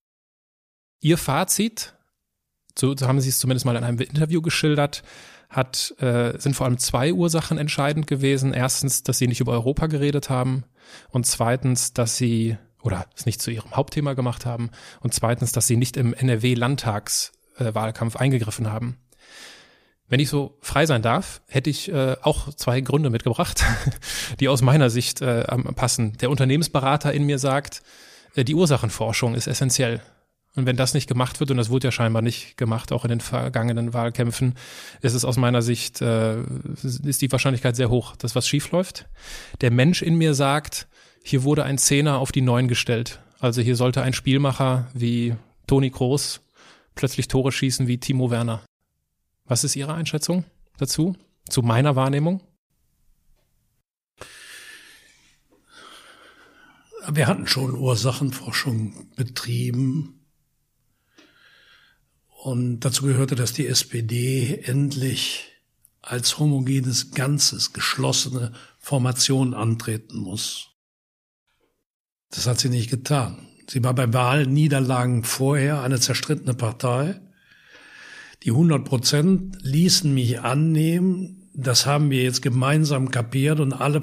Ihr 1.01 1.17
Fazit, 1.17 1.95
so 2.77 2.95
haben 3.01 3.19
Sie 3.21 3.29
es 3.29 3.39
zumindest 3.39 3.65
mal 3.65 3.75
in 3.75 3.83
einem 3.83 3.99
Interview 3.99 4.41
geschildert, 4.41 5.03
hat, 5.51 5.93
äh, 5.99 6.39
sind 6.39 6.55
vor 6.55 6.65
allem 6.65 6.77
zwei 6.77 7.13
Ursachen 7.13 7.57
entscheidend 7.57 8.07
gewesen. 8.07 8.53
Erstens, 8.53 9.03
dass 9.03 9.17
sie 9.17 9.27
nicht 9.27 9.41
über 9.41 9.51
Europa 9.51 9.87
geredet 9.87 10.29
haben 10.29 10.63
und 11.09 11.25
zweitens, 11.25 11.93
dass 11.93 12.17
sie 12.17 12.57
oder 12.81 13.05
es 13.15 13.25
nicht 13.25 13.41
zu 13.41 13.51
ihrem 13.51 13.75
Hauptthema 13.75 14.13
gemacht 14.13 14.45
haben 14.45 14.71
und 15.01 15.13
zweitens, 15.13 15.51
dass 15.51 15.67
sie 15.67 15.77
nicht 15.77 15.97
im 15.97 16.13
NRW-Landtagswahlkampf 16.13 18.15
äh, 18.15 18.17
eingegriffen 18.17 18.71
haben. 18.71 18.97
Wenn 20.07 20.19
ich 20.19 20.29
so 20.29 20.57
frei 20.61 20.85
sein 20.85 21.01
darf, 21.01 21.41
hätte 21.47 21.69
ich 21.69 21.91
äh, 21.91 22.15
auch 22.21 22.53
zwei 22.55 22.81
Gründe 22.81 23.09
mitgebracht, 23.09 23.63
die 24.39 24.49
aus 24.49 24.61
meiner 24.61 24.89
Sicht 24.89 25.21
äh, 25.21 25.43
passen. 25.73 26.17
Der 26.17 26.29
Unternehmensberater 26.29 27.13
in 27.13 27.25
mir 27.25 27.39
sagt, 27.39 27.81
äh, 28.35 28.43
die 28.43 28.55
Ursachenforschung 28.55 29.35
ist 29.35 29.47
essentiell. 29.47 30.01
Und 30.55 30.65
wenn 30.65 30.75
das 30.75 30.93
nicht 30.93 31.07
gemacht 31.07 31.39
wird, 31.39 31.49
und 31.51 31.57
das 31.57 31.69
wurde 31.69 31.87
ja 31.87 31.91
scheinbar 31.91 32.21
nicht 32.21 32.57
gemacht, 32.57 32.91
auch 32.91 33.05
in 33.05 33.09
den 33.09 33.21
vergangenen 33.21 33.93
Wahlkämpfen, 33.93 34.55
ist 35.01 35.13
es 35.13 35.23
aus 35.23 35.37
meiner 35.37 35.61
Sicht, 35.61 36.01
äh, 36.01 36.41
ist 36.83 37.21
die 37.21 37.31
Wahrscheinlichkeit 37.31 37.75
sehr 37.75 37.89
hoch, 37.89 38.17
dass 38.17 38.35
was 38.35 38.47
schief 38.47 38.71
läuft. 38.71 39.07
Der 39.61 39.71
Mensch 39.71 40.01
in 40.01 40.15
mir 40.15 40.33
sagt, 40.33 40.87
hier 41.23 41.43
wurde 41.43 41.63
ein 41.63 41.77
Zehner 41.77 42.17
auf 42.17 42.33
die 42.33 42.41
Neun 42.41 42.67
gestellt. 42.67 43.21
Also 43.39 43.61
hier 43.61 43.75
sollte 43.75 44.01
ein 44.01 44.13
Spielmacher 44.13 44.87
wie 44.93 45.35
Toni 45.67 45.89
Kroos 45.89 46.41
plötzlich 46.95 47.27
Tore 47.27 47.51
schießen 47.51 47.87
wie 47.87 47.97
Timo 47.97 48.29
Werner. 48.29 48.61
Was 49.45 49.63
ist 49.63 49.75
Ihre 49.75 49.93
Einschätzung 49.93 50.45
dazu? 50.77 51.15
Zu 51.49 51.61
meiner 51.61 51.95
Wahrnehmung? 51.95 52.41
Wir 57.09 57.27
hatten 57.27 57.47
schon 57.47 57.75
Ursachenforschung 57.75 59.09
betrieben 59.15 60.20
und 62.43 62.79
dazu 62.79 63.05
gehörte, 63.05 63.35
dass 63.35 63.53
die 63.53 63.67
SPD 63.67 64.61
endlich 64.63 65.51
als 66.01 66.39
homogenes 66.39 67.11
Ganzes, 67.11 67.71
geschlossene 67.71 68.51
Formation 68.79 69.53
antreten 69.53 70.17
muss. 70.17 70.69
Das 72.31 72.47
hat 72.47 72.59
sie 72.59 72.69
nicht 72.69 72.89
getan. 72.89 73.47
Sie 73.69 73.83
war 73.83 73.93
bei 73.93 74.11
Wahlniederlagen 74.11 75.23
vorher 75.23 75.83
eine 75.83 75.99
zerstrittene 75.99 76.55
Partei. 76.55 77.21
Die 78.41 78.49
100 78.49 78.85
Prozent 78.85 79.57
ließen 79.61 80.11
mich 80.11 80.41
annehmen, 80.41 81.47
das 81.53 81.85
haben 81.85 82.09
wir 82.09 82.23
jetzt 82.23 82.41
gemeinsam 82.41 83.11
kapiert 83.11 83.59
und 83.59 83.73
alle 83.73 84.01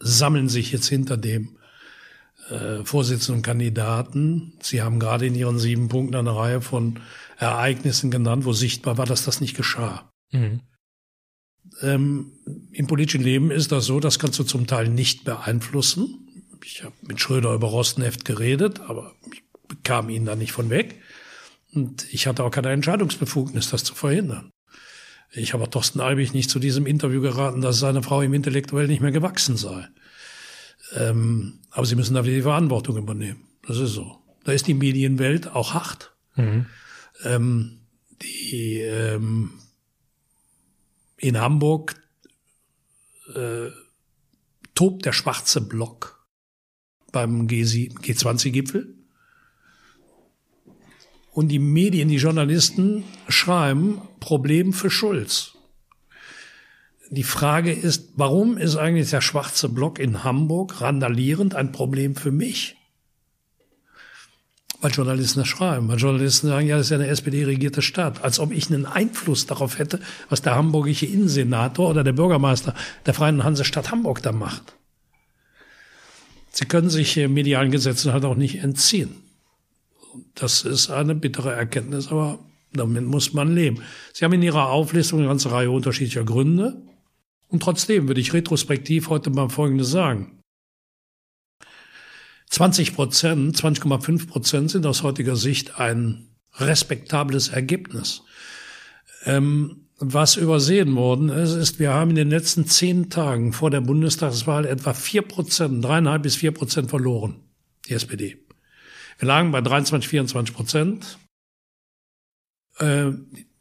sammeln 0.00 0.48
sich 0.48 0.72
jetzt 0.72 0.88
hinter 0.88 1.16
dem 1.16 1.58
äh, 2.50 2.84
Vorsitzenden 2.84 3.42
Kandidaten. 3.42 4.54
Sie 4.62 4.82
haben 4.82 4.98
gerade 4.98 5.26
in 5.26 5.36
ihren 5.36 5.60
sieben 5.60 5.86
Punkten 5.88 6.16
eine 6.16 6.34
Reihe 6.34 6.60
von 6.60 6.98
Ereignissen 7.36 8.10
genannt, 8.10 8.44
wo 8.44 8.52
sichtbar 8.52 8.98
war, 8.98 9.06
dass 9.06 9.24
das 9.24 9.40
nicht 9.40 9.56
geschah. 9.56 10.10
Mhm. 10.32 10.60
Ähm, 11.82 12.32
Im 12.72 12.86
politischen 12.86 13.22
Leben 13.22 13.50
ist 13.50 13.72
das 13.72 13.84
so, 13.84 14.00
das 14.00 14.18
kannst 14.18 14.38
du 14.38 14.44
zum 14.44 14.66
Teil 14.66 14.88
nicht 14.88 15.24
beeinflussen. 15.24 16.46
Ich 16.64 16.82
habe 16.82 16.94
mit 17.02 17.20
Schröder 17.20 17.52
über 17.54 17.68
Rosneft 17.68 18.24
geredet, 18.24 18.80
aber 18.80 19.14
ich 19.32 19.42
bekam 19.68 20.08
ihn 20.08 20.24
da 20.24 20.34
nicht 20.34 20.52
von 20.52 20.70
weg. 20.70 21.00
Und 21.72 22.12
ich 22.12 22.26
hatte 22.26 22.44
auch 22.44 22.50
keine 22.50 22.70
Entscheidungsbefugnis, 22.70 23.70
das 23.70 23.84
zu 23.84 23.94
verhindern. 23.94 24.50
Ich 25.32 25.52
habe 25.52 25.68
Thorsten 25.68 26.00
Albig 26.00 26.32
nicht 26.32 26.48
zu 26.48 26.58
diesem 26.58 26.86
Interview 26.86 27.20
geraten, 27.20 27.60
dass 27.60 27.78
seine 27.78 28.02
Frau 28.02 28.22
ihm 28.22 28.32
intellektuell 28.32 28.86
nicht 28.86 29.02
mehr 29.02 29.12
gewachsen 29.12 29.56
sei. 29.56 29.86
Ähm, 30.94 31.58
aber 31.70 31.84
sie 31.84 31.96
müssen 31.96 32.14
da 32.14 32.24
wieder 32.24 32.36
die 32.36 32.42
Verantwortung 32.42 32.96
übernehmen. 32.96 33.44
Das 33.66 33.78
ist 33.78 33.90
so. 33.90 34.18
Da 34.44 34.52
ist 34.52 34.66
die 34.66 34.74
Medienwelt 34.74 35.48
auch 35.48 35.74
hart. 35.74 36.16
Mhm 36.36 36.66
ähm, 37.24 37.80
die 38.22 38.80
ähm, 38.80 39.52
in 41.16 41.38
Hamburg 41.38 41.96
äh, 43.34 43.68
tobt 44.74 45.04
der 45.04 45.12
schwarze 45.12 45.60
Block. 45.60 46.16
beim 47.12 47.46
G20-Gipfel. 47.46 48.94
Und 51.32 51.48
die 51.48 51.58
Medien, 51.58 52.08
die 52.08 52.16
Journalisten 52.16 53.04
schreiben 53.28 54.02
Problem 54.20 54.72
für 54.72 54.90
Schulz. 54.90 55.56
Die 57.10 57.22
Frage 57.22 57.72
ist, 57.72 58.10
warum 58.16 58.58
ist 58.58 58.76
eigentlich 58.76 59.10
der 59.10 59.20
schwarze 59.20 59.68
Block 59.68 59.98
in 59.98 60.24
Hamburg 60.24 60.80
randalierend 60.80 61.54
ein 61.54 61.72
Problem 61.72 62.16
für 62.16 62.32
mich? 62.32 62.75
Weil 64.80 64.90
Journalisten 64.90 65.40
das 65.40 65.48
schreiben, 65.48 65.88
weil 65.88 65.96
Journalisten 65.96 66.48
sagen, 66.48 66.66
ja, 66.66 66.76
das 66.76 66.86
ist 66.86 66.90
ja 66.90 66.98
eine 66.98 67.06
SPD-regierte 67.06 67.80
Stadt. 67.80 68.22
Als 68.22 68.38
ob 68.38 68.52
ich 68.52 68.70
einen 68.70 68.84
Einfluss 68.84 69.46
darauf 69.46 69.78
hätte, 69.78 70.00
was 70.28 70.42
der 70.42 70.54
hamburgische 70.54 71.06
Innensenator 71.06 71.88
oder 71.88 72.04
der 72.04 72.12
Bürgermeister 72.12 72.74
der 73.06 73.14
Freien 73.14 73.42
Hansestadt 73.42 73.90
Hamburg 73.90 74.22
da 74.22 74.32
macht. 74.32 74.74
Sie 76.50 76.66
können 76.66 76.90
sich 76.90 77.16
medialen 77.16 77.70
Gesetzen 77.70 78.12
halt 78.12 78.24
auch 78.24 78.36
nicht 78.36 78.56
entziehen. 78.56 79.16
Das 80.34 80.62
ist 80.62 80.90
eine 80.90 81.14
bittere 81.14 81.52
Erkenntnis, 81.52 82.08
aber 82.08 82.38
damit 82.72 83.04
muss 83.04 83.32
man 83.32 83.54
leben. 83.54 83.82
Sie 84.12 84.24
haben 84.24 84.32
in 84.32 84.42
Ihrer 84.42 84.70
Auflistung 84.70 85.20
eine 85.20 85.28
ganze 85.28 85.50
Reihe 85.50 85.70
unterschiedlicher 85.70 86.24
Gründe. 86.24 86.82
Und 87.48 87.62
trotzdem 87.62 88.08
würde 88.08 88.20
ich 88.20 88.32
retrospektiv 88.32 89.08
heute 89.08 89.30
mal 89.30 89.48
Folgendes 89.48 89.90
sagen. 89.90 90.42
20 92.50 92.94
Prozent, 92.94 93.56
20,5 93.56 94.28
Prozent 94.28 94.70
sind 94.70 94.86
aus 94.86 95.02
heutiger 95.02 95.36
Sicht 95.36 95.78
ein 95.78 96.28
respektables 96.54 97.48
Ergebnis. 97.48 98.22
Ähm, 99.24 99.88
was 99.98 100.36
übersehen 100.36 100.94
worden 100.94 101.30
ist, 101.30 101.54
ist, 101.54 101.78
wir 101.78 101.92
haben 101.92 102.10
in 102.10 102.16
den 102.16 102.30
letzten 102.30 102.66
zehn 102.66 103.08
Tagen 103.08 103.52
vor 103.52 103.70
der 103.70 103.80
Bundestagswahl 103.80 104.66
etwa 104.66 104.92
vier 104.92 105.22
Prozent, 105.22 105.82
dreieinhalb 105.84 106.22
bis 106.22 106.36
vier 106.36 106.52
Prozent 106.52 106.90
verloren, 106.90 107.40
die 107.88 107.94
SPD. 107.94 108.36
Wir 109.18 109.28
lagen 109.28 109.52
bei 109.52 109.62
23, 109.62 110.08
24 110.08 110.54
Prozent. 110.54 111.18
Äh, 112.78 113.12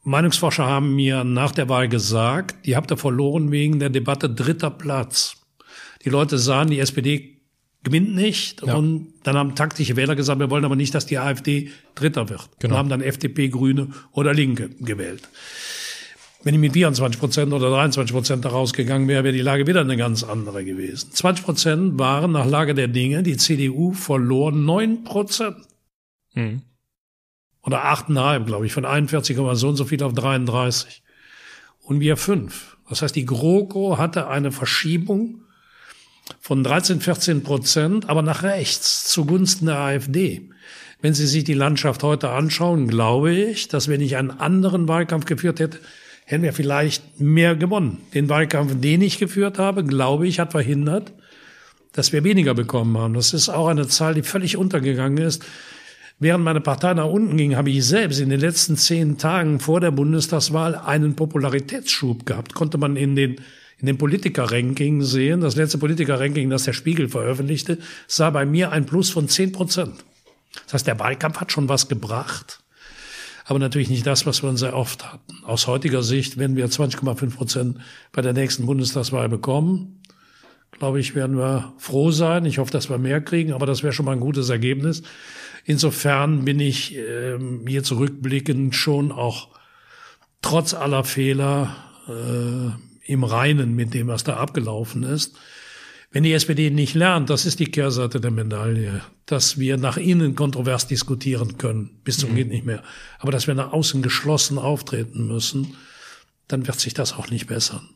Meinungsforscher 0.04 0.66
haben 0.66 0.96
mir 0.96 1.24
nach 1.24 1.52
der 1.52 1.70
Wahl 1.70 1.88
gesagt, 1.88 2.66
die 2.66 2.76
habt 2.76 2.92
ihr 2.92 2.98
verloren 2.98 3.52
wegen 3.52 3.80
der 3.80 3.90
Debatte 3.90 4.30
dritter 4.30 4.70
Platz. 4.70 5.38
Die 6.04 6.10
Leute 6.10 6.38
sahen, 6.38 6.70
die 6.70 6.80
SPD 6.80 7.35
gewinnt 7.86 8.14
nicht 8.14 8.62
ja. 8.66 8.76
und 8.76 9.14
dann 9.24 9.38
haben 9.38 9.56
taktische 9.56 9.96
Wähler 9.96 10.16
gesagt, 10.16 10.40
wir 10.40 10.50
wollen 10.50 10.66
aber 10.66 10.76
nicht, 10.76 10.94
dass 10.94 11.06
die 11.06 11.18
AfD 11.18 11.72
Dritter 11.96 12.28
wird. 12.30 12.50
Genau. 12.60 12.74
Und 12.74 12.78
haben 12.78 12.90
dann 12.90 13.02
FDP, 13.02 13.48
Grüne 13.48 13.88
oder 14.12 14.34
Linke 14.34 14.70
gewählt. 14.80 15.30
Wenn 16.44 16.54
ich 16.54 16.60
mit 16.60 16.74
24 16.74 17.20
Prozent 17.20 17.54
oder 17.54 17.70
23 17.70 18.14
Prozent 18.14 18.46
da 18.46 18.50
rausgegangen 18.50 19.08
wäre, 19.08 19.24
wäre 19.24 19.34
die 19.34 19.42
Lage 19.42 19.66
wieder 19.66 19.82
eine 19.82 19.98
ganz 19.98 20.24
andere 20.24 20.66
gewesen. 20.66 21.12
20 21.12 21.46
Prozent 21.46 22.00
waren 22.00 22.34
nach 22.34 22.46
Lage 22.46 22.76
der 22.76 22.90
Dinge, 22.90 23.24
die 23.24 23.38
CDU 23.38 23.94
verlor 23.94 24.52
9 24.52 25.06
Prozent. 25.06 25.56
Mhm 26.34 26.62
oder 27.66 27.86
8,5, 27.86 28.46
glaube 28.46 28.66
ich, 28.68 28.74
von 28.74 28.86
41, 28.86 29.36
so 29.54 29.70
und 29.70 29.76
so 29.76 29.86
viel 29.86 30.02
auf 30.04 30.14
33. 30.14 31.04
Und 31.82 32.00
wir 32.00 32.16
fünf. 32.16 32.78
Das 32.88 33.02
heißt, 33.02 33.16
die 33.16 33.26
GroKo 33.26 33.98
hatte 33.98 34.28
eine 34.28 34.52
Verschiebung 34.52 35.42
von 36.40 36.64
13, 36.64 37.02
14 37.02 37.44
Prozent, 37.44 38.10
aber 38.10 38.22
nach 38.22 38.44
rechts 38.44 39.08
zugunsten 39.10 39.68
der 39.68 39.80
AfD. 39.80 40.50
Wenn 41.02 41.14
Sie 41.14 41.28
sich 41.28 41.44
die 41.44 41.54
Landschaft 41.54 42.04
heute 42.04 42.30
anschauen, 42.30 42.88
glaube 42.88 43.32
ich, 43.34 43.68
dass 43.68 43.88
wenn 43.88 44.02
ich 44.02 44.18
einen 44.18 44.32
anderen 44.32 44.88
Wahlkampf 44.88 45.26
geführt 45.26 45.60
hätte, 45.60 45.80
hätten 46.26 46.44
wir 46.44 46.54
vielleicht 46.54 47.20
mehr 47.20 47.56
gewonnen. 47.56 48.00
Den 48.14 48.30
Wahlkampf, 48.30 48.80
den 48.80 49.02
ich 49.02 49.20
geführt 49.20 49.60
habe, 49.60 49.84
glaube 49.84 50.28
ich, 50.28 50.40
hat 50.40 50.52
verhindert, 50.52 51.14
dass 51.94 52.12
wir 52.12 52.24
weniger 52.24 52.56
bekommen 52.56 52.98
haben. 52.98 53.14
Das 53.14 53.34
ist 53.34 53.50
auch 53.50 53.68
eine 53.68 53.88
Zahl, 53.88 54.16
die 54.16 54.24
völlig 54.24 54.58
untergegangen 54.58 55.24
ist. 55.24 55.46
Während 56.18 56.44
meine 56.44 56.62
Partei 56.62 56.94
nach 56.94 57.06
unten 57.10 57.38
ging, 57.38 57.56
habe 57.56 57.70
ich 57.70 57.86
selbst 57.86 58.20
in 58.20 58.30
den 58.30 58.40
letzten 58.40 58.78
zehn 58.78 59.18
Tagen 59.18 59.60
vor 59.60 59.82
der 59.82 59.92
Bundestagswahl 59.92 60.76
einen 60.76 61.16
Popularitätsschub 61.16 62.26
gehabt. 62.26 62.54
Konnte 62.54 62.78
man 62.78 62.96
in 62.96 63.16
den 63.16 63.36
in 63.80 63.88
den 63.88 63.98
Politiker-Ranking 63.98 65.02
sehen. 65.02 65.42
Das 65.42 65.56
letzte 65.56 65.78
Politiker-Ranking, 65.78 66.50
das 66.50 66.64
der 66.64 66.74
Spiegel 66.74 67.10
veröffentlichte, 67.10 67.78
sah 68.08 68.30
bei 68.30 68.46
mir 68.46 68.72
ein 68.72 68.86
Plus 68.86 69.10
von 69.10 69.28
zehn 69.28 69.52
Prozent. 69.52 70.04
Das 70.64 70.74
heißt, 70.74 70.88
der 70.88 71.00
Wahlkampf 71.00 71.38
hat 71.38 71.52
schon 71.52 71.68
was 71.68 71.90
gebracht, 71.90 72.62
aber 73.46 73.60
natürlich 73.60 73.90
nicht 73.90 74.08
das, 74.08 74.26
was 74.26 74.42
wir 74.42 74.50
uns 74.50 74.62
sehr 74.62 74.76
oft 74.76 75.12
hatten. 75.12 75.44
Aus 75.44 75.68
heutiger 75.68 76.02
Sicht, 76.02 76.38
wenn 76.38 76.56
wir 76.56 76.68
20,5 76.68 77.36
Prozent 77.36 77.78
bei 78.12 78.22
der 78.22 78.34
nächsten 78.34 78.66
Bundestagswahl 78.66 79.30
bekommen, 79.30 80.02
glaube 80.72 81.00
ich, 81.00 81.16
werden 81.16 81.38
wir 81.38 81.74
froh 81.78 82.12
sein. 82.12 82.46
Ich 82.46 82.58
hoffe, 82.58 82.72
dass 82.72 82.90
wir 82.90 82.98
mehr 82.98 83.22
kriegen, 83.22 83.54
aber 83.54 83.66
das 83.66 83.84
wäre 83.84 83.94
schon 83.94 84.06
mal 84.06 84.14
ein 84.14 84.20
gutes 84.20 84.50
Ergebnis. 84.50 85.04
Insofern 85.64 86.46
bin 86.46 86.60
ich 86.60 86.96
ähm, 86.96 87.66
hier 87.68 87.84
zurückblickend 87.84 88.76
schon 88.76 89.12
auch 89.12 89.50
trotz 90.42 90.74
aller 90.74 91.04
Fehler 91.04 91.76
äh, 92.08 92.95
im 93.06 93.24
Reinen 93.24 93.76
mit 93.76 93.94
dem, 93.94 94.08
was 94.08 94.24
da 94.24 94.38
abgelaufen 94.38 95.04
ist. 95.04 95.36
Wenn 96.12 96.24
die 96.24 96.34
SPD 96.34 96.70
nicht 96.70 96.94
lernt, 96.94 97.30
das 97.30 97.46
ist 97.46 97.60
die 97.60 97.72
Kehrseite 97.72 98.22
der 98.22 98.32
Medaille, 98.32 99.02
dass 99.26 99.60
wir 99.60 99.78
nach 99.78 99.98
innen 99.98 100.36
kontrovers 100.36 100.88
diskutieren 100.88 101.58
können, 101.58 102.00
bis 102.04 102.18
zum 102.18 102.32
mhm. 102.32 102.36
geht 102.36 102.48
nicht 102.50 102.66
mehr, 102.66 102.84
aber 103.20 103.32
dass 103.32 103.48
wir 103.48 103.56
nach 103.56 103.74
außen 103.74 104.02
geschlossen 104.02 104.58
auftreten 104.58 105.28
müssen, 105.28 105.76
dann 106.48 106.68
wird 106.68 106.80
sich 106.80 106.94
das 106.94 107.14
auch 107.14 107.30
nicht 107.30 107.48
bessern 107.48 107.90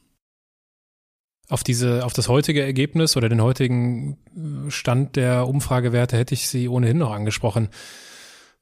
auf 1.49 1.63
diese, 1.63 2.05
auf 2.05 2.13
das 2.13 2.29
heutige 2.29 2.61
Ergebnis 2.61 3.17
oder 3.17 3.27
den 3.27 3.41
heutigen 3.41 4.17
äh, 4.35 4.71
Stand 4.71 5.15
der 5.15 5.47
Umfragewerte 5.47 6.15
hätte 6.15 6.35
ich 6.35 6.47
sie 6.47 6.69
ohnehin 6.69 6.99
noch 6.99 7.11
angesprochen. 7.11 7.69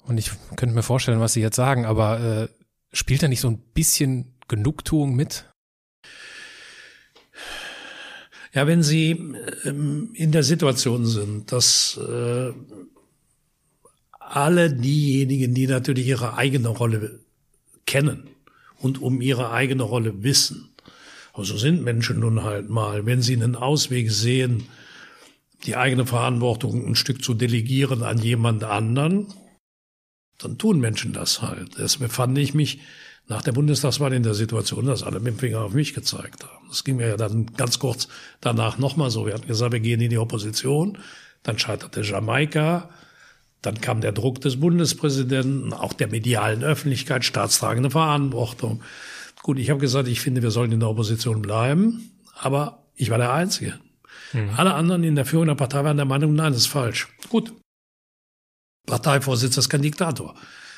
Und 0.03 0.17
ich 0.17 0.31
könnte 0.55 0.73
mir 0.73 0.83
vorstellen, 0.83 1.19
was 1.19 1.33
Sie 1.33 1.41
jetzt 1.41 1.57
sagen, 1.57 1.85
aber 1.85 2.19
äh, 2.19 2.47
spielt 2.93 3.21
da 3.21 3.27
nicht 3.27 3.41
so 3.41 3.49
ein 3.49 3.59
bisschen 3.73 4.37
Genugtuung 4.47 5.15
mit? 5.15 5.51
Ja, 8.57 8.65
wenn 8.65 8.81
Sie 8.81 9.11
ähm, 9.65 10.09
in 10.15 10.31
der 10.31 10.41
Situation 10.41 11.05
sind, 11.05 11.51
dass 11.51 11.95
äh, 11.97 12.51
alle 14.19 14.73
diejenigen, 14.73 15.53
die 15.53 15.67
natürlich 15.67 16.07
ihre 16.07 16.37
eigene 16.37 16.69
Rolle 16.69 17.19
kennen 17.85 18.31
und 18.79 18.99
um 18.99 19.21
ihre 19.21 19.51
eigene 19.51 19.83
Rolle 19.83 20.23
wissen, 20.23 20.69
aber 21.33 21.45
so 21.45 21.55
sind 21.55 21.83
Menschen 21.83 22.19
nun 22.19 22.41
halt 22.41 22.67
mal. 22.67 23.05
Wenn 23.05 23.21
sie 23.21 23.35
einen 23.35 23.55
Ausweg 23.55 24.09
sehen, 24.09 24.63
die 25.67 25.75
eigene 25.75 26.07
Verantwortung 26.07 26.83
ein 26.83 26.95
Stück 26.95 27.23
zu 27.23 27.35
delegieren 27.35 28.01
an 28.01 28.17
jemand 28.17 28.63
anderen, 28.63 29.27
dann 30.39 30.57
tun 30.57 30.79
Menschen 30.79 31.13
das 31.13 31.43
halt. 31.43 31.77
Deswegen 31.77 32.09
fand 32.09 32.35
ich 32.39 32.55
mich 32.55 32.79
nach 33.27 33.41
der 33.41 33.51
Bundestagswahl 33.51 34.13
in 34.13 34.23
der 34.23 34.33
Situation, 34.33 34.85
dass 34.85 35.03
alle 35.03 35.19
mit 35.19 35.33
dem 35.33 35.39
Finger 35.39 35.61
auf 35.61 35.73
mich 35.73 35.93
gezeigt 35.93 36.43
haben. 36.45 36.67
Das 36.69 36.83
ging 36.83 36.95
mir 36.95 37.09
ja 37.09 37.17
dann 37.17 37.47
ganz 37.57 37.77
kurz 37.77 38.07
danach 38.39 38.77
nochmal 38.77 39.11
so. 39.11 39.25
Wir 39.25 39.33
hatten 39.33 39.47
gesagt, 39.47 39.73
wir 39.73 39.79
gehen 39.79 39.99
in 39.99 40.09
die 40.09 40.17
Opposition. 40.17 40.97
Dann 41.43 41.59
scheiterte 41.59 42.01
Jamaika. 42.01 42.89
Dann 43.61 43.81
kam 43.81 44.01
der 44.01 44.13
Druck 44.13 44.39
des 44.41 44.59
Bundespräsidenten, 44.59 45.73
auch 45.73 45.93
der 45.93 46.07
medialen 46.07 46.63
Öffentlichkeit, 46.63 47.25
staatstragende 47.25 47.89
Verantwortung. 47.89 48.81
Gut, 49.43 49.59
ich 49.59 49.69
habe 49.69 49.79
gesagt, 49.79 50.07
ich 50.07 50.21
finde, 50.21 50.41
wir 50.41 50.51
sollten 50.51 50.73
in 50.73 50.79
der 50.79 50.89
Opposition 50.89 51.41
bleiben, 51.41 52.11
aber 52.35 52.85
ich 52.95 53.09
war 53.09 53.17
der 53.17 53.33
Einzige. 53.33 53.79
Mhm. 54.31 54.51
Alle 54.55 54.73
anderen 54.73 55.03
in 55.03 55.15
der 55.15 55.25
Führung 55.25 55.47
der 55.47 55.55
Partei 55.55 55.83
waren 55.83 55.97
der 55.97 56.05
Meinung, 56.05 56.33
nein, 56.33 56.53
das 56.53 56.61
ist 56.61 56.67
falsch. 56.67 57.07
Gut. 57.29 57.53
Parteivorsitzender 58.85 59.59
ist 59.59 59.69
kein 59.69 59.81
Diktator. 59.81 60.35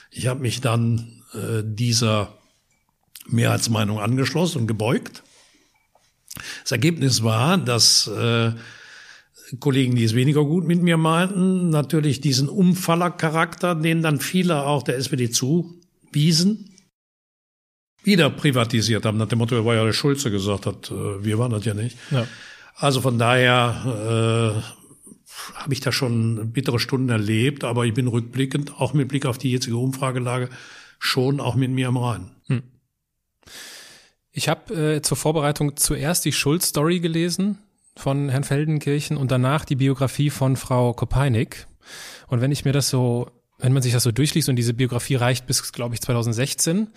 Ich 0.09 0.27
habe 0.27 0.39
mich 0.39 0.61
dann 0.61 1.23
äh, 1.33 1.61
dieser 1.63 2.38
Mehrheitsmeinung 3.31 3.99
angeschlossen 3.99 4.59
und 4.61 4.67
gebeugt. 4.67 5.23
Das 6.63 6.71
Ergebnis 6.71 7.23
war, 7.23 7.57
dass 7.57 8.07
äh, 8.07 8.51
Kollegen, 9.59 9.95
die 9.95 10.03
es 10.03 10.15
weniger 10.15 10.43
gut 10.45 10.65
mit 10.65 10.81
mir 10.81 10.97
meinten, 10.97 11.69
natürlich 11.69 12.21
diesen 12.21 12.49
Umfallercharakter, 12.49 13.75
den 13.75 14.01
dann 14.01 14.19
viele 14.19 14.63
auch 14.63 14.83
der 14.83 14.97
SPD 14.97 15.29
zuwiesen, 15.29 16.69
wieder 18.03 18.29
privatisiert 18.29 19.05
haben, 19.05 19.17
nach 19.17 19.27
dem 19.27 19.39
Motto, 19.39 19.65
war 19.65 19.75
ja 19.75 19.83
der 19.83 19.93
Schulze 19.93 20.31
gesagt 20.31 20.65
hat, 20.65 20.91
äh, 20.91 21.23
wir 21.23 21.37
waren 21.39 21.51
das 21.51 21.65
ja 21.65 21.73
nicht. 21.73 21.97
Ja. 22.11 22.27
Also 22.75 23.01
von 23.01 23.17
daher 23.19 24.61
äh, 24.63 25.55
habe 25.55 25.73
ich 25.73 25.81
da 25.81 25.91
schon 25.91 26.53
bittere 26.53 26.79
Stunden 26.79 27.09
erlebt, 27.09 27.63
aber 27.63 27.85
ich 27.85 27.93
bin 27.93 28.07
rückblickend, 28.07 28.79
auch 28.79 28.93
mit 28.93 29.09
Blick 29.09 29.25
auf 29.25 29.37
die 29.37 29.51
jetzige 29.51 29.77
Umfragelage, 29.77 30.49
schon 30.99 31.39
auch 31.39 31.55
mit 31.55 31.71
mir 31.71 31.89
am 31.89 31.97
Rhein. 31.97 32.31
Ich 34.31 34.47
habe 34.47 34.95
äh, 34.95 35.01
zur 35.01 35.17
Vorbereitung 35.17 35.75
zuerst 35.77 36.25
die 36.25 36.31
Schulz-Story 36.31 36.99
gelesen 36.99 37.57
von 37.95 38.29
Herrn 38.29 38.43
Feldenkirchen 38.43 39.17
und 39.17 39.31
danach 39.31 39.65
die 39.65 39.75
Biografie 39.75 40.29
von 40.29 40.55
Frau 40.55 40.93
Kopeinik. 40.93 41.67
Und 42.27 42.41
wenn 42.41 42.51
ich 42.51 42.63
mir 42.63 42.71
das 42.71 42.89
so, 42.89 43.31
wenn 43.57 43.73
man 43.73 43.81
sich 43.81 43.93
das 43.93 44.03
so 44.03 44.11
durchliest 44.11 44.47
und 44.49 44.55
diese 44.55 44.73
Biografie 44.73 45.15
reicht 45.15 45.47
bis, 45.47 45.71
glaube 45.73 45.95
ich, 45.95 46.01
2016, 46.01 46.87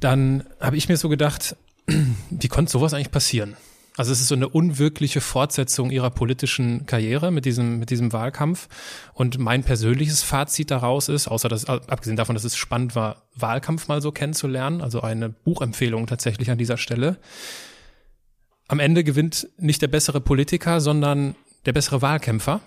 dann 0.00 0.44
habe 0.58 0.76
ich 0.76 0.88
mir 0.88 0.96
so 0.96 1.08
gedacht, 1.08 1.56
wie 2.30 2.48
konnte 2.48 2.72
sowas 2.72 2.94
eigentlich 2.94 3.10
passieren? 3.10 3.56
Also 3.96 4.10
es 4.12 4.20
ist 4.20 4.28
so 4.28 4.34
eine 4.34 4.48
unwirkliche 4.48 5.20
Fortsetzung 5.20 5.90
ihrer 5.90 6.10
politischen 6.10 6.86
Karriere 6.86 7.30
mit 7.30 7.44
diesem, 7.44 7.78
mit 7.78 7.90
diesem 7.90 8.12
Wahlkampf. 8.12 8.68
Und 9.12 9.38
mein 9.38 9.64
persönliches 9.64 10.22
Fazit 10.22 10.70
daraus 10.70 11.08
ist, 11.08 11.28
außer 11.28 11.48
dass, 11.48 11.66
abgesehen 11.66 12.16
davon, 12.16 12.34
dass 12.34 12.44
es 12.44 12.56
spannend 12.56 12.94
war, 12.94 13.28
Wahlkampf 13.34 13.88
mal 13.88 14.00
so 14.00 14.10
kennenzulernen, 14.10 14.80
also 14.80 15.02
eine 15.02 15.28
Buchempfehlung 15.28 16.06
tatsächlich 16.06 16.50
an 16.50 16.56
dieser 16.56 16.78
Stelle. 16.78 17.18
Am 18.66 18.80
Ende 18.80 19.04
gewinnt 19.04 19.48
nicht 19.58 19.82
der 19.82 19.88
bessere 19.88 20.22
Politiker, 20.22 20.80
sondern 20.80 21.34
der 21.66 21.74
bessere 21.74 22.00
Wahlkämpfer. 22.00 22.60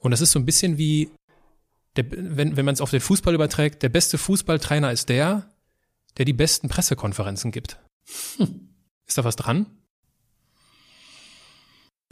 Und 0.00 0.12
das 0.12 0.22
ist 0.22 0.32
so 0.32 0.38
ein 0.38 0.46
bisschen 0.46 0.78
wie, 0.78 1.10
der, 1.96 2.06
wenn, 2.10 2.56
wenn 2.56 2.64
man 2.64 2.72
es 2.72 2.80
auf 2.80 2.90
den 2.90 3.00
Fußball 3.00 3.34
überträgt, 3.34 3.82
der 3.82 3.90
beste 3.90 4.16
Fußballtrainer 4.16 4.92
ist 4.92 5.10
der, 5.10 5.50
der 6.16 6.24
die 6.24 6.32
besten 6.32 6.70
Pressekonferenzen 6.70 7.50
gibt. 7.50 7.78
Hm. 8.38 8.70
Ist 9.06 9.18
da 9.18 9.24
was 9.24 9.36
dran? 9.36 9.66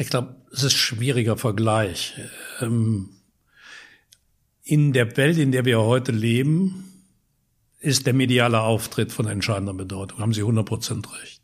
Ich 0.01 0.09
glaube, 0.09 0.35
es 0.51 0.63
ist 0.63 0.73
schwieriger 0.73 1.37
Vergleich. 1.37 2.15
Ähm, 2.63 3.11
in 4.63 4.95
der 4.95 5.15
Welt, 5.19 5.37
in 5.37 5.53
der 5.53 5.67
wir 5.67 5.79
heute 5.83 6.11
leben, 6.11 7.05
ist 7.81 8.07
der 8.07 8.15
mediale 8.15 8.63
Auftritt 8.63 9.13
von 9.13 9.27
entscheidender 9.27 9.75
Bedeutung. 9.75 10.21
Haben 10.21 10.33
Sie 10.33 10.41
100 10.41 10.65
Prozent 10.65 11.07
recht. 11.21 11.43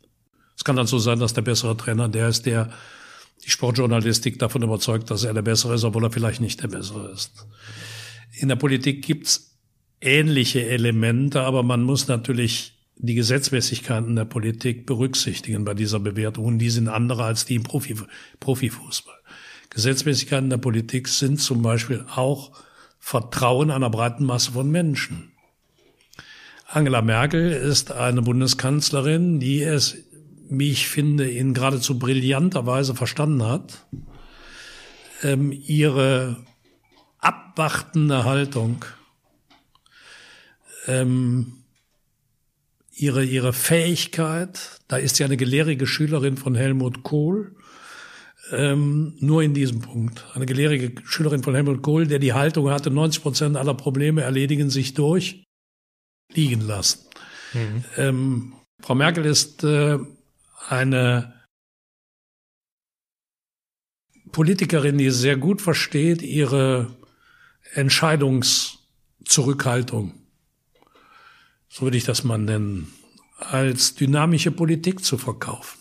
Es 0.55 0.63
kann 0.63 0.75
dann 0.75 0.87
so 0.87 0.97
sein, 0.97 1.19
dass 1.19 1.33
der 1.33 1.43
bessere 1.43 1.77
Trainer 1.77 2.09
der 2.09 2.29
ist, 2.29 2.47
der 2.47 2.71
die 3.45 3.51
Sportjournalistik 3.51 4.39
davon 4.39 4.63
überzeugt, 4.63 5.11
dass 5.11 5.23
er 5.23 5.35
der 5.35 5.43
bessere 5.43 5.75
ist, 5.75 5.83
obwohl 5.83 6.05
er 6.05 6.11
vielleicht 6.11 6.41
nicht 6.41 6.63
der 6.63 6.69
bessere 6.69 7.11
ist. 7.11 7.45
In 8.31 8.47
der 8.47 8.55
Politik 8.55 9.05
gibt's 9.05 9.55
ähnliche 10.01 10.65
Elemente, 10.65 11.41
aber 11.41 11.61
man 11.61 11.83
muss 11.83 12.07
natürlich 12.07 12.76
die 12.99 13.15
Gesetzmäßigkeiten 13.15 14.15
der 14.15 14.25
Politik 14.25 14.85
berücksichtigen 14.85 15.65
bei 15.65 15.73
dieser 15.73 15.99
Bewertung. 15.99 16.45
Und 16.45 16.59
die 16.59 16.69
sind 16.69 16.87
andere 16.87 17.23
als 17.23 17.45
die 17.45 17.55
im 17.55 17.63
Profi, 17.63 17.95
Profifußball. 18.39 19.15
Gesetzmäßigkeiten 19.69 20.49
der 20.49 20.57
Politik 20.57 21.07
sind 21.07 21.39
zum 21.39 21.61
Beispiel 21.61 22.05
auch 22.15 22.51
Vertrauen 22.99 23.71
einer 23.71 23.89
breiten 23.89 24.25
Masse 24.25 24.51
von 24.51 24.69
Menschen. 24.69 25.31
Angela 26.65 27.01
Merkel 27.01 27.51
ist 27.51 27.91
eine 27.91 28.21
Bundeskanzlerin, 28.21 29.39
die 29.39 29.61
es, 29.61 29.97
wie 30.49 30.71
ich 30.71 30.87
finde, 30.89 31.29
in 31.29 31.53
geradezu 31.53 31.97
brillanter 31.97 32.65
Weise 32.65 32.95
verstanden 32.95 33.43
hat, 33.43 33.85
ähm, 35.23 35.51
ihre 35.51 36.37
abwartende 37.19 38.25
Haltung 38.25 38.83
ähm, 40.87 41.56
ihre, 42.97 43.23
ihre 43.23 43.53
Fähigkeit, 43.53 44.79
da 44.87 44.97
ist 44.97 45.17
sie 45.17 45.23
eine 45.23 45.37
gelehrige 45.37 45.85
Schülerin 45.87 46.37
von 46.37 46.55
Helmut 46.55 47.03
Kohl, 47.03 47.55
ähm, 48.51 49.15
nur 49.19 49.43
in 49.43 49.53
diesem 49.53 49.81
Punkt. 49.81 50.25
Eine 50.33 50.45
gelehrige 50.45 50.93
Schülerin 51.05 51.43
von 51.43 51.53
Helmut 51.53 51.83
Kohl, 51.83 52.07
der 52.07 52.19
die 52.19 52.31
Haltung 52.33 52.69
hatte, 52.69 52.89
90 52.89 53.21
Prozent 53.21 53.57
aller 53.57 53.75
Probleme 53.75 54.21
erledigen 54.21 54.69
sich 54.69 54.93
durch 54.93 55.43
liegen 56.33 56.61
lassen. 56.61 57.01
Mhm. 57.53 57.83
Ähm, 57.95 58.53
Frau 58.81 58.95
Merkel 58.95 59.25
ist 59.25 59.63
äh, 59.63 59.97
eine 60.67 61.33
Politikerin, 64.31 64.97
die 64.97 65.11
sehr 65.11 65.37
gut 65.37 65.61
versteht, 65.61 66.21
ihre 66.21 66.93
Entscheidungszurückhaltung 67.73 70.16
so 71.77 71.83
würde 71.83 71.97
ich 71.97 72.05
das 72.05 72.23
mal 72.23 72.39
nennen, 72.39 72.91
als 73.37 73.93
dynamische 73.93 74.49
Politik 74.49 75.05
zu 75.05 75.19
verkaufen. 75.19 75.77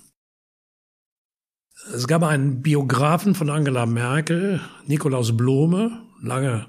Es 1.94 2.06
gab 2.06 2.22
einen 2.22 2.60
Biografen 2.60 3.34
von 3.34 3.48
Angela 3.48 3.86
Merkel, 3.86 4.60
Nikolaus 4.86 5.34
Blome, 5.34 6.02
lange 6.20 6.68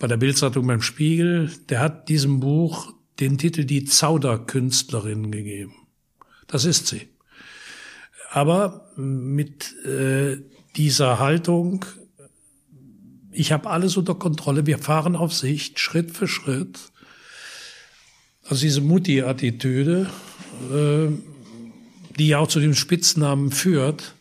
bei 0.00 0.08
der 0.08 0.16
Bildzeitung 0.16 0.66
beim 0.66 0.82
Spiegel, 0.82 1.52
der 1.68 1.78
hat 1.78 2.08
diesem 2.08 2.40
Buch 2.40 2.92
den 3.20 3.38
Titel 3.38 3.66
Die 3.66 3.84
Zauderkünstlerin 3.84 5.30
gegeben. 5.30 5.74
Das 6.48 6.64
ist 6.64 6.88
sie. 6.88 7.08
Aber 8.32 8.90
mit 8.96 9.76
äh, 9.84 10.38
dieser 10.74 11.20
Haltung, 11.20 11.84
ich 13.30 13.52
habe 13.52 13.70
alles 13.70 13.96
unter 13.96 14.16
Kontrolle, 14.16 14.66
wir 14.66 14.78
fahren 14.78 15.14
auf 15.14 15.32
Sicht, 15.32 15.78
Schritt 15.78 16.10
für 16.10 16.26
Schritt, 16.26 16.90
also 18.46 18.62
diese 18.62 18.80
Mutti-Attitüde, 18.80 20.10
äh, 20.72 21.08
die 22.18 22.28
ja 22.28 22.38
auch 22.38 22.48
zu 22.48 22.60
dem 22.60 22.74
Spitznamen 22.74 23.50
führt, 23.50 24.14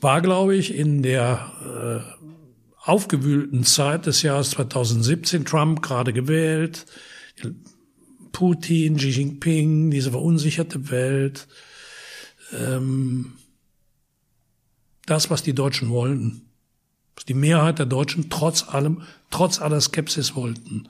war, 0.00 0.20
glaube 0.20 0.56
ich, 0.56 0.74
in 0.74 1.02
der 1.02 2.04
äh, 2.06 2.88
aufgewühlten 2.88 3.64
Zeit 3.64 4.06
des 4.06 4.22
Jahres 4.22 4.50
2017, 4.50 5.44
Trump 5.44 5.82
gerade 5.82 6.12
gewählt, 6.12 6.86
Putin, 8.32 8.96
Xi 8.96 9.08
Jinping, 9.10 9.90
diese 9.90 10.12
verunsicherte 10.12 10.90
Welt, 10.90 11.48
ähm, 12.52 13.32
das, 15.06 15.30
was 15.30 15.42
die 15.42 15.54
Deutschen 15.54 15.90
wollten, 15.90 16.42
was 17.16 17.24
die 17.24 17.34
Mehrheit 17.34 17.78
der 17.78 17.86
Deutschen 17.86 18.30
trotz 18.30 18.68
allem, 18.68 19.02
trotz 19.30 19.60
aller 19.60 19.80
Skepsis 19.80 20.34
wollten. 20.34 20.88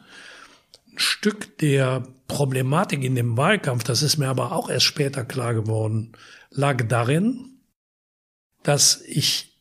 Stück 1.00 1.58
der 1.58 2.02
Problematik 2.26 3.04
in 3.04 3.14
dem 3.14 3.36
Wahlkampf, 3.36 3.84
das 3.84 4.02
ist 4.02 4.18
mir 4.18 4.28
aber 4.28 4.52
auch 4.52 4.68
erst 4.68 4.86
später 4.86 5.24
klar 5.24 5.54
geworden, 5.54 6.12
lag 6.50 6.86
darin, 6.88 7.60
dass 8.62 9.00
ich 9.06 9.56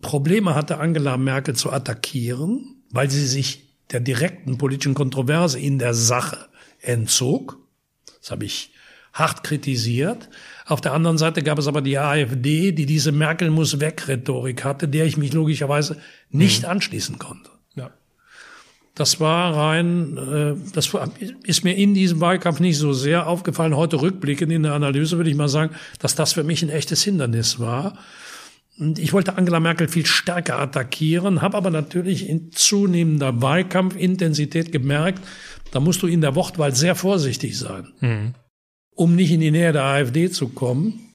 Probleme 0.00 0.54
hatte, 0.54 0.78
Angela 0.78 1.16
Merkel 1.16 1.54
zu 1.54 1.72
attackieren, 1.72 2.82
weil 2.90 3.10
sie 3.10 3.26
sich 3.26 3.68
der 3.90 4.00
direkten 4.00 4.58
politischen 4.58 4.94
Kontroverse 4.94 5.58
in 5.58 5.78
der 5.78 5.94
Sache 5.94 6.48
entzog. 6.80 7.58
Das 8.20 8.30
habe 8.30 8.44
ich 8.44 8.72
hart 9.12 9.42
kritisiert. 9.42 10.28
Auf 10.66 10.80
der 10.80 10.92
anderen 10.92 11.18
Seite 11.18 11.42
gab 11.42 11.58
es 11.58 11.66
aber 11.66 11.82
die 11.82 11.98
AfD, 11.98 12.72
die 12.72 12.86
diese 12.86 13.12
Merkel 13.12 13.50
muss 13.50 13.80
weg 13.80 14.06
Rhetorik 14.06 14.64
hatte, 14.64 14.88
der 14.88 15.06
ich 15.06 15.16
mich 15.16 15.32
logischerweise 15.32 16.00
nicht 16.30 16.62
mhm. 16.62 16.68
anschließen 16.68 17.18
konnte. 17.18 17.50
Das 18.98 19.20
war 19.20 19.54
rein, 19.54 20.18
äh, 20.18 20.72
das 20.74 20.90
ist 21.44 21.62
mir 21.62 21.76
in 21.76 21.94
diesem 21.94 22.20
Wahlkampf 22.20 22.58
nicht 22.58 22.78
so 22.78 22.92
sehr 22.92 23.28
aufgefallen. 23.28 23.76
Heute 23.76 24.02
rückblickend 24.02 24.50
in 24.50 24.64
der 24.64 24.72
Analyse 24.72 25.16
würde 25.16 25.30
ich 25.30 25.36
mal 25.36 25.48
sagen, 25.48 25.72
dass 26.00 26.16
das 26.16 26.32
für 26.32 26.42
mich 26.42 26.62
ein 26.64 26.68
echtes 26.68 27.04
Hindernis 27.04 27.60
war. 27.60 27.96
Und 28.76 28.98
ich 28.98 29.12
wollte 29.12 29.36
Angela 29.36 29.60
Merkel 29.60 29.86
viel 29.86 30.04
stärker 30.04 30.58
attackieren, 30.58 31.42
habe 31.42 31.56
aber 31.56 31.70
natürlich 31.70 32.28
in 32.28 32.50
zunehmender 32.50 33.40
Wahlkampfintensität 33.40 34.72
gemerkt, 34.72 35.24
da 35.70 35.78
musst 35.78 36.02
du 36.02 36.08
in 36.08 36.20
der 36.20 36.34
Wortwahl 36.34 36.74
sehr 36.74 36.96
vorsichtig 36.96 37.56
sein, 37.56 37.92
mhm. 38.00 38.34
um 38.94 39.14
nicht 39.14 39.30
in 39.30 39.40
die 39.40 39.52
Nähe 39.52 39.72
der 39.72 39.84
AfD 39.84 40.28
zu 40.28 40.48
kommen. 40.48 41.07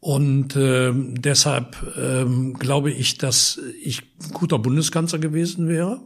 Und 0.00 0.54
äh, 0.54 0.92
deshalb 0.94 1.76
ähm, 1.96 2.54
glaube 2.54 2.90
ich, 2.90 3.18
dass 3.18 3.60
ich 3.82 4.02
ein 4.22 4.32
guter 4.32 4.58
Bundeskanzler 4.58 5.18
gewesen 5.18 5.68
wäre. 5.68 6.00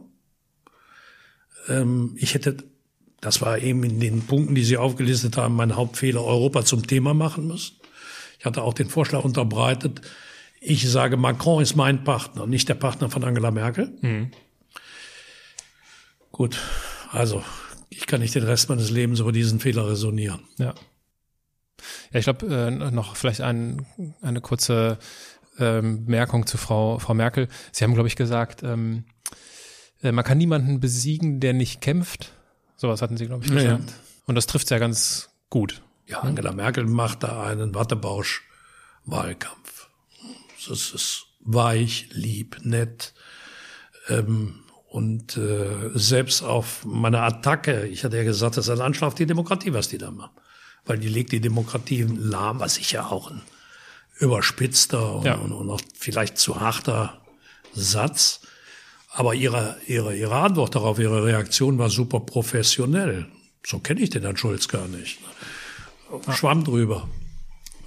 Ähm, 1.67 2.15
ich 2.17 2.33
hätte, 2.33 2.57
das 3.21 3.41
war 3.41 3.59
eben 3.59 3.83
in 3.83 3.99
den 3.99 4.21
Punkten, 4.21 4.55
die 4.55 4.63
Sie 4.63 4.77
aufgelistet 4.77 5.37
haben, 5.37 5.55
mein 5.55 5.75
Hauptfehler, 5.75 6.23
Europa 6.23 6.65
zum 6.65 6.87
Thema 6.87 7.13
machen 7.13 7.47
müssen. 7.47 7.77
Ich 8.39 8.45
hatte 8.45 8.63
auch 8.63 8.73
den 8.73 8.89
Vorschlag 8.89 9.23
unterbreitet, 9.23 10.01
ich 10.65 10.89
sage, 10.89 11.17
Macron 11.17 11.61
ist 11.61 11.75
mein 11.75 12.05
Partner, 12.05 12.47
nicht 12.47 12.69
der 12.69 12.75
Partner 12.75 13.09
von 13.09 13.23
Angela 13.25 13.51
Merkel. 13.51 13.91
Mhm. 14.01 14.31
Gut, 16.31 16.57
also 17.11 17.43
ich 17.89 18.07
kann 18.07 18.21
nicht 18.21 18.33
den 18.33 18.43
Rest 18.43 18.69
meines 18.69 18.89
Lebens 18.89 19.19
über 19.19 19.33
diesen 19.33 19.59
Fehler 19.59 19.87
resonieren. 19.87 20.39
Ja. 20.57 20.73
Ja, 22.11 22.19
ich 22.19 22.25
glaube, 22.25 22.47
äh, 22.47 22.91
noch 22.91 23.15
vielleicht 23.15 23.41
ein, 23.41 23.85
eine 24.21 24.41
kurze 24.41 24.97
ähm, 25.59 26.05
Merkung 26.05 26.47
zu 26.47 26.57
Frau, 26.57 26.99
Frau 26.99 27.13
Merkel. 27.13 27.47
Sie 27.71 27.83
haben, 27.83 27.93
glaube 27.93 28.07
ich, 28.07 28.15
gesagt, 28.15 28.63
ähm, 28.63 29.03
äh, 30.01 30.11
man 30.11 30.25
kann 30.25 30.37
niemanden 30.37 30.79
besiegen, 30.79 31.39
der 31.39 31.53
nicht 31.53 31.81
kämpft. 31.81 32.31
Sowas 32.75 33.01
hatten 33.01 33.17
Sie, 33.17 33.27
glaube 33.27 33.45
ich, 33.45 33.51
gesagt. 33.51 33.89
Ja. 33.89 33.95
Und 34.25 34.35
das 34.35 34.47
trifft 34.47 34.69
ja 34.69 34.79
ganz 34.79 35.29
gut. 35.49 35.81
Ja, 36.07 36.19
Angela 36.19 36.51
Merkel 36.51 36.85
macht 36.85 37.23
da 37.23 37.43
einen 37.43 37.75
Wattebausch-Wahlkampf. 37.75 39.89
Das 40.67 40.91
ist 40.91 41.27
weich, 41.41 42.07
lieb, 42.11 42.59
nett. 42.63 43.13
Ähm, 44.09 44.59
und 44.87 45.37
äh, 45.37 45.89
selbst 45.93 46.43
auf 46.43 46.83
meine 46.85 47.21
Attacke, 47.21 47.87
ich 47.87 48.03
hatte 48.03 48.17
ja 48.17 48.23
gesagt, 48.23 48.57
das 48.57 48.67
ist 48.67 48.71
ein 48.71 48.85
Anschlag 48.85 49.07
auf 49.07 49.15
die 49.15 49.25
Demokratie, 49.25 49.73
was 49.73 49.87
die 49.87 49.97
da 49.97 50.11
machen 50.11 50.33
weil 50.85 50.97
die 50.97 51.09
legt 51.09 51.31
die 51.31 51.41
Demokratie 51.41 52.03
lahm, 52.03 52.59
was 52.59 52.75
sicher 52.75 53.11
auch 53.11 53.31
ein 53.31 53.41
überspitzter 54.19 55.15
und, 55.15 55.25
ja. 55.25 55.35
und, 55.35 55.51
und 55.51 55.69
auch 55.69 55.81
vielleicht 55.97 56.37
zu 56.37 56.59
harter 56.59 57.21
Satz. 57.73 58.41
Aber 59.11 59.35
ihre, 59.35 59.77
ihre, 59.87 60.15
ihre 60.15 60.35
Antwort 60.35 60.75
darauf, 60.75 60.99
ihre 60.99 61.23
Reaktion 61.23 61.77
war 61.77 61.89
super 61.89 62.19
professionell. 62.19 63.27
So 63.65 63.79
kenne 63.79 64.01
ich 64.01 64.09
den 64.09 64.23
Herrn 64.23 64.37
Schulz 64.37 64.67
gar 64.67 64.87
nicht. 64.87 65.19
Schwamm 66.31 66.63
drüber. 66.63 67.07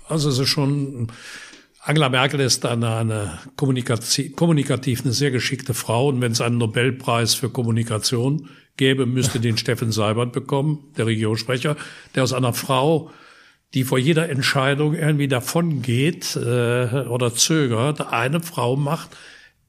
Also 0.09 0.29
es 0.31 0.39
ist 0.39 0.49
schon, 0.49 1.09
Angela 1.81 2.09
Merkel 2.09 2.41
ist 2.41 2.65
eine, 2.65 2.97
eine 2.97 3.39
kommunikativ 3.57 5.03
eine 5.05 5.13
sehr 5.13 5.31
geschickte 5.31 5.75
Frau 5.75 6.09
und 6.09 6.21
wenn 6.21 6.33
es 6.33 6.41
einen 6.41 6.59
Nobelpreis 6.59 7.35
für 7.35 7.51
Kommunikation 7.51 8.49
gäbe, 8.77 9.07
müsste 9.07 9.41
den 9.41 9.57
Steffen 9.57 9.93
Seibert 9.93 10.33
bekommen, 10.33 10.93
der 10.97 11.07
Regierungssprecher, 11.07 11.77
der 12.15 12.23
aus 12.23 12.33
einer 12.33 12.53
Frau, 12.53 13.11
die 13.75 13.85
vor 13.85 13.99
jeder 13.99 14.29
Entscheidung 14.29 14.95
irgendwie 14.95 15.29
davon 15.29 15.83
geht 15.83 16.37
äh, 16.37 17.07
oder 17.09 17.35
zögert, 17.35 18.13
eine 18.13 18.41
Frau 18.41 18.77
macht, 18.77 19.17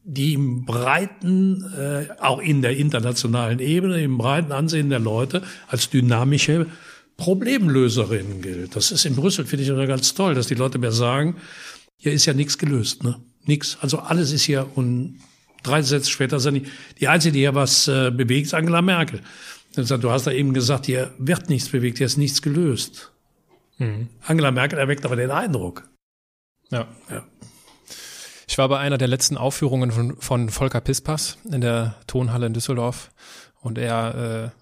die 0.04 0.34
im 0.34 0.66
breiten, 0.66 1.66
äh, 1.78 2.08
auch 2.22 2.40
in 2.40 2.62
der 2.62 2.78
internationalen 2.78 3.60
Ebene, 3.60 4.02
im 4.02 4.18
breiten 4.18 4.52
Ansehen 4.54 4.90
der 4.90 5.00
Leute 5.00 5.44
als 5.68 5.90
dynamische 5.90 6.68
Problemlöserin 7.18 8.42
gilt. 8.42 8.76
Das 8.76 8.92
ist 8.92 9.06
in 9.06 9.16
Brüssel, 9.16 9.46
finde 9.46 9.64
ich, 9.64 9.70
immer 9.70 9.88
ganz 9.88 10.14
toll, 10.14 10.36
dass 10.36 10.48
die 10.48 10.56
Leute 10.56 10.78
mir 10.78 10.92
sagen, 10.92 11.36
hier 11.98 12.14
ist 12.14 12.26
ja 12.26 12.34
nichts 12.34 12.58
gelöst, 12.58 13.04
ne? 13.04 13.20
Nix. 13.46 13.78
Also 13.82 14.00
alles 14.00 14.32
ist 14.32 14.44
hier 14.44 14.68
und 14.76 15.20
drei 15.68 15.82
Sätze 15.82 16.10
später 16.10 16.40
sind 16.40 16.56
die, 16.56 16.72
die 17.00 17.08
Einzige, 17.08 17.34
die 17.34 17.40
hier 17.40 17.56
was 17.56 17.88
äh, 17.88 18.12
bewegt, 18.12 18.48
ist 18.48 18.54
Angela 18.54 18.82
Merkel. 18.82 19.22
Du 19.76 20.12
hast 20.12 20.26
da 20.26 20.32
eben 20.32 20.54
gesagt, 20.54 20.88
hier 20.88 21.12
wird 21.20 21.50
nichts 21.50 21.70
bewegt, 21.70 22.00
hier 22.00 22.08
ist 22.08 22.18
nichts 22.18 22.42
gelöst. 22.42 23.12
Mhm. 23.78 24.10
Angela 24.26 24.52
Merkel 24.52 24.80
erweckt 24.80 25.06
aber 25.06 25.16
den 25.16 25.30
Eindruck. 25.30 25.88
Ja. 26.72 26.88
ja. 27.10 27.24
Ich 28.48 28.58
war 28.58 28.70
bei 28.70 28.80
einer 28.80 28.98
der 28.98 29.08
letzten 29.08 29.38
Aufführungen 29.38 29.92
von, 29.92 30.18
von 30.20 30.50
Volker 30.50 30.82
Pispas 30.82 31.38
in 31.50 31.62
der 31.62 31.96
Tonhalle 32.08 32.48
in 32.48 32.54
Düsseldorf 32.54 33.12
und 33.62 33.78
er, 33.78 34.54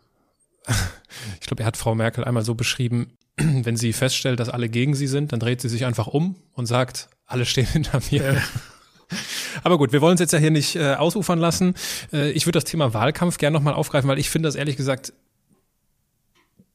äh, 0.67 0.71
ich 1.39 1.47
glaube, 1.47 1.63
er 1.63 1.67
hat 1.67 1.77
Frau 1.77 1.95
Merkel 1.95 2.23
einmal 2.23 2.43
so 2.43 2.55
beschrieben, 2.55 3.13
wenn 3.37 3.77
sie 3.77 3.93
feststellt, 3.93 4.39
dass 4.39 4.49
alle 4.49 4.69
gegen 4.69 4.95
sie 4.95 5.07
sind, 5.07 5.31
dann 5.31 5.39
dreht 5.39 5.61
sie 5.61 5.69
sich 5.69 5.85
einfach 5.85 6.07
um 6.07 6.35
und 6.53 6.65
sagt, 6.65 7.09
alle 7.25 7.45
stehen 7.45 7.67
hinter 7.67 8.01
mir. 8.11 8.33
Ja. 8.33 8.41
Aber 9.63 9.77
gut, 9.77 9.91
wir 9.91 10.01
wollen 10.01 10.11
uns 10.11 10.19
jetzt 10.19 10.33
ja 10.33 10.39
hier 10.39 10.51
nicht 10.51 10.75
äh, 10.75 10.95
ausufern 10.95 11.39
lassen. 11.39 11.75
Äh, 12.11 12.31
ich 12.31 12.45
würde 12.45 12.57
das 12.57 12.65
Thema 12.65 12.93
Wahlkampf 12.93 13.37
gerne 13.37 13.55
nochmal 13.55 13.73
aufgreifen, 13.73 14.09
weil 14.09 14.19
ich 14.19 14.29
finde 14.29 14.47
das 14.47 14.55
ehrlich 14.55 14.77
gesagt 14.77 15.13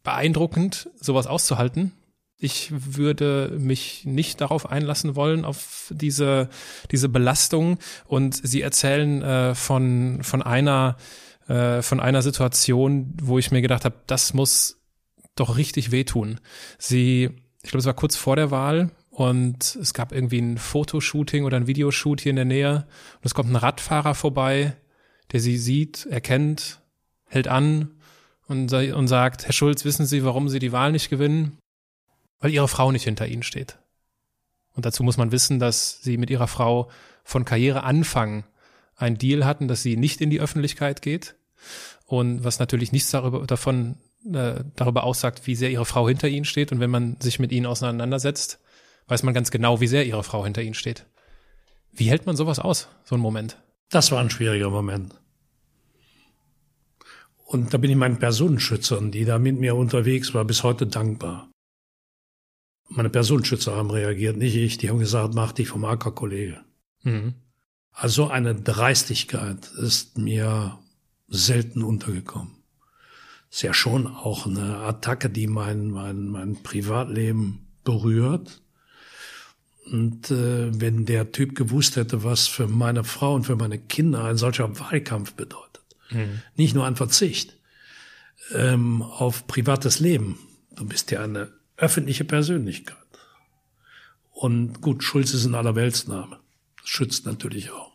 beeindruckend, 0.02 0.88
sowas 1.00 1.26
auszuhalten. 1.26 1.92
Ich 2.38 2.72
würde 2.72 3.54
mich 3.58 4.06
nicht 4.06 4.40
darauf 4.40 4.70
einlassen 4.70 5.14
wollen, 5.14 5.44
auf 5.44 5.92
diese, 5.94 6.48
diese 6.90 7.10
Belastung. 7.10 7.78
Und 8.06 8.34
Sie 8.34 8.62
erzählen 8.62 9.22
äh, 9.22 9.54
von, 9.54 10.20
von 10.22 10.42
einer, 10.42 10.96
äh, 11.48 11.82
von 11.82 12.00
einer 12.00 12.22
Situation, 12.22 13.12
wo 13.20 13.38
ich 13.38 13.50
mir 13.50 13.60
gedacht 13.60 13.84
habe, 13.84 13.96
das 14.06 14.32
muss 14.32 14.78
doch 15.34 15.58
richtig 15.58 15.90
wehtun. 15.90 16.40
Sie, 16.78 17.30
ich 17.62 17.70
glaube, 17.70 17.80
es 17.80 17.86
war 17.86 17.94
kurz 17.94 18.16
vor 18.16 18.36
der 18.36 18.50
Wahl 18.50 18.90
und 19.10 19.76
es 19.76 19.92
gab 19.92 20.12
irgendwie 20.12 20.40
ein 20.40 20.58
Fotoshooting 20.58 21.44
oder 21.44 21.56
ein 21.56 21.66
Videoshoot 21.66 22.20
hier 22.20 22.30
in 22.30 22.36
der 22.36 22.44
Nähe 22.44 22.74
und 23.16 23.24
es 23.24 23.34
kommt 23.34 23.50
ein 23.50 23.56
Radfahrer 23.56 24.14
vorbei, 24.14 24.76
der 25.32 25.40
sie 25.40 25.58
sieht, 25.58 26.06
erkennt, 26.06 26.80
hält 27.26 27.48
an 27.48 27.90
und, 28.46 28.72
und 28.72 29.08
sagt, 29.08 29.44
Herr 29.44 29.52
Schulz, 29.52 29.84
wissen 29.84 30.06
Sie, 30.06 30.24
warum 30.24 30.48
Sie 30.48 30.58
die 30.58 30.72
Wahl 30.72 30.92
nicht 30.92 31.10
gewinnen? 31.10 31.58
Weil 32.40 32.52
Ihre 32.52 32.68
Frau 32.68 32.90
nicht 32.90 33.04
hinter 33.04 33.28
Ihnen 33.28 33.42
steht. 33.42 33.78
Und 34.74 34.86
dazu 34.86 35.02
muss 35.02 35.16
man 35.16 35.30
wissen, 35.30 35.58
dass 35.58 36.02
Sie 36.02 36.16
mit 36.16 36.30
Ihrer 36.30 36.48
Frau 36.48 36.90
von 37.22 37.44
Karriereanfang 37.44 38.44
einen 39.00 39.18
Deal 39.18 39.44
hatten, 39.44 39.68
dass 39.68 39.82
sie 39.82 39.96
nicht 39.96 40.20
in 40.20 40.30
die 40.30 40.40
Öffentlichkeit 40.40 41.02
geht 41.02 41.36
und 42.06 42.44
was 42.44 42.58
natürlich 42.58 42.92
nichts 42.92 43.10
darüber, 43.10 43.46
davon 43.46 43.96
äh, 44.32 44.64
darüber 44.76 45.04
aussagt, 45.04 45.46
wie 45.46 45.54
sehr 45.54 45.70
ihre 45.70 45.86
Frau 45.86 46.08
hinter 46.08 46.28
ihnen 46.28 46.44
steht. 46.44 46.72
Und 46.72 46.80
wenn 46.80 46.90
man 46.90 47.16
sich 47.20 47.38
mit 47.38 47.52
ihnen 47.52 47.66
auseinandersetzt, 47.66 48.60
weiß 49.10 49.22
man 49.22 49.34
ganz 49.34 49.50
genau, 49.50 49.80
wie 49.80 49.86
sehr 49.86 50.06
ihre 50.06 50.22
Frau 50.22 50.44
hinter 50.44 50.62
ihnen 50.62 50.74
steht. 50.74 51.06
Wie 51.92 52.08
hält 52.08 52.26
man 52.26 52.36
sowas 52.36 52.58
aus, 52.58 52.88
so 53.04 53.16
ein 53.16 53.20
Moment? 53.20 53.58
Das 53.90 54.12
war 54.12 54.20
ein 54.20 54.30
schwieriger 54.30 54.70
Moment. 54.70 55.14
Und 57.44 57.74
da 57.74 57.78
bin 57.78 57.90
ich 57.90 57.96
meinen 57.96 58.20
Personenschützern, 58.20 59.10
die 59.10 59.24
da 59.24 59.40
mit 59.40 59.58
mir 59.58 59.74
unterwegs 59.74 60.34
war, 60.34 60.44
bis 60.44 60.62
heute 60.62 60.86
dankbar. 60.86 61.50
Meine 62.88 63.10
Personenschützer 63.10 63.74
haben 63.74 63.90
reagiert, 63.90 64.36
nicht 64.36 64.54
ich. 64.54 64.78
Die 64.78 64.88
haben 64.88 65.00
gesagt, 65.00 65.34
mach 65.34 65.52
dich 65.52 65.68
vom 65.68 65.84
Acker, 65.84 66.12
Kollege. 66.12 66.60
Mhm. 67.02 67.34
Also 67.92 68.28
eine 68.28 68.54
Dreistigkeit 68.54 69.66
ist 69.72 70.16
mir 70.16 70.78
selten 71.26 71.82
untergekommen. 71.82 72.62
Ist 73.50 73.62
ja 73.62 73.74
schon 73.74 74.06
auch 74.06 74.46
eine 74.46 74.76
Attacke, 74.78 75.28
die 75.28 75.48
mein, 75.48 75.90
mein, 75.90 76.28
mein 76.28 76.62
Privatleben 76.62 77.66
berührt. 77.82 78.62
Und 79.86 80.30
äh, 80.30 80.80
wenn 80.80 81.06
der 81.06 81.32
Typ 81.32 81.54
gewusst 81.54 81.96
hätte, 81.96 82.22
was 82.22 82.46
für 82.46 82.68
meine 82.68 83.04
Frau 83.04 83.34
und 83.34 83.44
für 83.44 83.56
meine 83.56 83.78
Kinder 83.78 84.24
ein 84.24 84.36
solcher 84.36 84.78
Wahlkampf 84.78 85.34
bedeutet, 85.34 85.82
mhm. 86.10 86.42
nicht 86.54 86.74
nur 86.74 86.86
ein 86.86 86.96
Verzicht 86.96 87.56
ähm, 88.52 89.02
auf 89.02 89.46
privates 89.46 89.98
Leben. 89.98 90.38
Du 90.76 90.86
bist 90.86 91.10
ja 91.10 91.22
eine 91.22 91.52
öffentliche 91.76 92.24
Persönlichkeit. 92.24 92.96
Und 94.30 94.80
gut, 94.80 95.02
Schulz 95.02 95.34
ist 95.34 95.44
ein 95.44 95.54
Allerweltsname. 95.54 96.38
Das 96.80 96.88
schützt 96.88 97.26
natürlich 97.26 97.70
auch. 97.72 97.92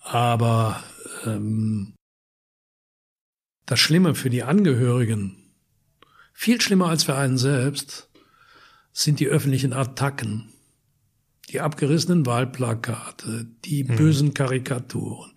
Aber 0.00 0.82
ähm, 1.24 1.94
das 3.66 3.80
Schlimme 3.80 4.14
für 4.14 4.30
die 4.30 4.42
Angehörigen, 4.42 5.36
viel 6.32 6.60
schlimmer 6.60 6.88
als 6.88 7.04
für 7.04 7.16
einen 7.16 7.38
selbst, 7.38 8.08
sind 8.92 9.20
die 9.20 9.28
öffentlichen 9.28 9.72
Attacken, 9.72 10.52
die 11.50 11.60
abgerissenen 11.60 12.26
Wahlplakate, 12.26 13.46
die 13.64 13.86
hm. 13.86 13.96
bösen 13.96 14.34
Karikaturen, 14.34 15.32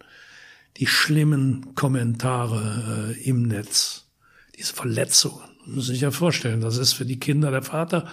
die 0.77 0.87
schlimmen 0.87 1.75
Kommentare 1.75 3.13
äh, 3.15 3.29
im 3.29 3.43
Netz, 3.43 4.05
diese 4.57 4.73
Verletzungen. 4.73 5.49
Man 5.65 5.75
muss 5.75 5.87
sich 5.87 6.01
ja 6.01 6.11
vorstellen, 6.11 6.61
das 6.61 6.77
ist 6.77 6.93
für 6.93 7.05
die 7.05 7.19
Kinder 7.19 7.51
der 7.51 7.63
Vater, 7.63 8.07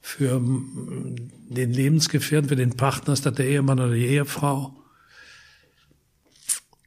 für 0.00 0.40
den 0.40 1.72
Lebensgefährten, 1.72 2.48
für 2.48 2.56
den 2.56 2.76
Partner 2.76 3.12
ist 3.12 3.26
das 3.26 3.34
der 3.34 3.46
Ehemann 3.46 3.80
oder 3.80 3.92
die 3.92 4.06
Ehefrau 4.06 4.76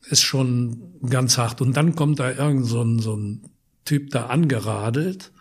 ist 0.09 0.21
schon 0.21 0.99
ganz 1.07 1.37
hart. 1.37 1.61
Und 1.61 1.77
dann 1.77 1.95
kommt 1.95 2.19
da 2.19 2.31
irgend 2.31 2.65
so 2.65 2.81
ein, 2.81 2.99
so 2.99 3.15
ein 3.15 3.49
Typ 3.85 4.09
da 4.09 4.27
angeradelt 4.27 5.31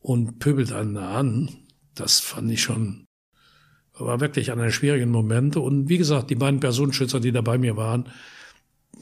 und 0.00 0.38
pöbelt 0.38 0.72
einen 0.72 0.94
da 0.94 1.14
an. 1.14 1.50
Das 1.94 2.20
fand 2.20 2.50
ich 2.50 2.62
schon, 2.62 3.04
war 3.98 4.20
wirklich 4.20 4.52
einer 4.52 4.64
der 4.64 4.70
schwierigen 4.70 5.10
Momente. 5.10 5.60
Und 5.60 5.88
wie 5.88 5.98
gesagt, 5.98 6.30
die 6.30 6.34
beiden 6.34 6.60
Personenschützer, 6.60 7.20
die 7.20 7.32
da 7.32 7.40
bei 7.40 7.58
mir 7.58 7.76
waren, 7.76 8.08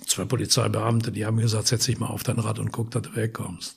zwei 0.07 0.25
Polizeibeamte, 0.25 1.13
die 1.13 1.27
haben 1.27 1.39
gesagt, 1.39 1.67
setz 1.69 1.87
dich 1.87 1.99
mal 1.99 2.09
auf 2.09 2.23
dein 2.23 2.39
Rad 2.39 2.59
und 2.59 2.73
guck, 2.73 2.91
dass 2.91 3.03
du 3.03 3.17
wegkommst. 3.17 3.77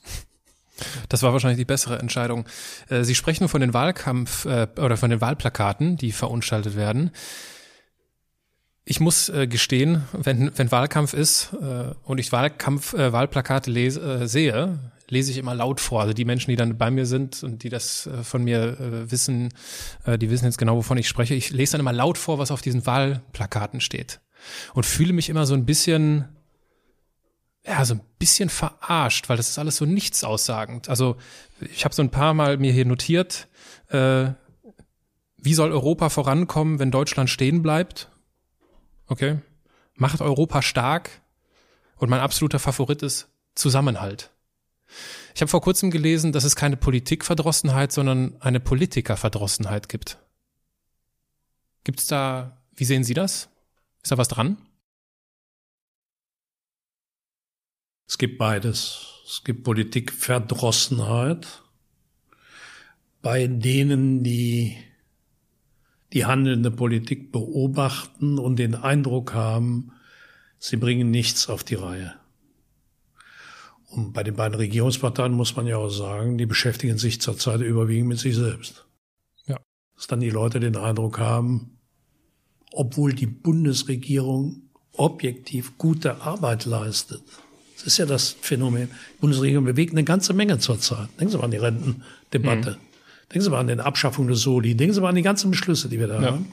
Das 1.08 1.22
war 1.22 1.32
wahrscheinlich 1.32 1.58
die 1.58 1.66
bessere 1.66 1.98
Entscheidung. 1.98 2.46
Äh, 2.88 3.04
Sie 3.04 3.14
sprechen 3.14 3.48
von 3.48 3.60
den 3.60 3.74
Wahlkampf 3.74 4.46
äh, 4.46 4.66
oder 4.78 4.96
von 4.96 5.10
den 5.10 5.20
Wahlplakaten, 5.20 5.96
die 5.96 6.12
verunstaltet 6.12 6.76
werden. 6.76 7.10
Ich 8.90 8.98
muss 8.98 9.28
äh, 9.28 9.46
gestehen, 9.46 10.02
wenn, 10.12 10.50
wenn 10.58 10.72
Wahlkampf 10.72 11.14
ist 11.14 11.52
äh, 11.62 11.94
und 12.02 12.18
ich 12.18 12.32
Wahlkampf, 12.32 12.92
äh, 12.92 13.12
Wahlplakate 13.12 13.70
lese, 13.70 14.00
äh, 14.00 14.26
sehe, 14.26 14.80
lese 15.06 15.30
ich 15.30 15.36
immer 15.36 15.54
laut 15.54 15.78
vor. 15.78 16.00
Also 16.00 16.12
die 16.12 16.24
Menschen, 16.24 16.50
die 16.50 16.56
dann 16.56 16.76
bei 16.76 16.90
mir 16.90 17.06
sind 17.06 17.44
und 17.44 17.62
die 17.62 17.68
das 17.68 18.08
äh, 18.08 18.24
von 18.24 18.42
mir 18.42 18.80
äh, 18.80 19.08
wissen, 19.08 19.54
äh, 20.06 20.18
die 20.18 20.28
wissen 20.28 20.46
jetzt 20.46 20.58
genau, 20.58 20.74
wovon 20.74 20.98
ich 20.98 21.06
spreche. 21.06 21.36
Ich 21.36 21.50
lese 21.50 21.70
dann 21.70 21.82
immer 21.82 21.92
laut 21.92 22.18
vor, 22.18 22.40
was 22.40 22.50
auf 22.50 22.62
diesen 22.62 22.84
Wahlplakaten 22.84 23.80
steht. 23.80 24.18
Und 24.74 24.84
fühle 24.84 25.12
mich 25.12 25.28
immer 25.28 25.46
so 25.46 25.54
ein 25.54 25.66
bisschen, 25.66 26.24
ja, 27.64 27.84
so 27.84 27.94
ein 27.94 28.00
bisschen 28.18 28.48
verarscht, 28.48 29.28
weil 29.28 29.36
das 29.36 29.50
ist 29.50 29.58
alles 29.60 29.76
so 29.76 29.84
nichts 29.84 30.24
aussagend. 30.24 30.88
Also 30.88 31.16
ich 31.60 31.84
habe 31.84 31.94
so 31.94 32.02
ein 32.02 32.10
paar 32.10 32.34
Mal 32.34 32.56
mir 32.56 32.72
hier 32.72 32.86
notiert, 32.86 33.46
äh, 33.90 34.30
wie 35.36 35.54
soll 35.54 35.70
Europa 35.70 36.08
vorankommen, 36.08 36.80
wenn 36.80 36.90
Deutschland 36.90 37.30
stehen 37.30 37.62
bleibt? 37.62 38.09
Okay. 39.10 39.40
Macht 39.96 40.20
Europa 40.22 40.62
stark. 40.62 41.10
Und 41.96 42.08
mein 42.08 42.20
absoluter 42.20 42.58
Favorit 42.58 43.02
ist 43.02 43.28
Zusammenhalt. 43.54 44.30
Ich 45.34 45.42
habe 45.42 45.50
vor 45.50 45.60
kurzem 45.60 45.90
gelesen, 45.90 46.32
dass 46.32 46.44
es 46.44 46.56
keine 46.56 46.76
Politikverdrossenheit, 46.76 47.92
sondern 47.92 48.40
eine 48.40 48.60
Politikerverdrossenheit 48.60 49.88
gibt. 49.88 50.18
Gibt's 51.84 52.06
da, 52.06 52.62
wie 52.74 52.84
sehen 52.84 53.04
Sie 53.04 53.12
das? 53.12 53.50
Ist 54.02 54.12
da 54.12 54.16
was 54.18 54.28
dran? 54.28 54.56
Es 58.08 58.16
gibt 58.16 58.38
beides. 58.38 59.06
Es 59.26 59.44
gibt 59.44 59.64
Politikverdrossenheit 59.64 61.62
bei 63.22 63.46
denen, 63.46 64.22
die 64.22 64.78
die 66.12 66.26
handelnde 66.26 66.70
Politik 66.70 67.32
beobachten 67.32 68.38
und 68.38 68.58
den 68.58 68.74
Eindruck 68.74 69.34
haben, 69.34 69.92
sie 70.58 70.76
bringen 70.76 71.10
nichts 71.10 71.48
auf 71.48 71.64
die 71.64 71.76
Reihe. 71.76 72.14
Und 73.90 74.12
bei 74.12 74.22
den 74.22 74.36
beiden 74.36 74.54
Regierungsparteien 74.54 75.32
muss 75.32 75.56
man 75.56 75.66
ja 75.66 75.76
auch 75.76 75.90
sagen, 75.90 76.38
die 76.38 76.46
beschäftigen 76.46 76.98
sich 76.98 77.20
zurzeit 77.20 77.60
überwiegend 77.60 78.08
mit 78.08 78.18
sich 78.18 78.36
selbst. 78.36 78.86
Ja. 79.46 79.58
dass 79.96 80.06
dann 80.06 80.20
die 80.20 80.30
Leute 80.30 80.60
den 80.60 80.76
Eindruck 80.76 81.18
haben, 81.18 81.78
obwohl 82.72 83.12
die 83.12 83.26
Bundesregierung 83.26 84.70
objektiv 84.92 85.76
gute 85.78 86.20
Arbeit 86.20 86.66
leistet. 86.66 87.22
Das 87.76 87.86
ist 87.86 87.98
ja 87.98 88.06
das 88.06 88.36
Phänomen. 88.40 88.88
Die 89.14 89.20
Bundesregierung 89.20 89.64
bewegt 89.64 89.92
eine 89.92 90.04
ganze 90.04 90.34
Menge 90.34 90.58
zurzeit. 90.58 91.08
Denken 91.18 91.32
Sie 91.32 91.38
mal 91.38 91.44
an 91.44 91.50
die 91.50 91.56
Rentendebatte. 91.56 92.72
Mhm. 92.72 92.89
Denken 93.32 93.44
Sie 93.44 93.50
mal 93.50 93.60
an 93.60 93.68
die 93.68 93.78
Abschaffung 93.78 94.26
des 94.26 94.40
Soli. 94.40 94.74
Denken 94.74 94.94
Sie 94.94 95.00
mal 95.00 95.10
an 95.10 95.14
die 95.14 95.22
ganzen 95.22 95.50
Beschlüsse, 95.50 95.88
die 95.88 95.98
wir 95.98 96.08
da 96.08 96.20
ja. 96.20 96.32
haben. 96.32 96.50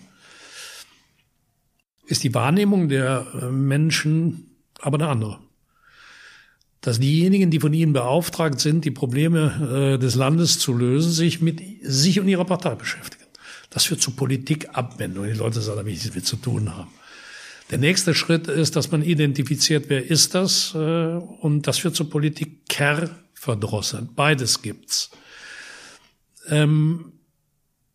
Ist 2.05 2.23
die 2.23 2.33
Wahrnehmung 2.33 2.87
der 2.87 3.25
äh, 3.41 3.45
Menschen 3.45 4.55
aber 4.79 4.99
eine 4.99 5.09
andere. 5.09 5.39
Dass 6.81 6.99
diejenigen, 6.99 7.49
die 7.49 7.59
von 7.59 7.73
ihnen 7.73 7.93
beauftragt 7.93 8.59
sind, 8.59 8.85
die 8.85 8.91
Probleme 8.91 9.95
äh, 9.95 9.99
des 9.99 10.15
Landes 10.15 10.59
zu 10.59 10.73
lösen, 10.73 11.11
sich 11.11 11.41
mit 11.41 11.61
sich 11.81 12.19
und 12.19 12.27
ihrer 12.27 12.45
Partei 12.45 12.75
beschäftigen. 12.75 13.25
Das 13.71 13.85
führt 13.85 14.01
zu 14.01 14.11
Politikabwendung. 14.11 15.25
Die 15.25 15.33
Leute 15.33 15.61
sagen, 15.61 15.79
da 15.79 15.85
will 15.85 15.93
ich 15.93 16.03
nichts 16.03 16.15
mit 16.15 16.25
zu 16.25 16.37
tun 16.37 16.75
haben. 16.75 16.91
Der 17.71 17.79
nächste 17.79 18.13
Schritt 18.13 18.47
ist, 18.47 18.77
dass 18.77 18.91
man 18.91 19.01
identifiziert, 19.01 19.89
wer 19.89 20.05
ist 20.05 20.35
das, 20.35 20.73
äh, 20.75 20.77
und 20.77 21.67
das 21.67 21.79
führt 21.79 21.95
zur 21.95 22.09
Politikerverdrosseln. 22.09 24.09
Beides 24.15 24.61
gibt's. 24.61 25.11
Ähm, 26.49 27.13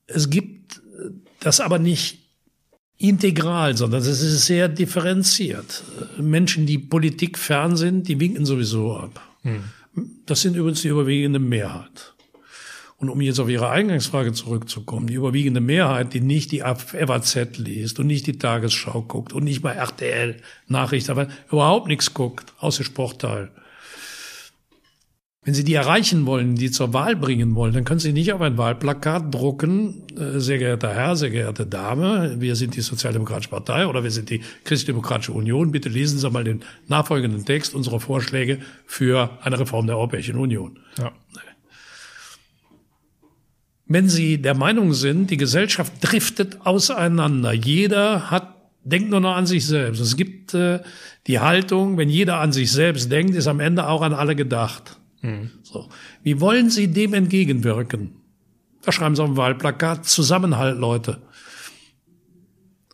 es 0.07 0.31
gibt 0.31 0.81
das 1.41 1.61
aber 1.61 1.79
nicht 1.79 2.23
integral, 2.99 3.77
sondern 3.77 4.01
es 4.01 4.07
ist 4.07 4.47
sehr 4.47 4.69
differenziert. 4.69 5.83
Menschen, 6.19 6.67
die 6.67 6.79
Politik 6.79 7.37
fern 7.37 7.77
sind, 7.77 8.07
die 8.07 8.21
winken 8.21 8.47
sowieso 8.47 8.97
ab. 8.97 9.21
Hm. 9.43 9.65
Das 10.25 10.41
sind 10.41 10.57
übrigens 10.57 10.83
die 10.83 10.89
überwiegende 10.89 11.39
Mehrheit. 11.39 12.15
Und 12.97 13.09
um 13.09 13.21
jetzt 13.21 13.41
auf 13.41 13.49
Ihre 13.49 13.69
Eingangsfrage 13.69 14.33
zurückzukommen, 14.33 15.09
die 15.09 15.15
überwiegende 15.15 15.61
Mehrheit, 15.61 16.15
die 16.15 16.21
nicht 16.21 16.53
die 16.53 16.61
FAZ 16.61 17.59
liest 17.59 17.99
und 17.99 18.07
nicht 18.07 18.29
die 18.29 18.39
Tagesschau 18.39 19.03
guckt 19.03 19.33
und 19.33 19.43
nicht 19.43 19.65
mal 19.65 19.73
RTL 19.73 20.37
Nachrichten, 20.69 21.11
aber 21.11 21.27
überhaupt 21.51 21.89
nichts 21.89 22.15
guckt, 22.15 22.53
außer 22.61 22.85
Sportteil. 22.85 23.51
Wenn 25.45 25.55
Sie 25.55 25.65
die 25.65 25.75
erreichen 25.75 26.25
wollen, 26.25 26.55
die 26.55 26.71
zur 26.71 26.93
Wahl 26.95 27.17
bringen 27.17 27.57
wollen, 27.57 27.75
dann 27.75 27.83
können 27.85 27.99
Sie 27.99 28.13
nicht 28.13 28.33
auf 28.33 28.41
ein 28.41 28.59
Wahlplakat 28.59 29.35
drucken, 29.35 30.05
äh, 30.17 30.39
sehr 30.39 30.59
geehrter 30.59 30.95
Herr, 30.95 31.17
sehr 31.17 31.31
geehrte 31.31 31.67
Dame, 31.67 32.37
wir 32.39 32.55
sind 32.55 32.77
die 32.77 32.81
Sozialdemokratische 32.81 33.51
Partei 33.51 33.89
oder 33.89 34.05
wir 34.05 34.13
sind 34.13 34.31
die 34.31 34.41
Christdemokratische 34.63 35.33
Union. 35.33 35.73
Bitte 35.73 35.89
lesen 35.89 36.21
Sie 36.21 36.31
mal 36.31 36.45
den 36.45 36.63
nachfolgenden 36.87 37.45
Text 37.45 37.75
unserer 37.75 37.99
Vorschläge 37.99 38.61
für 38.87 39.31
eine 39.43 39.59
Reform 39.59 39.89
der 39.89 39.97
Europäischen 39.97 40.37
Union. 40.37 40.79
Ja. 40.97 41.11
Wenn 43.87 44.09
Sie 44.09 44.41
der 44.41 44.55
Meinung 44.55 44.95
sind, 44.95 45.29
die 45.33 45.37
Gesellschaft 45.39 45.93
driftet 46.01 46.65
auseinander, 46.65 47.53
jeder 47.53 48.31
hat, 48.31 48.55
denkt 48.85 49.11
nur 49.11 49.19
noch 49.19 49.35
an 49.35 49.47
sich 49.47 49.67
selbst. 49.67 50.01
Es 50.01 50.17
gibt 50.17 50.55
äh, 50.55 50.79
die 51.27 51.41
Haltung, 51.41 51.97
wenn 51.99 52.09
jeder 52.09 52.39
an 52.39 52.53
sich 52.53 52.71
selbst 52.71 53.11
denkt, 53.11 53.35
ist 53.35 53.49
am 53.49 53.59
Ende 53.59 53.89
auch 53.89 54.03
an 54.03 54.13
alle 54.13 54.37
gedacht. 54.37 55.01
Mhm. 55.23 55.51
So. 55.63 55.89
Wie 56.23 56.41
wollen 56.41 56.71
Sie 56.71 56.89
dem 56.89 57.15
entgegenwirken? 57.15 58.17
Da 58.83 58.93
schreiben 58.93 59.17
Sie 59.17 59.23
auf 59.23 59.29
dem 59.29 59.37
Wahlplakat 59.37 60.05
Zusammenhalt, 60.05 60.79
Leute. 60.79 61.23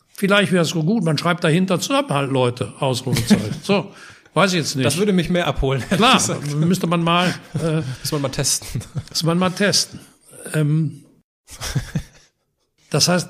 Vielleicht 0.07 0.51
wäre 0.51 0.63
es 0.63 0.69
so 0.69 0.83
gut, 0.83 1.03
man 1.03 1.17
schreibt 1.17 1.43
dahinter 1.43 1.79
Zusammenhalt, 1.79 2.31
Leute, 2.31 2.73
Ausrufezeichen. 2.79 3.55
So. 3.63 3.91
Weiß 4.33 4.53
ich 4.53 4.59
jetzt 4.59 4.75
nicht. 4.75 4.85
Das 4.85 4.97
würde 4.97 5.11
mich 5.11 5.29
mehr 5.29 5.47
abholen. 5.47 5.83
Klar, 5.89 6.21
müsste 6.55 6.85
man 6.85 7.03
mal, 7.03 7.33
äh, 7.55 7.81
müsste 7.99 8.13
man 8.15 8.21
mal 8.21 8.29
testen. 8.29 8.81
Müsste 9.09 9.25
man 9.25 9.39
mal 9.39 9.49
testen. 9.49 9.99
Ähm, 10.53 11.03
das 12.91 13.07
heißt, 13.07 13.29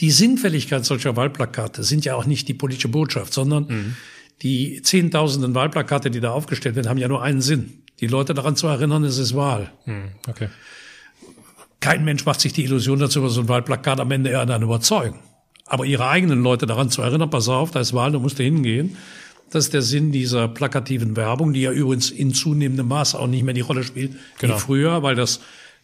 die 0.00 0.10
Sinnfälligkeit 0.10 0.84
solcher 0.84 1.16
Wahlplakate 1.16 1.84
sind 1.84 2.04
ja 2.04 2.16
auch 2.16 2.26
nicht 2.26 2.48
die 2.48 2.54
politische 2.54 2.88
Botschaft, 2.88 3.32
sondern 3.32 3.66
mhm. 3.68 3.96
die 4.42 4.82
Zehntausenden 4.82 5.54
Wahlplakate, 5.54 6.10
die 6.10 6.20
da 6.20 6.32
aufgestellt 6.32 6.74
werden, 6.74 6.88
haben 6.88 6.98
ja 6.98 7.08
nur 7.08 7.22
einen 7.22 7.40
Sinn. 7.40 7.84
Die 8.00 8.06
Leute 8.06 8.34
daran 8.34 8.56
zu 8.56 8.66
erinnern, 8.66 9.04
es 9.04 9.18
ist 9.18 9.34
Wahl. 9.34 9.72
Mhm. 9.86 10.10
Okay. 10.28 10.48
Kein 11.80 12.04
Mensch 12.04 12.24
macht 12.24 12.40
sich 12.40 12.52
die 12.52 12.64
Illusion 12.64 12.98
dazu, 12.98 13.20
über 13.20 13.28
so 13.28 13.42
ein 13.42 13.48
Wahlplakat 13.48 14.00
am 14.00 14.10
Ende 14.10 14.30
eher 14.30 14.46
dann 14.46 14.62
überzeugen. 14.62 15.18
Aber 15.66 15.84
ihre 15.84 16.08
eigenen 16.08 16.42
Leute 16.42 16.66
daran 16.66 16.90
zu 16.90 17.02
erinnern, 17.02 17.30
pass 17.30 17.48
auf, 17.48 17.70
da 17.70 17.80
ist 17.80 17.92
Wahl, 17.92 18.12
du 18.12 18.20
musst 18.20 18.38
da 18.38 18.44
hingehen. 18.44 18.96
Das 19.50 19.66
ist 19.66 19.74
der 19.74 19.82
Sinn 19.82 20.12
dieser 20.12 20.48
plakativen 20.48 21.16
Werbung, 21.16 21.52
die 21.52 21.62
ja 21.62 21.72
übrigens 21.72 22.10
in 22.10 22.34
zunehmendem 22.34 22.88
Maß 22.88 23.14
auch 23.14 23.26
nicht 23.26 23.44
mehr 23.44 23.54
die 23.54 23.60
Rolle 23.60 23.84
spielt 23.84 24.12
genau. 24.38 24.54
wie 24.54 24.58
früher, 24.58 25.02
weil 25.02 25.14
das 25.14 25.40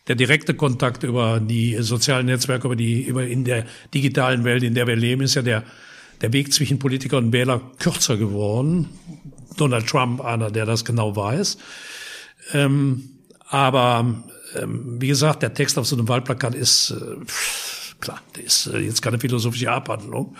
der 0.08 0.16
direkte 0.16 0.54
Kontakt 0.54 1.04
über 1.04 1.40
die 1.40 1.76
sozialen 1.80 2.26
Netzwerke, 2.26 2.66
über 2.66 2.76
die, 2.76 3.02
über 3.02 3.24
in 3.24 3.44
der 3.44 3.66
digitalen 3.94 4.42
Welt, 4.44 4.64
in 4.64 4.74
der 4.74 4.86
wir 4.86 4.96
leben, 4.96 5.22
ist 5.22 5.34
ja 5.34 5.42
der, 5.42 5.62
der 6.20 6.32
Weg 6.32 6.52
zwischen 6.52 6.78
Politiker 6.80 7.18
und 7.18 7.32
Wähler 7.32 7.60
kürzer 7.78 8.16
geworden. 8.16 8.88
Donald 9.56 9.86
Trump, 9.86 10.20
einer, 10.20 10.50
der 10.50 10.66
das 10.66 10.84
genau 10.84 11.14
weiß. 11.14 11.58
Ähm, 12.53 13.11
aber 13.49 14.24
ähm, 14.57 15.01
wie 15.01 15.09
gesagt, 15.09 15.43
der 15.43 15.55
Text 15.55 15.78
auf 15.78 15.86
so 15.86 15.97
einem 15.97 16.09
Wahlplakat 16.09 16.55
ist 16.55 16.90
äh, 16.90 17.16
klar, 18.01 18.20
der 18.36 18.45
ist 18.45 18.66
äh, 18.66 18.78
jetzt 18.78 19.03
keine 19.03 19.18
philosophische 19.18 19.70
Abhandlung. 19.70 20.36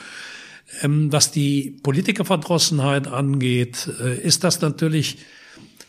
Ähm, 0.83 1.13
was 1.13 1.31
die 1.31 1.79
Politikerverdrossenheit 1.83 3.07
angeht, 3.07 3.89
äh, 4.01 4.19
ist 4.21 4.45
das 4.45 4.61
natürlich 4.61 5.19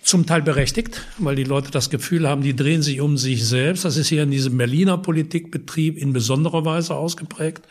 zum 0.01 0.25
Teil 0.25 0.41
berechtigt, 0.41 1.01
weil 1.17 1.35
die 1.35 1.45
Leute 1.45 1.71
das 1.71 1.89
Gefühl 1.89 2.27
haben, 2.27 2.41
die 2.41 2.55
drehen 2.55 2.81
sich 2.81 2.99
um 2.99 3.17
sich 3.17 3.45
selbst. 3.45 3.85
Das 3.85 3.95
ist 3.95 4.09
hier 4.09 4.23
in 4.23 4.31
diesem 4.31 4.57
Berliner 4.57 4.97
Politikbetrieb 4.97 5.97
in 5.97 6.11
besonderer 6.11 6.65
Weise 6.65 6.95
ausgeprägt, 6.95 7.65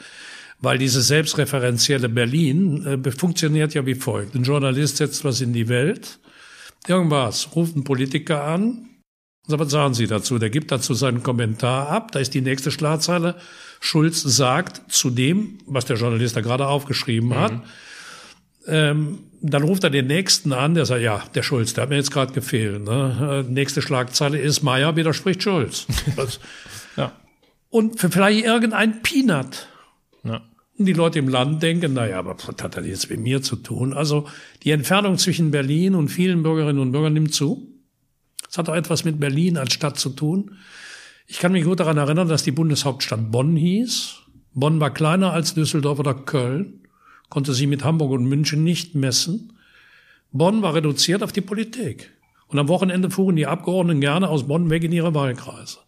weil 0.60 0.78
dieses 0.78 1.08
selbstreferenzielle 1.08 2.08
Berlin 2.08 3.04
äh, 3.04 3.10
funktioniert 3.10 3.74
ja 3.74 3.84
wie 3.84 3.94
folgt. 3.94 4.34
Ein 4.34 4.44
Journalist 4.44 4.96
setzt 4.96 5.24
was 5.24 5.40
in 5.40 5.52
die 5.52 5.68
Welt, 5.68 6.18
irgendwas, 6.86 7.54
ruft 7.54 7.76
ein 7.76 7.84
Politiker 7.84 8.44
an, 8.44 8.88
so, 9.46 9.58
was 9.58 9.70
sagen 9.70 9.94
Sie 9.94 10.06
dazu? 10.06 10.38
Der 10.38 10.50
gibt 10.50 10.70
dazu 10.70 10.94
seinen 10.94 11.22
Kommentar 11.22 11.88
ab. 11.88 12.12
Da 12.12 12.20
ist 12.20 12.32
die 12.32 12.40
nächste 12.40 12.70
Schlagzeile. 12.70 13.34
Schulz 13.80 14.22
sagt 14.22 14.92
zu 14.92 15.10
dem, 15.10 15.58
was 15.66 15.84
der 15.84 15.96
Journalist 15.96 16.36
da 16.36 16.40
gerade 16.40 16.68
aufgeschrieben 16.68 17.30
mhm. 17.30 17.34
hat, 17.34 17.52
ähm, 18.68 19.18
dann 19.40 19.64
ruft 19.64 19.82
er 19.82 19.90
den 19.90 20.06
Nächsten 20.06 20.52
an, 20.52 20.74
der 20.74 20.86
sagt, 20.86 21.02
ja, 21.02 21.24
der 21.34 21.42
Schulz, 21.42 21.74
der 21.74 21.82
hat 21.82 21.90
mir 21.90 21.96
jetzt 21.96 22.12
gerade 22.12 22.32
gefehlt. 22.32 22.84
Ne? 22.84 23.44
Nächste 23.48 23.82
Schlagzeile 23.82 24.38
ist, 24.38 24.62
Meier 24.62 24.94
widerspricht 24.94 25.42
Schulz. 25.42 25.86
ja. 26.96 27.10
Und 27.68 27.98
für 27.98 28.10
vielleicht 28.10 28.44
irgendein 28.44 29.02
Peanut. 29.02 29.66
Und 30.82 30.86
die 30.86 30.94
Leute 30.94 31.20
im 31.20 31.28
Land 31.28 31.62
denken, 31.62 31.92
naja, 31.92 32.18
aber 32.18 32.34
was 32.36 32.60
hat 32.60 32.76
das 32.76 32.84
jetzt 32.84 33.08
mit 33.08 33.20
mir 33.20 33.40
zu 33.40 33.54
tun? 33.54 33.92
Also 33.92 34.26
die 34.64 34.72
Entfernung 34.72 35.16
zwischen 35.16 35.52
Berlin 35.52 35.94
und 35.94 36.08
vielen 36.08 36.42
Bürgerinnen 36.42 36.80
und 36.80 36.90
Bürgern 36.90 37.12
nimmt 37.12 37.32
zu. 37.32 37.68
Es 38.50 38.58
hat 38.58 38.68
auch 38.68 38.74
etwas 38.74 39.04
mit 39.04 39.20
Berlin 39.20 39.58
als 39.58 39.74
Stadt 39.74 39.96
zu 39.96 40.10
tun. 40.10 40.56
Ich 41.28 41.38
kann 41.38 41.52
mich 41.52 41.62
gut 41.62 41.78
daran 41.78 41.98
erinnern, 41.98 42.26
dass 42.26 42.42
die 42.42 42.50
Bundeshauptstadt 42.50 43.30
Bonn 43.30 43.54
hieß. 43.54 44.22
Bonn 44.54 44.80
war 44.80 44.92
kleiner 44.92 45.32
als 45.32 45.54
Düsseldorf 45.54 46.00
oder 46.00 46.14
Köln 46.14 46.80
konnte 47.28 47.54
sie 47.54 47.68
mit 47.68 47.84
Hamburg 47.84 48.10
und 48.10 48.24
München 48.24 48.64
nicht 48.64 48.96
messen. 48.96 49.52
Bonn 50.32 50.62
war 50.62 50.74
reduziert 50.74 51.22
auf 51.22 51.30
die 51.30 51.42
Politik. 51.42 52.10
Und 52.48 52.58
am 52.58 52.66
Wochenende 52.66 53.08
fuhren 53.08 53.36
die 53.36 53.46
Abgeordneten 53.46 54.00
gerne 54.00 54.28
aus 54.28 54.48
Bonn 54.48 54.68
weg 54.68 54.82
in 54.82 54.90
ihre 54.90 55.14
Wahlkreise. 55.14 55.78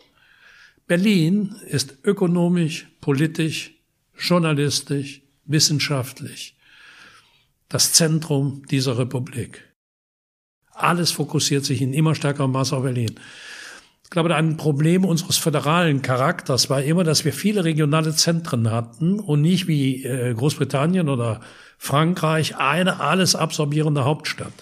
Berlin 0.86 1.56
ist 1.66 1.98
ökonomisch, 2.04 2.86
politisch, 3.00 3.74
journalistisch, 4.18 5.22
wissenschaftlich 5.44 6.54
das 7.68 7.92
Zentrum 7.92 8.62
dieser 8.70 8.98
Republik. 8.98 9.74
Alles 10.70 11.10
fokussiert 11.10 11.64
sich 11.64 11.82
in 11.82 11.92
immer 11.92 12.14
stärkerem 12.14 12.52
Maß 12.52 12.72
auf 12.72 12.82
Berlin. 12.82 13.18
Ich 14.04 14.10
glaube, 14.10 14.34
ein 14.34 14.56
Problem 14.56 15.04
unseres 15.04 15.38
föderalen 15.38 16.02
Charakters 16.02 16.70
war 16.70 16.82
immer, 16.82 17.04
dass 17.04 17.24
wir 17.24 17.32
viele 17.32 17.64
regionale 17.64 18.14
Zentren 18.14 18.70
hatten 18.70 19.18
und 19.18 19.40
nicht 19.40 19.66
wie 19.66 20.04
äh, 20.04 20.34
Großbritannien 20.34 21.08
oder 21.08 21.40
Frankreich 21.78 22.56
eine 22.56 23.00
alles 23.00 23.34
absorbierende 23.34 24.04
Hauptstadt. 24.04 24.52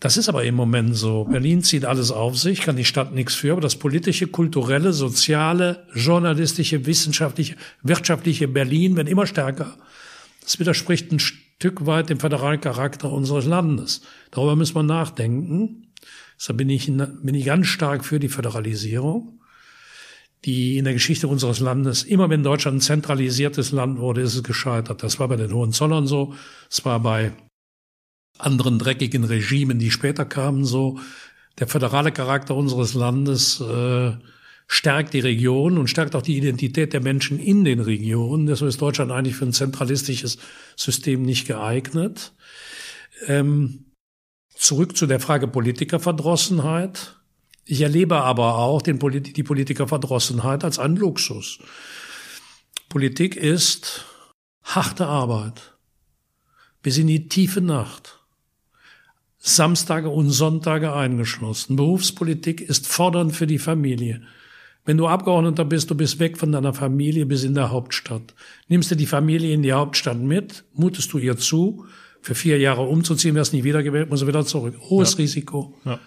Das 0.00 0.16
ist 0.16 0.30
aber 0.30 0.44
im 0.44 0.54
Moment 0.54 0.96
so. 0.96 1.24
Berlin 1.24 1.62
zieht 1.62 1.84
alles 1.84 2.10
auf 2.10 2.38
sich, 2.38 2.62
kann 2.62 2.76
die 2.76 2.86
Stadt 2.86 3.14
nichts 3.14 3.34
für, 3.34 3.52
aber 3.52 3.60
das 3.60 3.76
politische, 3.76 4.26
kulturelle, 4.28 4.94
soziale, 4.94 5.86
journalistische, 5.94 6.86
wissenschaftliche, 6.86 7.56
wirtschaftliche 7.82 8.48
Berlin 8.48 8.96
wird 8.96 9.10
immer 9.10 9.26
stärker. 9.26 9.76
Das 10.42 10.58
widerspricht 10.58 11.12
ein 11.12 11.18
Stück 11.18 11.84
weit 11.84 12.08
dem 12.08 12.18
föderalen 12.18 12.62
Charakter 12.62 13.12
unseres 13.12 13.44
Landes. 13.44 14.00
Darüber 14.30 14.56
müssen 14.56 14.74
wir 14.74 14.82
nachdenken. 14.82 15.92
Deshalb 16.38 16.56
bin 16.56 16.70
ich, 16.70 16.86
bin 16.86 17.34
ich 17.34 17.44
ganz 17.44 17.66
stark 17.66 18.02
für 18.02 18.18
die 18.18 18.30
Föderalisierung, 18.30 19.38
die 20.46 20.78
in 20.78 20.84
der 20.84 20.94
Geschichte 20.94 21.28
unseres 21.28 21.60
Landes, 21.60 22.04
immer 22.04 22.30
wenn 22.30 22.42
Deutschland 22.42 22.78
ein 22.78 22.80
zentralisiertes 22.80 23.72
Land 23.72 23.98
wurde, 23.98 24.22
ist 24.22 24.34
es 24.34 24.42
gescheitert. 24.42 25.02
Das 25.02 25.20
war 25.20 25.28
bei 25.28 25.36
den 25.36 25.52
Hohenzollern 25.52 26.06
so, 26.06 26.32
es 26.70 26.82
war 26.86 27.00
bei 27.00 27.32
anderen 28.38 28.78
dreckigen 28.78 29.24
Regimen, 29.24 29.78
die 29.78 29.90
später 29.90 30.24
kamen, 30.24 30.64
so. 30.64 30.98
Der 31.58 31.66
föderale 31.66 32.12
Charakter 32.12 32.56
unseres 32.56 32.94
Landes 32.94 33.60
äh, 33.60 34.12
stärkt 34.66 35.12
die 35.12 35.20
Region 35.20 35.78
und 35.78 35.88
stärkt 35.88 36.14
auch 36.14 36.22
die 36.22 36.38
Identität 36.38 36.92
der 36.92 37.02
Menschen 37.02 37.38
in 37.38 37.64
den 37.64 37.80
Regionen. 37.80 38.46
Deshalb 38.46 38.68
ist 38.68 38.80
Deutschland 38.80 39.10
eigentlich 39.10 39.36
für 39.36 39.44
ein 39.44 39.52
zentralistisches 39.52 40.38
System 40.76 41.22
nicht 41.22 41.46
geeignet. 41.46 42.32
Ähm, 43.26 43.86
zurück 44.54 44.96
zu 44.96 45.06
der 45.06 45.20
Frage 45.20 45.48
Politikerverdrossenheit. 45.48 47.16
Ich 47.66 47.82
erlebe 47.82 48.22
aber 48.22 48.58
auch 48.58 48.80
den 48.80 48.98
Polit 48.98 49.36
die 49.36 49.42
Politikerverdrossenheit 49.42 50.64
als 50.64 50.78
einen 50.78 50.96
Luxus. 50.96 51.58
Politik 52.88 53.36
ist 53.36 54.06
harte 54.62 55.06
Arbeit 55.06 55.76
bis 56.82 56.98
in 56.98 57.06
die 57.06 57.28
tiefe 57.28 57.60
Nacht. 57.60 58.19
Samstage 59.40 60.10
und 60.10 60.30
Sonntage 60.30 60.92
eingeschlossen. 60.92 61.76
Berufspolitik 61.76 62.60
ist 62.60 62.86
fordernd 62.86 63.34
für 63.34 63.46
die 63.46 63.58
Familie. 63.58 64.22
Wenn 64.84 64.98
du 64.98 65.06
Abgeordneter 65.06 65.64
bist, 65.64 65.90
du 65.90 65.94
bist 65.94 66.18
weg 66.18 66.38
von 66.38 66.52
deiner 66.52 66.74
Familie 66.74 67.26
bis 67.26 67.42
in 67.44 67.54
der 67.54 67.70
Hauptstadt. 67.70 68.34
Nimmst 68.68 68.90
du 68.90 68.94
die 68.94 69.06
Familie 69.06 69.54
in 69.54 69.62
die 69.62 69.72
Hauptstadt 69.72 70.18
mit, 70.18 70.64
mutest 70.74 71.12
du 71.12 71.18
ihr 71.18 71.36
zu, 71.36 71.86
für 72.22 72.34
vier 72.34 72.58
Jahre 72.58 72.82
umzuziehen, 72.82 73.34
wirst 73.34 73.54
nicht 73.54 73.64
wiedergewählt, 73.64 74.10
muss 74.10 74.22
er 74.22 74.28
wieder 74.28 74.44
zurück. 74.44 74.74
Hohes 74.90 75.12
ja. 75.12 75.16
Risiko. 75.18 75.74
Ja. 75.84 75.98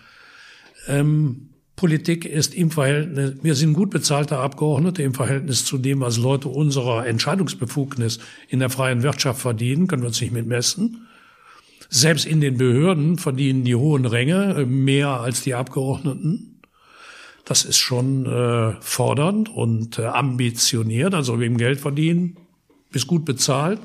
Ähm, 0.87 1.49
Politik 1.75 2.25
ist 2.25 2.53
im 2.53 2.69
Verhältnis, 2.69 3.35
wir 3.41 3.55
sind 3.55 3.73
gut 3.73 3.89
bezahlte 3.89 4.37
Abgeordnete 4.37 5.01
im 5.01 5.15
Verhältnis 5.15 5.65
zu 5.65 5.79
dem, 5.79 6.01
was 6.01 6.17
Leute 6.17 6.49
unserer 6.49 7.07
Entscheidungsbefugnis 7.07 8.19
in 8.47 8.59
der 8.59 8.69
freien 8.69 9.01
Wirtschaft 9.01 9.41
verdienen, 9.41 9.87
können 9.87 10.03
wir 10.03 10.07
uns 10.07 10.21
nicht 10.21 10.33
mitmessen. 10.33 11.07
Selbst 11.95 12.25
in 12.25 12.41
den 12.41 12.57
Behörden 12.57 13.19
verdienen 13.19 13.63
die 13.63 13.75
hohen 13.75 14.05
Ränge 14.05 14.55
äh, 14.57 14.65
mehr 14.65 15.09
als 15.09 15.43
die 15.43 15.53
Abgeordneten. 15.53 16.59
Das 17.45 17.65
ist 17.65 17.77
schon 17.77 18.25
äh, 18.25 18.73
fordernd 18.81 19.47
und 19.47 19.99
äh, 19.99 20.05
ambitioniert, 20.05 21.13
also 21.13 21.39
wem 21.39 21.55
Geld 21.55 21.79
verdienen, 21.79 22.37
ist 22.93 23.05
gut 23.05 23.25
bezahlt. 23.25 23.79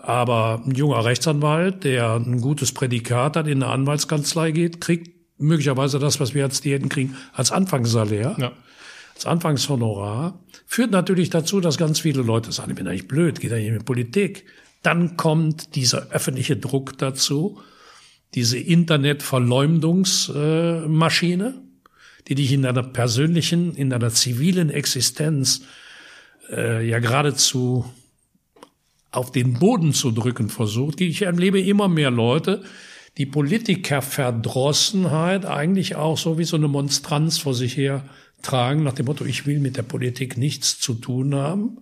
Aber 0.00 0.62
ein 0.64 0.74
junger 0.74 1.04
Rechtsanwalt, 1.04 1.84
der 1.84 2.14
ein 2.14 2.40
gutes 2.40 2.72
Prädikat 2.72 3.36
hat, 3.36 3.46
in 3.46 3.62
eine 3.62 3.70
Anwaltskanzlei 3.70 4.50
geht, 4.50 4.80
kriegt 4.80 5.10
möglicherweise 5.36 5.98
das, 5.98 6.18
was 6.18 6.32
wir 6.32 6.44
als 6.44 6.62
Diäten 6.62 6.88
kriegen, 6.88 7.14
als 7.34 7.52
Anfangssalär, 7.52 8.36
ja. 8.38 8.52
als 9.14 9.26
Anfangshonorar, 9.26 10.40
führt 10.64 10.92
natürlich 10.92 11.28
dazu, 11.28 11.60
dass 11.60 11.76
ganz 11.76 12.00
viele 12.00 12.22
Leute 12.22 12.52
sagen, 12.52 12.70
ich 12.70 12.76
bin 12.76 12.88
eigentlich 12.88 13.06
blöd, 13.06 13.38
geht 13.38 13.52
eigentlich 13.52 13.72
mit 13.72 13.84
Politik. 13.84 14.46
Dann 14.82 15.16
kommt 15.16 15.76
dieser 15.76 16.10
öffentliche 16.10 16.56
Druck 16.56 16.98
dazu, 16.98 17.60
diese 18.34 18.58
Internetverleumdungsmaschine, 18.58 21.54
die 22.28 22.34
dich 22.34 22.52
in 22.52 22.62
deiner 22.62 22.82
persönlichen, 22.82 23.74
in 23.74 23.88
deiner 23.90 24.10
zivilen 24.10 24.70
Existenz 24.70 25.62
äh, 26.50 26.88
ja 26.88 26.98
geradezu 26.98 27.84
auf 29.10 29.30
den 29.30 29.52
Boden 29.54 29.92
zu 29.92 30.10
drücken 30.10 30.48
versucht. 30.48 31.00
Ich 31.00 31.22
erlebe 31.22 31.60
immer 31.60 31.88
mehr 31.88 32.10
Leute, 32.10 32.64
die 33.18 33.26
Politikerverdrossenheit 33.26 35.44
eigentlich 35.44 35.96
auch 35.96 36.16
so 36.16 36.38
wie 36.38 36.44
so 36.44 36.56
eine 36.56 36.68
Monstranz 36.68 37.36
vor 37.38 37.52
sich 37.54 37.76
her 37.76 38.08
tragen, 38.40 38.82
nach 38.82 38.94
dem 38.94 39.04
Motto, 39.06 39.26
ich 39.26 39.46
will 39.46 39.58
mit 39.58 39.76
der 39.76 39.82
Politik 39.82 40.38
nichts 40.38 40.80
zu 40.80 40.94
tun 40.94 41.34
haben. 41.34 41.76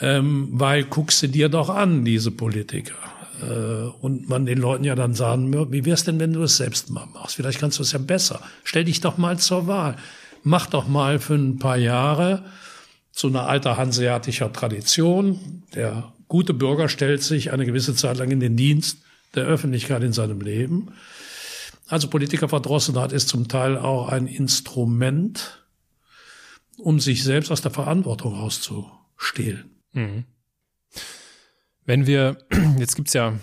Ähm, 0.00 0.48
weil 0.52 0.84
guckst 0.84 1.22
du 1.22 1.28
dir 1.28 1.48
doch 1.48 1.70
an, 1.70 2.04
diese 2.04 2.30
Politiker. 2.30 2.94
Äh, 3.42 3.88
und 4.00 4.28
man 4.28 4.46
den 4.46 4.58
Leuten 4.58 4.84
ja 4.84 4.94
dann 4.94 5.14
sagen 5.14 5.52
wie 5.72 5.84
wär's 5.84 6.04
denn, 6.04 6.20
wenn 6.20 6.32
du 6.32 6.42
es 6.42 6.56
selbst 6.56 6.90
mal 6.90 7.06
machst? 7.06 7.36
Vielleicht 7.36 7.58
kannst 7.58 7.78
du 7.78 7.82
es 7.82 7.92
ja 7.92 7.98
besser. 7.98 8.40
Stell 8.64 8.84
dich 8.84 9.00
doch 9.00 9.16
mal 9.16 9.38
zur 9.38 9.66
Wahl. 9.66 9.96
Mach 10.42 10.66
doch 10.66 10.86
mal 10.86 11.18
für 11.18 11.34
ein 11.34 11.58
paar 11.58 11.76
Jahre 11.76 12.44
zu 13.12 13.28
einer 13.28 13.48
alter 13.48 13.76
hanseatischer 13.76 14.52
Tradition. 14.52 15.62
Der 15.74 16.12
gute 16.28 16.54
Bürger 16.54 16.88
stellt 16.88 17.22
sich 17.22 17.52
eine 17.52 17.66
gewisse 17.66 17.94
Zeit 17.94 18.18
lang 18.18 18.30
in 18.30 18.40
den 18.40 18.56
Dienst 18.56 18.98
der 19.34 19.44
Öffentlichkeit 19.44 20.02
in 20.02 20.12
seinem 20.12 20.40
Leben. 20.40 20.92
Also 21.88 22.08
Politikerverdrossenheit 22.08 23.12
ist 23.12 23.28
zum 23.28 23.48
Teil 23.48 23.78
auch 23.78 24.08
ein 24.08 24.26
Instrument, 24.26 25.64
um 26.78 27.00
sich 27.00 27.22
selbst 27.22 27.50
aus 27.50 27.62
der 27.62 27.70
Verantwortung 27.70 28.34
rauszustehlen. 28.34 29.75
Mhm. 29.92 30.24
Wenn 31.84 32.06
wir, 32.06 32.38
jetzt 32.78 32.96
gibt's 32.96 33.12
ja 33.12 33.34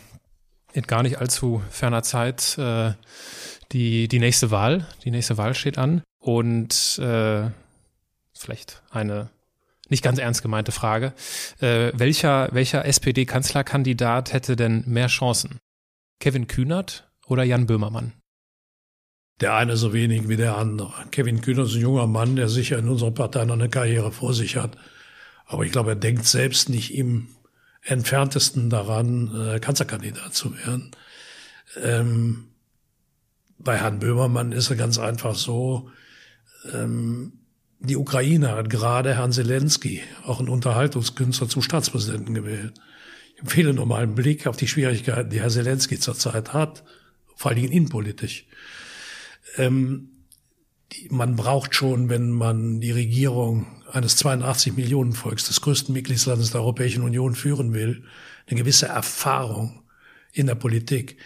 in 0.74 0.84
gar 0.84 1.04
nicht 1.04 1.20
allzu 1.20 1.62
ferner 1.70 2.04
Zeit 2.04 2.58
äh, 2.58 2.94
die, 3.72 4.08
die 4.08 4.20
nächste 4.20 4.52
Wahl. 4.52 4.88
Die 5.04 5.12
nächste 5.12 5.38
Wahl 5.38 5.54
steht 5.54 5.78
an. 5.78 6.02
Und 6.20 7.00
äh, 7.00 7.50
vielleicht 8.34 8.82
eine 8.90 9.30
nicht 9.90 10.04
ganz 10.04 10.18
ernst 10.18 10.42
gemeinte 10.42 10.72
Frage. 10.72 11.14
Äh, 11.60 11.92
welcher 11.94 12.50
welcher 12.52 12.86
SPD-Kanzlerkandidat 12.86 14.34
hätte 14.34 14.56
denn 14.56 14.84
mehr 14.88 15.08
Chancen? 15.08 15.60
Kevin 16.20 16.48
Kühnert 16.48 17.10
oder 17.28 17.44
Jan 17.44 17.68
Böhmermann? 17.68 18.14
Der 19.42 19.56
eine 19.56 19.76
so 19.78 19.94
wenig 19.94 20.30
wie 20.30 20.38
der 20.38 20.58
andere. 20.58 20.94
Kevin 21.12 21.42
Kühnert 21.42 21.68
ist 21.68 21.76
ein 21.76 21.82
junger 21.82 22.08
Mann, 22.08 22.36
der 22.36 22.48
sicher 22.48 22.78
in 22.78 22.88
unserer 22.88 23.12
Partei 23.12 23.46
noch 23.46 23.56
eine 23.56 23.70
Karriere 23.70 24.12
vor 24.12 24.34
sich 24.34 24.56
hat. 24.56 24.78
Aber 25.46 25.64
ich 25.66 25.72
glaube, 25.72 25.92
er 25.92 25.96
denkt 25.96 26.26
selbst 26.26 26.70
nicht 26.70 26.94
im 26.94 27.28
entferntesten 27.82 28.70
daran, 28.70 29.34
äh, 29.36 29.60
Kanzlerkandidat 29.60 30.34
zu 30.34 30.58
werden. 30.58 30.92
Ähm, 31.82 32.46
bei 33.58 33.78
Herrn 33.78 34.00
Böhmermann 34.00 34.52
ist 34.52 34.70
er 34.70 34.76
ganz 34.76 34.98
einfach 34.98 35.36
so, 35.36 35.90
ähm, 36.74 37.34
die 37.80 37.98
Ukraine 37.98 38.52
hat 38.52 38.70
gerade 38.70 39.16
Herrn 39.16 39.34
Zelensky, 39.34 40.02
auch 40.26 40.40
ein 40.40 40.48
Unterhaltungskünstler, 40.48 41.50
zum 41.50 41.62
Staatspräsidenten 41.62 42.34
gewählt 42.34 42.80
empfehle 43.44 43.74
nur 43.74 43.86
mal 43.86 44.04
einen 44.04 44.16
Blick 44.16 44.48
auf 44.48 44.56
die 44.56 44.68
Schwierigkeiten, 44.68 45.30
die 45.30 45.42
Herr 45.42 45.50
Zelensky 45.50 46.00
zurzeit 46.00 46.54
hat, 46.54 46.84
vor 47.36 47.52
allen 47.52 47.60
Dingen 47.60 47.74
innenpolitisch. 47.74 48.46
Ähm, 49.58 50.10
man 51.10 51.36
braucht 51.36 51.76
schon, 51.76 52.10
wenn 52.10 52.32
man 52.32 52.80
die 52.80 52.92
Regierung 52.92 53.68
eines 53.92 54.16
82 54.18 54.76
Millionen 54.76 55.14
Volks, 55.14 55.48
des 55.48 55.62
größten 55.62 55.94
Mitgliedslandes 55.94 56.52
der 56.52 56.62
Europäischen 56.62 57.04
Union 57.04 57.36
führen 57.36 57.74
will, 57.74 58.04
eine 58.48 58.60
gewisse 58.60 58.88
Erfahrung 58.88 59.84
in 60.32 60.48
der 60.48 60.56
Politik. 60.56 61.18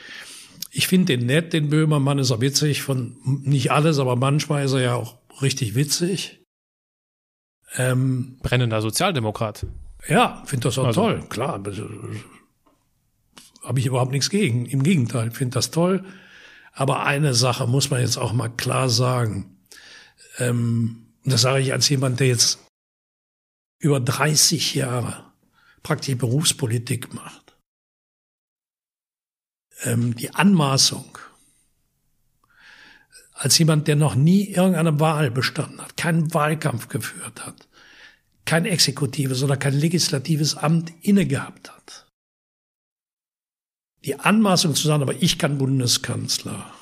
Ich 0.71 0.87
finde 0.87 1.17
den 1.17 1.25
nett, 1.25 1.53
den 1.53 1.69
Böhmermann 1.69 2.19
ist 2.19 2.31
auch 2.31 2.41
witzig, 2.41 2.81
von 2.81 3.17
nicht 3.23 3.71
alles, 3.71 3.99
aber 3.99 4.15
manchmal 4.15 4.65
ist 4.65 4.73
er 4.73 4.81
ja 4.81 4.95
auch 4.95 5.17
richtig 5.41 5.75
witzig. 5.75 6.43
Ähm, 7.75 8.37
Brennender 8.41 8.81
Sozialdemokrat. 8.81 9.65
Ja, 10.07 10.43
finde 10.45 10.67
das 10.67 10.77
auch 10.77 10.85
also. 10.85 11.01
toll, 11.01 11.23
klar. 11.29 11.61
Habe 13.63 13.79
ich 13.79 13.85
überhaupt 13.85 14.11
nichts 14.11 14.29
gegen. 14.29 14.65
Im 14.65 14.83
Gegenteil, 14.83 15.31
finde 15.31 15.55
das 15.55 15.71
toll. 15.71 16.03
Aber 16.73 17.05
eine 17.05 17.33
Sache 17.33 17.65
muss 17.65 17.89
man 17.89 18.01
jetzt 18.01 18.17
auch 18.17 18.33
mal 18.33 18.49
klar 18.49 18.89
sagen. 18.89 19.56
Ähm, 20.37 21.07
das 21.23 21.41
sage 21.41 21.61
ich 21.61 21.73
als 21.73 21.89
jemand, 21.89 22.19
der 22.19 22.27
jetzt 22.27 22.59
über 23.79 23.99
30 23.99 24.75
Jahre 24.75 25.31
praktisch 25.83 26.17
Berufspolitik 26.17 27.13
macht. 27.13 27.55
Ähm, 29.83 30.15
die 30.15 30.33
Anmaßung, 30.33 31.17
als 33.33 33.57
jemand, 33.57 33.87
der 33.87 33.95
noch 33.95 34.15
nie 34.15 34.45
irgendeine 34.47 34.99
Wahl 34.99 35.29
bestanden 35.29 35.81
hat, 35.81 35.95
keinen 35.95 36.33
Wahlkampf 36.33 36.87
geführt 36.87 37.45
hat, 37.45 37.67
kein 38.45 38.65
exekutives 38.65 39.43
oder 39.43 39.57
kein 39.57 39.73
legislatives 39.73 40.55
Amt 40.55 40.91
inne 41.01 41.27
gehabt 41.27 41.69
hat. 41.69 42.07
Die 44.05 44.19
Anmaßung 44.19 44.73
zu 44.73 44.87
sagen, 44.87 45.03
aber 45.03 45.21
ich 45.21 45.37
kann 45.37 45.57
Bundeskanzler, 45.57 46.73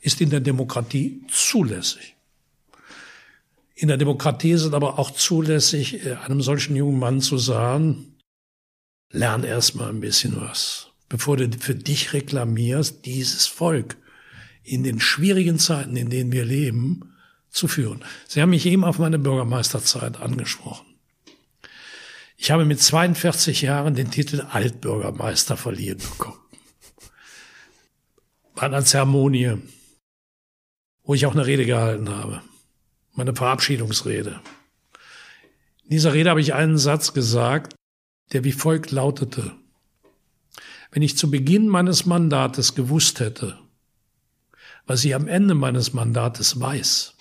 ist 0.00 0.20
in 0.20 0.30
der 0.30 0.40
Demokratie 0.40 1.24
zulässig. 1.28 2.16
In 3.74 3.88
der 3.88 3.96
Demokratie 3.96 4.52
ist 4.52 4.62
es 4.62 4.72
aber 4.72 4.98
auch 4.98 5.10
zulässig, 5.10 6.04
äh, 6.04 6.14
einem 6.14 6.42
solchen 6.42 6.76
jungen 6.76 6.98
Mann 6.98 7.20
zu 7.20 7.38
sagen, 7.38 8.16
lern 9.10 9.44
erst 9.44 9.74
mal 9.74 9.88
ein 9.88 10.00
bisschen 10.00 10.40
was, 10.40 10.88
bevor 11.08 11.36
du 11.36 11.50
für 11.58 11.74
dich 11.74 12.12
reklamierst, 12.12 13.04
dieses 13.06 13.46
Volk 13.46 13.96
in 14.62 14.82
den 14.82 15.00
schwierigen 15.00 15.58
Zeiten, 15.58 15.96
in 15.96 16.10
denen 16.10 16.32
wir 16.32 16.44
leben, 16.44 17.14
zu 17.50 17.68
führen. 17.68 18.04
Sie 18.28 18.40
haben 18.40 18.50
mich 18.50 18.66
eben 18.66 18.84
auf 18.84 18.98
meine 18.98 19.18
Bürgermeisterzeit 19.18 20.20
angesprochen. 20.20 20.86
Ich 22.36 22.50
habe 22.50 22.64
mit 22.64 22.80
42 22.80 23.62
Jahren 23.62 23.94
den 23.94 24.10
Titel 24.10 24.40
Altbürgermeister 24.40 25.56
verliehen 25.56 25.98
bekommen. 25.98 26.38
Bei 28.54 28.62
einer 28.62 28.84
Zeremonie, 28.84 29.58
wo 31.04 31.14
ich 31.14 31.26
auch 31.26 31.34
eine 31.34 31.46
Rede 31.46 31.66
gehalten 31.66 32.08
habe. 32.08 32.42
Meine 33.14 33.34
Verabschiedungsrede. 33.34 34.40
In 35.84 35.90
dieser 35.90 36.14
Rede 36.14 36.30
habe 36.30 36.40
ich 36.40 36.54
einen 36.54 36.78
Satz 36.78 37.12
gesagt, 37.12 37.74
der 38.32 38.44
wie 38.44 38.52
folgt 38.52 38.90
lautete. 38.90 39.52
Wenn 40.90 41.02
ich 41.02 41.16
zu 41.18 41.30
Beginn 41.30 41.68
meines 41.68 42.06
Mandates 42.06 42.74
gewusst 42.74 43.20
hätte, 43.20 43.58
was 44.86 45.04
ich 45.04 45.14
am 45.14 45.28
Ende 45.28 45.54
meines 45.54 45.92
Mandates 45.92 46.58
weiß, 46.60 47.14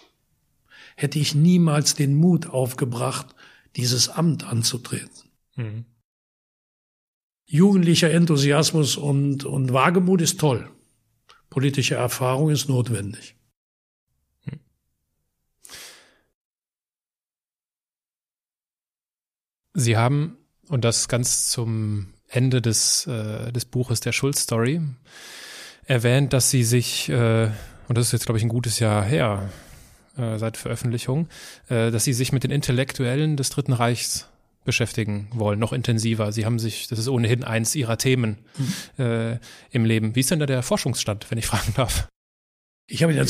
hätte 0.95 1.19
ich 1.19 1.35
niemals 1.35 1.95
den 1.95 2.15
Mut 2.15 2.47
aufgebracht, 2.47 3.35
dieses 3.75 4.09
Amt 4.09 4.43
anzutreten. 4.43 5.29
Mhm. 5.55 5.85
Jugendlicher 7.45 8.11
Enthusiasmus 8.11 8.95
und, 8.95 9.43
und 9.43 9.73
Wagemut 9.73 10.21
ist 10.21 10.39
toll. 10.39 10.69
Politische 11.49 11.95
Erfahrung 11.95 12.49
ist 12.49 12.69
notwendig. 12.69 13.35
Sie 19.73 19.97
haben, 19.97 20.37
und 20.69 20.83
das 20.85 21.07
ganz 21.07 21.49
zum 21.49 22.13
Ende 22.27 22.61
des, 22.61 23.07
äh, 23.07 23.51
des 23.51 23.65
Buches 23.65 23.99
der 23.99 24.11
Schulz-Story, 24.11 24.81
erwähnt, 25.85 26.33
dass 26.33 26.49
Sie 26.49 26.63
sich, 26.63 27.09
äh, 27.09 27.49
und 27.87 27.97
das 27.97 28.07
ist 28.07 28.13
jetzt, 28.13 28.25
glaube 28.25 28.37
ich, 28.37 28.43
ein 28.43 28.49
gutes 28.49 28.79
Jahr 28.79 29.03
her, 29.03 29.49
äh, 30.17 30.37
seit 30.37 30.57
Veröffentlichung, 30.57 31.27
äh, 31.69 31.91
dass 31.91 32.03
Sie 32.03 32.13
sich 32.13 32.31
mit 32.31 32.43
den 32.43 32.51
Intellektuellen 32.51 33.37
des 33.37 33.49
Dritten 33.49 33.73
Reichs 33.73 34.27
beschäftigen 34.63 35.27
wollen, 35.33 35.59
noch 35.59 35.73
intensiver. 35.73 36.31
Sie 36.31 36.45
haben 36.45 36.59
sich, 36.59 36.87
das 36.87 36.99
ist 36.99 37.07
ohnehin 37.07 37.43
eins 37.43 37.75
Ihrer 37.75 37.97
Themen 37.97 38.37
mhm. 38.57 39.03
äh, 39.03 39.39
im 39.71 39.85
Leben. 39.85 40.15
Wie 40.15 40.19
ist 40.19 40.31
denn 40.31 40.39
da 40.39 40.45
der 40.45 40.63
Forschungsstand, 40.63 41.31
wenn 41.31 41.37
ich 41.37 41.47
fragen 41.47 41.73
darf? 41.75 42.07
Ich 42.87 43.03
habe 43.03 43.13
in 43.13 43.17
der, 43.17 43.27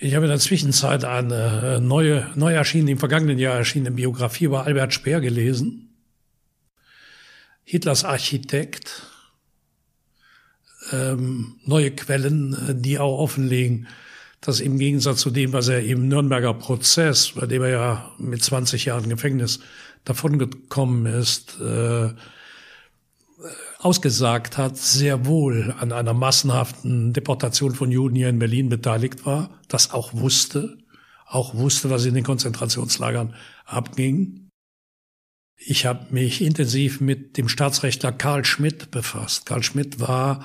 ich 0.00 0.14
habe 0.14 0.24
in 0.24 0.30
der 0.30 0.40
Zwischenzeit 0.40 1.04
eine 1.04 1.76
äh, 1.76 1.80
neue, 1.80 2.30
neu 2.34 2.52
erschienen, 2.52 2.88
im 2.88 2.98
vergangenen 2.98 3.38
Jahr 3.38 3.56
erschienene 3.56 3.92
Biografie 3.92 4.44
über 4.44 4.64
Albert 4.64 4.92
Speer 4.92 5.20
gelesen. 5.20 5.94
Hitlers 7.64 8.04
Architekt. 8.04 9.02
Ähm, 10.92 11.56
neue 11.64 11.90
Quellen, 11.92 12.54
äh, 12.68 12.74
die 12.74 12.98
auch 12.98 13.18
offenlegen, 13.18 13.88
dass 14.40 14.60
im 14.60 14.78
Gegensatz 14.78 15.20
zu 15.20 15.30
dem, 15.30 15.54
was 15.54 15.68
er 15.68 15.82
im 15.82 16.08
Nürnberger 16.08 16.52
Prozess, 16.52 17.32
bei 17.34 17.46
dem 17.46 17.62
er 17.62 17.70
ja 17.70 18.14
mit 18.18 18.42
20 18.42 18.84
Jahren 18.84 19.08
Gefängnis 19.08 19.60
davongekommen 20.04 21.06
ist, 21.06 21.58
äh, 21.60 22.10
ausgesagt 23.78 24.56
hat, 24.56 24.76
sehr 24.76 25.26
wohl 25.26 25.74
an 25.78 25.92
einer 25.92 26.14
massenhaften 26.14 27.12
Deportation 27.12 27.74
von 27.74 27.90
Juden 27.90 28.16
hier 28.16 28.28
in 28.28 28.38
Berlin 28.38 28.68
beteiligt 28.68 29.26
war, 29.26 29.50
das 29.68 29.92
auch 29.92 30.14
wusste, 30.14 30.78
auch 31.26 31.54
wusste, 31.54 31.90
was 31.90 32.04
in 32.04 32.14
den 32.14 32.24
Konzentrationslagern 32.24 33.34
abging. 33.66 34.48
Ich 35.56 35.86
habe 35.86 36.06
mich 36.10 36.42
intensiv 36.42 37.00
mit 37.00 37.36
dem 37.36 37.48
Staatsrechtler 37.48 38.12
Karl 38.12 38.44
Schmidt 38.44 38.90
befasst. 38.90 39.46
Karl 39.46 39.62
Schmidt 39.62 40.00
war 40.00 40.44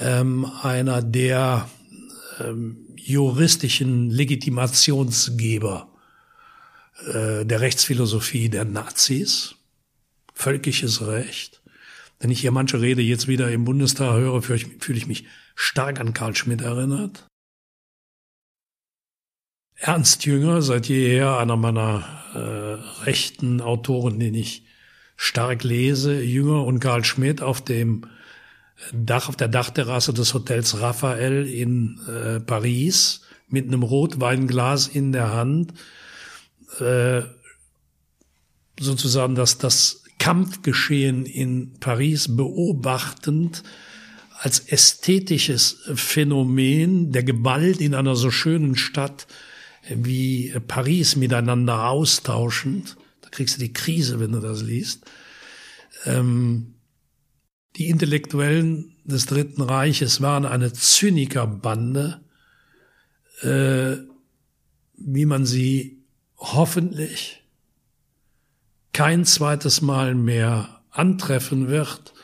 ähm, 0.00 0.46
einer 0.62 1.02
der 1.02 1.68
ähm, 2.40 2.86
juristischen 2.96 4.10
Legitimationsgeber 4.10 5.88
äh, 7.06 7.44
der 7.44 7.60
Rechtsphilosophie 7.60 8.48
der 8.48 8.64
Nazis, 8.64 9.54
völkisches 10.34 11.06
Recht. 11.06 11.57
Wenn 12.20 12.30
ich 12.30 12.40
hier 12.40 12.50
manche 12.50 12.80
Rede 12.80 13.02
jetzt 13.02 13.28
wieder 13.28 13.50
im 13.50 13.64
Bundestag 13.64 14.14
höre, 14.14 14.42
fühle 14.42 14.98
ich, 14.98 15.06
mich 15.06 15.24
stark 15.54 16.00
an 16.00 16.14
Karl 16.14 16.34
Schmidt 16.34 16.60
erinnert. 16.60 17.26
Ernst 19.76 20.24
Jünger, 20.24 20.60
seit 20.60 20.88
jeher 20.88 21.38
einer 21.38 21.56
meiner 21.56 22.04
äh, 22.34 23.04
rechten 23.04 23.60
Autoren, 23.60 24.18
den 24.18 24.34
ich 24.34 24.66
stark 25.16 25.62
lese, 25.62 26.20
Jünger 26.20 26.64
und 26.64 26.80
Karl 26.80 27.04
Schmidt 27.04 27.40
auf 27.40 27.62
dem 27.62 28.06
Dach, 28.92 29.28
auf 29.28 29.36
der 29.36 29.48
Dachterrasse 29.48 30.12
des 30.12 30.34
Hotels 30.34 30.80
Raphael 30.80 31.46
in 31.46 32.00
äh, 32.08 32.40
Paris 32.40 33.22
mit 33.48 33.66
einem 33.66 33.82
Rotweinglas 33.82 34.88
in 34.88 35.12
der 35.12 35.32
Hand 35.32 35.72
äh, 36.80 37.22
sozusagen 38.78 39.34
das, 39.34 39.58
das 39.58 40.04
Kampfgeschehen 40.18 41.26
in 41.26 41.74
Paris 41.80 42.36
beobachtend 42.36 43.62
als 44.38 44.60
ästhetisches 44.60 45.80
Phänomen 45.94 47.12
der 47.12 47.24
Gewalt 47.24 47.80
in 47.80 47.94
einer 47.94 48.14
so 48.14 48.30
schönen 48.30 48.76
Stadt 48.76 49.26
wie 49.88 50.54
Paris 50.66 51.16
miteinander 51.16 51.88
austauschend. 51.88 52.96
Da 53.22 53.30
kriegst 53.30 53.56
du 53.56 53.60
die 53.60 53.72
Krise, 53.72 54.20
wenn 54.20 54.32
du 54.32 54.40
das 54.40 54.62
liest. 54.62 55.04
Ähm, 56.04 56.74
die 57.76 57.88
Intellektuellen 57.88 58.96
des 59.04 59.26
Dritten 59.26 59.62
Reiches 59.62 60.20
waren 60.20 60.44
eine 60.44 60.72
Zynikerbande, 60.72 62.20
äh, 63.42 63.96
wie 64.96 65.26
man 65.26 65.46
sie 65.46 66.04
hoffentlich 66.36 67.37
kein 68.98 69.24
zweites 69.24 69.80
Mal 69.80 70.16
mehr 70.16 70.80
antreffen 70.90 71.68
wird. 71.68 72.14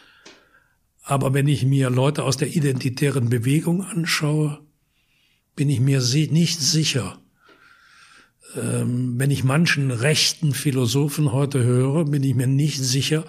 Aber 1.05 1.33
wenn 1.33 1.47
ich 1.47 1.64
mir 1.64 1.89
Leute 1.89 2.25
aus 2.25 2.37
der 2.37 2.49
identitären 2.57 3.29
Bewegung 3.29 3.85
anschaue, 3.85 4.59
bin 5.55 5.70
ich 5.70 5.79
mir 5.79 6.01
nicht 6.01 6.61
sicher. 6.61 7.20
Ähm, 8.57 9.14
wenn 9.20 9.31
ich 9.31 9.45
manchen 9.45 9.93
rechten 9.93 10.53
Philosophen 10.53 11.31
heute 11.31 11.62
höre, 11.62 12.07
bin 12.07 12.25
ich 12.25 12.35
mir 12.35 12.49
nicht 12.49 12.81
sicher, 12.83 13.25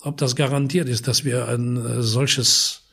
ob 0.00 0.16
das 0.16 0.34
garantiert 0.34 0.88
ist, 0.88 1.06
dass 1.06 1.22
wir 1.22 1.46
ein 1.48 1.76
äh, 1.76 2.02
solches 2.02 2.88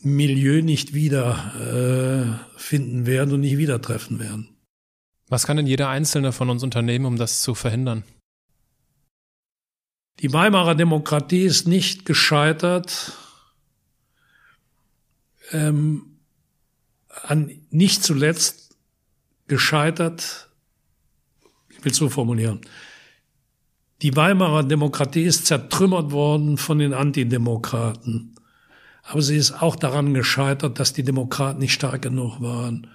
Milieu 0.00 0.62
nicht 0.62 0.94
wieder 0.94 2.40
äh, 2.56 2.58
finden 2.58 3.04
werden 3.04 3.34
und 3.34 3.40
nicht 3.40 3.58
wieder 3.58 3.82
treffen 3.82 4.18
werden. 4.18 4.48
Was 5.28 5.46
kann 5.46 5.58
denn 5.58 5.66
jeder 5.66 5.90
Einzelne 5.90 6.32
von 6.32 6.48
uns 6.48 6.62
unternehmen, 6.62 7.04
um 7.04 7.18
das 7.18 7.42
zu 7.42 7.54
verhindern? 7.54 8.02
Die 10.24 10.32
Weimarer 10.32 10.74
Demokratie 10.74 11.42
ist 11.42 11.68
nicht 11.68 12.06
gescheitert 12.06 13.12
ähm, 15.52 16.16
an 17.26 17.50
nicht 17.68 18.02
zuletzt 18.02 18.74
gescheitert, 19.48 20.48
ich 21.68 21.84
will 21.84 21.92
es 21.92 21.98
so 21.98 22.08
formulieren, 22.08 22.62
die 24.00 24.16
Weimarer 24.16 24.62
Demokratie 24.62 25.24
ist 25.24 25.44
zertrümmert 25.44 26.10
worden 26.10 26.56
von 26.56 26.78
den 26.78 26.94
Antidemokraten. 26.94 28.34
Aber 29.02 29.20
sie 29.20 29.36
ist 29.36 29.60
auch 29.60 29.76
daran 29.76 30.14
gescheitert, 30.14 30.80
dass 30.80 30.94
die 30.94 31.02
Demokraten 31.02 31.58
nicht 31.58 31.74
stark 31.74 32.00
genug 32.00 32.40
waren 32.40 32.86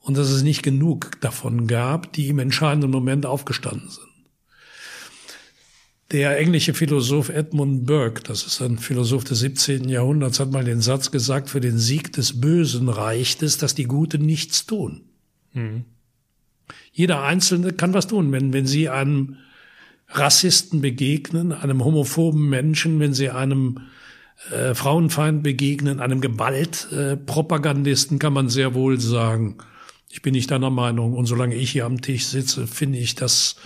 und 0.00 0.16
dass 0.16 0.30
es 0.30 0.42
nicht 0.42 0.64
genug 0.64 1.20
davon 1.20 1.68
gab, 1.68 2.12
die 2.14 2.26
im 2.26 2.40
entscheidenden 2.40 2.90
Moment 2.90 3.24
aufgestanden 3.24 3.88
sind. 3.88 4.15
Der 6.12 6.38
englische 6.38 6.72
Philosoph 6.72 7.30
Edmund 7.30 7.84
Burke, 7.84 8.22
das 8.22 8.46
ist 8.46 8.62
ein 8.62 8.78
Philosoph 8.78 9.24
des 9.24 9.40
17. 9.40 9.88
Jahrhunderts, 9.88 10.38
hat 10.38 10.52
mal 10.52 10.62
den 10.62 10.80
Satz 10.80 11.10
gesagt, 11.10 11.50
für 11.50 11.58
den 11.58 11.78
Sieg 11.78 12.12
des 12.12 12.40
Bösen 12.40 12.88
reicht 12.88 13.42
es, 13.42 13.58
dass 13.58 13.74
die 13.74 13.86
Guten 13.86 14.24
nichts 14.24 14.66
tun. 14.66 15.02
Mhm. 15.52 15.84
Jeder 16.92 17.24
Einzelne 17.24 17.72
kann 17.72 17.92
was 17.92 18.06
tun, 18.06 18.30
wenn, 18.30 18.52
wenn 18.52 18.66
Sie 18.66 18.88
einem 18.88 19.38
Rassisten 20.08 20.80
begegnen, 20.80 21.52
einem 21.52 21.84
homophoben 21.84 22.48
Menschen, 22.48 23.00
wenn 23.00 23.12
Sie 23.12 23.30
einem 23.30 23.80
äh, 24.52 24.74
Frauenfeind 24.74 25.42
begegnen, 25.42 25.98
einem 25.98 26.20
Gewaltpropagandisten, 26.20 28.18
äh, 28.18 28.20
kann 28.20 28.32
man 28.32 28.48
sehr 28.48 28.74
wohl 28.74 29.00
sagen, 29.00 29.56
ich 30.08 30.22
bin 30.22 30.34
nicht 30.34 30.52
deiner 30.52 30.70
Meinung. 30.70 31.14
Und 31.14 31.26
solange 31.26 31.56
ich 31.56 31.72
hier 31.72 31.84
am 31.84 32.00
Tisch 32.00 32.26
sitze, 32.26 32.68
finde 32.68 32.98
ich, 32.98 33.16
das 33.16 33.56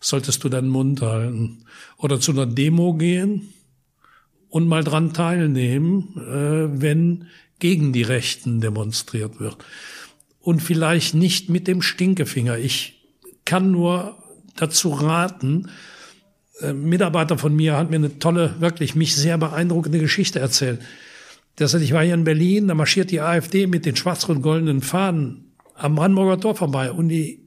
solltest 0.00 0.44
du 0.44 0.48
deinen 0.48 0.68
Mund 0.68 1.00
halten. 1.02 1.64
Oder 1.98 2.20
zu 2.20 2.32
einer 2.32 2.46
Demo 2.46 2.94
gehen 2.94 3.52
und 4.48 4.66
mal 4.66 4.84
dran 4.84 5.12
teilnehmen, 5.12 6.14
äh, 6.16 6.80
wenn 6.80 7.26
gegen 7.58 7.92
die 7.92 8.02
Rechten 8.02 8.60
demonstriert 8.60 9.40
wird. 9.40 9.58
Und 10.40 10.62
vielleicht 10.62 11.14
nicht 11.14 11.50
mit 11.50 11.66
dem 11.66 11.82
Stinkefinger. 11.82 12.56
Ich 12.56 13.02
kann 13.44 13.70
nur 13.70 14.16
dazu 14.56 14.90
raten, 14.90 15.68
ein 16.60 16.68
äh, 16.68 16.72
Mitarbeiter 16.72 17.38
von 17.38 17.54
mir 17.54 17.76
hat 17.76 17.90
mir 17.90 17.96
eine 17.96 18.18
tolle, 18.18 18.54
wirklich 18.60 18.94
mich 18.94 19.14
sehr 19.14 19.38
beeindruckende 19.38 19.98
Geschichte 19.98 20.38
erzählt. 20.38 20.80
Der 21.58 21.68
sagt, 21.68 21.84
ich 21.84 21.92
war 21.92 22.04
hier 22.04 22.14
in 22.14 22.24
Berlin, 22.24 22.68
da 22.68 22.74
marschiert 22.74 23.10
die 23.10 23.20
AfD 23.20 23.66
mit 23.66 23.84
den 23.84 23.96
schwarz-rot-goldenen 23.96 24.80
Fahnen 24.80 25.52
am 25.74 25.94
Brandenburger 25.94 26.40
Tor 26.40 26.54
vorbei 26.54 26.90
und 26.90 27.08
die 27.08 27.40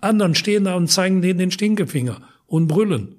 anderen 0.00 0.34
stehen 0.34 0.64
da 0.64 0.74
und 0.74 0.88
zeigen 0.88 1.22
denen 1.22 1.38
den 1.38 1.50
Stinkefinger 1.50 2.20
und 2.46 2.66
brüllen. 2.66 3.16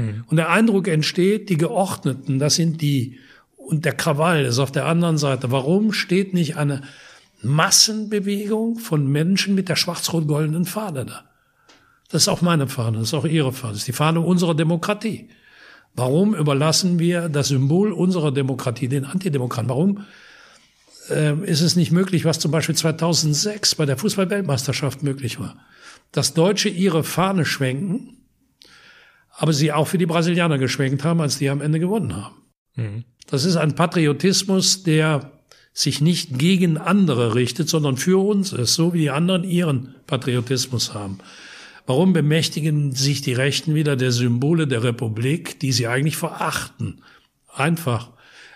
Mhm. 0.00 0.24
Und 0.28 0.36
der 0.36 0.50
Eindruck 0.50 0.88
entsteht, 0.88 1.48
die 1.48 1.56
Geordneten, 1.56 2.38
das 2.38 2.54
sind 2.54 2.80
die, 2.80 3.18
und 3.56 3.84
der 3.84 3.94
Krawall 3.94 4.44
ist 4.44 4.58
auf 4.58 4.72
der 4.72 4.86
anderen 4.86 5.18
Seite. 5.18 5.50
Warum 5.50 5.92
steht 5.92 6.34
nicht 6.34 6.56
eine 6.56 6.82
Massenbewegung 7.42 8.78
von 8.78 9.06
Menschen 9.06 9.54
mit 9.54 9.68
der 9.68 9.76
schwarz-rot-goldenen 9.76 10.64
Fahne 10.64 11.06
da? 11.06 11.24
Das 12.10 12.22
ist 12.22 12.28
auch 12.28 12.42
meine 12.42 12.66
Fahne, 12.66 12.98
das 12.98 13.08
ist 13.08 13.14
auch 13.14 13.24
Ihre 13.24 13.52
Fahne, 13.52 13.74
das 13.74 13.82
ist 13.82 13.88
die 13.88 13.92
Fahne 13.92 14.20
unserer 14.20 14.54
Demokratie. 14.54 15.28
Warum 15.94 16.34
überlassen 16.34 16.98
wir 16.98 17.28
das 17.28 17.48
Symbol 17.48 17.92
unserer 17.92 18.32
Demokratie 18.32 18.88
den 18.88 19.04
Antidemokraten? 19.04 19.68
Warum 19.68 20.04
äh, 21.10 21.34
ist 21.44 21.60
es 21.60 21.76
nicht 21.76 21.92
möglich, 21.92 22.24
was 22.24 22.38
zum 22.38 22.50
Beispiel 22.50 22.74
2006 22.74 23.74
bei 23.74 23.86
der 23.86 23.96
Fußball-Weltmeisterschaft 23.96 25.02
möglich 25.02 25.40
war. 25.40 25.56
Dass 26.12 26.34
Deutsche 26.34 26.68
ihre 26.68 27.04
Fahne 27.04 27.44
schwenken, 27.44 28.19
aber 29.40 29.54
sie 29.54 29.72
auch 29.72 29.88
für 29.88 29.96
die 29.96 30.04
Brasilianer 30.04 30.58
geschwenkt 30.58 31.02
haben, 31.02 31.22
als 31.22 31.38
die 31.38 31.48
am 31.48 31.62
Ende 31.62 31.80
gewonnen 31.80 32.14
haben. 32.14 32.34
Mhm. 32.76 33.04
Das 33.26 33.46
ist 33.46 33.56
ein 33.56 33.74
Patriotismus, 33.74 34.82
der 34.82 35.32
sich 35.72 36.02
nicht 36.02 36.38
gegen 36.38 36.76
andere 36.76 37.34
richtet, 37.34 37.66
sondern 37.66 37.96
für 37.96 38.22
uns 38.22 38.52
ist, 38.52 38.74
so 38.74 38.92
wie 38.92 38.98
die 38.98 39.10
anderen 39.10 39.44
ihren 39.44 39.94
Patriotismus 40.06 40.92
haben. 40.92 41.20
Warum 41.86 42.12
bemächtigen 42.12 42.92
sich 42.92 43.22
die 43.22 43.32
Rechten 43.32 43.74
wieder 43.74 43.96
der 43.96 44.12
Symbole 44.12 44.66
der 44.66 44.82
Republik, 44.82 45.58
die 45.58 45.72
sie 45.72 45.86
eigentlich 45.86 46.18
verachten? 46.18 47.00
Einfach, 47.50 48.10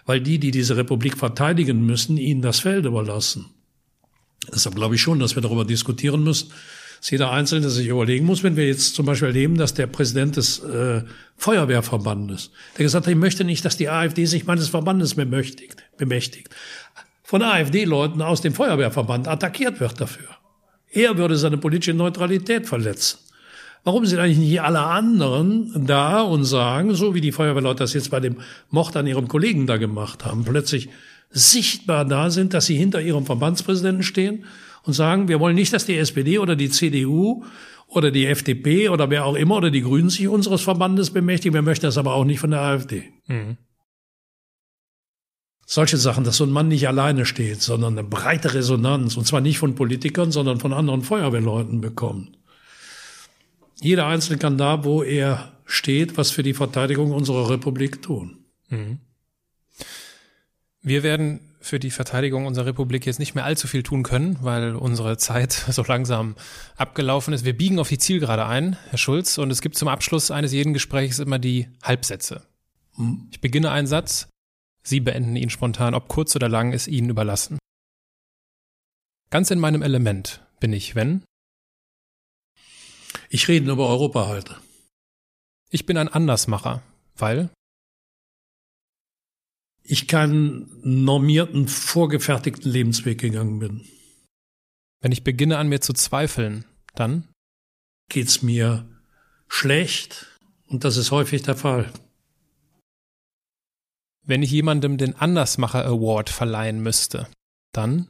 weil 0.05 0.20
die, 0.20 0.39
die 0.39 0.51
diese 0.51 0.77
Republik 0.77 1.16
verteidigen 1.16 1.86
müssen, 1.86 2.19
ihnen 2.19 2.43
das 2.43 2.61
Feld 2.61 2.85
überlassen. 2.85 3.47
Deshalb 4.52 4.74
glaube 4.74 4.97
ich 4.97 5.01
schon, 5.01 5.19
dass 5.19 5.35
wir 5.35 5.40
darüber 5.40 5.65
diskutieren 5.65 6.23
müssen, 6.23 6.52
dass 7.05 7.10
jeder 7.10 7.32
Einzelne 7.32 7.68
sich 7.68 7.89
überlegen 7.89 8.24
muss, 8.24 8.43
wenn 8.43 8.56
wir 8.56 8.66
jetzt 8.66 8.94
zum 8.94 9.05
Beispiel 9.05 9.28
erleben, 9.28 9.59
dass 9.59 9.74
der 9.74 9.86
Präsident 9.86 10.39
des 10.39 10.60
äh, 10.60 11.02
Feuerwehrverbandes, 11.36 12.51
der 12.78 12.85
gesagt 12.85 13.05
hat, 13.05 13.12
ich 13.12 13.18
möchte 13.18 13.44
nicht, 13.44 13.62
dass 13.62 13.76
die 13.76 13.90
AfD 13.90 14.24
sich 14.24 14.47
meines 14.47 14.68
Verbandes 14.68 15.14
bemächtigt, 15.14 15.85
bemächtigt 15.98 16.48
von 17.22 17.43
AfD-Leuten 17.43 18.22
aus 18.22 18.40
dem 18.40 18.55
Feuerwehrverband 18.55 19.28
attackiert 19.28 19.81
wird 19.81 20.01
dafür. 20.01 20.31
Er 20.90 21.18
würde 21.18 21.36
seine 21.36 21.59
politische 21.59 21.93
Neutralität 21.93 22.66
verletzen. 22.66 23.18
Warum 23.82 24.06
sind 24.06 24.18
eigentlich 24.18 24.39
nicht 24.39 24.62
alle 24.62 24.81
anderen 24.81 25.86
da 25.86 26.22
und 26.22 26.44
sagen, 26.44 26.94
so 26.94 27.14
wie 27.14 27.20
die 27.20 27.32
Feuerwehrleute 27.32 27.81
das 27.81 27.93
jetzt 27.93 28.10
bei 28.10 28.20
dem 28.20 28.36
Mord 28.70 28.97
an 28.97 29.06
ihrem 29.06 29.28
Kollegen 29.28 29.66
da 29.66 29.76
gemacht 29.76 30.24
haben, 30.24 30.43
plötzlich 30.43 30.89
sichtbar 31.30 32.05
da 32.05 32.30
sind, 32.30 32.55
dass 32.55 32.66
sie 32.66 32.76
hinter 32.76 33.01
ihrem 33.01 33.26
Verbandspräsidenten 33.26 34.02
stehen 34.02 34.44
und 34.84 34.92
sagen, 34.92 35.28
wir 35.28 35.40
wollen 35.40 35.56
nicht, 35.56 35.72
dass 35.72 35.86
die 35.86 35.96
SPD 35.96 36.38
oder 36.38 36.56
die 36.56 36.70
CDU 36.70 37.44
oder 37.88 38.10
die 38.10 38.26
FDP 38.26 38.88
oder 38.88 39.10
wer 39.10 39.24
auch 39.24 39.34
immer 39.34 39.56
oder 39.56 39.70
die 39.70 39.82
Grünen 39.82 40.10
sich 40.10 40.28
unseres 40.28 40.62
Verbandes 40.62 41.10
bemächtigen. 41.10 41.55
Wir 41.55 41.62
möchten 41.62 41.86
das 41.86 41.98
aber 41.98 42.14
auch 42.14 42.24
nicht 42.24 42.40
von 42.40 42.51
der 42.51 42.60
AfD. 42.60 43.05
Mhm. 43.26 43.56
Solche 45.66 45.96
Sachen, 45.96 46.24
dass 46.24 46.36
so 46.36 46.44
ein 46.44 46.51
Mann 46.51 46.68
nicht 46.68 46.86
alleine 46.88 47.24
steht, 47.24 47.62
sondern 47.62 47.98
eine 47.98 48.06
breite 48.06 48.52
Resonanz, 48.52 49.16
und 49.16 49.26
zwar 49.26 49.40
nicht 49.40 49.59
von 49.59 49.74
Politikern, 49.74 50.30
sondern 50.30 50.60
von 50.60 50.74
anderen 50.74 51.02
Feuerwehrleuten 51.02 51.80
bekommt. 51.80 52.38
Jeder 53.80 54.06
Einzelne 54.06 54.38
kann 54.38 54.59
da, 54.59 54.84
wo 54.84 55.02
er 55.02 55.52
steht, 55.64 56.18
was 56.18 56.30
für 56.30 56.42
die 56.42 56.55
Verteidigung 56.55 57.12
unserer 57.12 57.48
Republik 57.48 58.02
tun. 58.02 58.44
Mhm. 58.68 58.98
Wir 60.86 61.02
werden 61.02 61.40
für 61.61 61.81
die 61.81 61.90
Verteidigung 61.90 62.44
unserer 62.44 62.66
Republik 62.66 63.06
jetzt 63.06 63.19
nicht 63.19 63.35
mehr 63.35 63.47
allzu 63.47 63.66
viel 63.66 63.82
tun 63.82 64.02
können, 64.02 64.36
weil 64.43 64.77
unsere 64.77 65.16
Zeit 65.16 65.52
so 65.70 65.82
langsam 65.82 66.36
abgelaufen 66.77 67.32
ist. 67.32 67.47
Wir 67.47 67.56
biegen 67.56 67.78
auf 67.78 67.89
die 67.89 67.97
Zielgerade 67.97 68.44
ein, 68.44 68.77
Herr 68.90 68.98
Schulz, 68.98 69.39
und 69.39 69.51
es 69.51 69.62
gibt 69.62 69.77
zum 69.77 69.89
Abschluss 69.89 70.31
eines 70.31 70.52
jeden 70.52 70.74
Gesprächs 70.74 71.19
immer 71.20 71.39
die 71.39 71.69
Halbsätze. 71.82 72.43
Ich 73.31 73.40
beginne 73.40 73.70
einen 73.70 73.86
Satz, 73.86 74.28
Sie 74.86 75.01
beenden 75.01 75.36
ihn 75.36 75.48
spontan, 75.48 75.94
ob 75.94 76.09
kurz 76.09 76.36
oder 76.36 76.51
lang, 76.51 76.73
ist 76.73 76.86
Ihnen 76.86 77.09
überlassen. 77.09 77.59
Ganz 79.31 79.51
in 79.51 79.59
meinem 79.59 79.81
Element 79.81 80.43
bin 80.61 80.74
ich, 80.74 80.94
wenn? 80.94 81.24
Ich 83.31 83.48
rede 83.48 83.73
über 83.73 83.89
Europa 83.89 84.27
halte. 84.27 84.56
Ich 85.70 85.86
bin 85.86 85.97
ein 85.97 86.09
Andersmacher, 86.09 86.82
weil? 87.16 87.48
Ich 89.86 90.09
keinen 90.09 90.81
normierten, 90.82 91.69
vorgefertigten 91.69 92.73
Lebensweg 92.73 93.20
gegangen 93.20 93.59
bin. 93.59 93.86
Wenn 95.01 95.12
ich 95.12 95.23
beginne 95.23 95.59
an 95.59 95.69
mir 95.69 95.82
zu 95.82 95.93
zweifeln, 95.93 96.65
dann? 96.94 97.28
Geht's 98.09 98.40
mir 98.43 98.89
schlecht 99.47 100.27
und 100.69 100.85
das 100.85 100.97
ist 100.97 101.11
häufig 101.11 101.43
der 101.43 101.56
Fall. 101.56 101.93
Wenn 104.23 104.43
ich 104.43 104.51
jemandem 104.51 104.97
den 104.97 105.15
Andersmacher 105.16 105.85
Award 105.85 106.31
verleihen 106.31 106.82
müsste, 106.82 107.28
dann? 107.73 108.09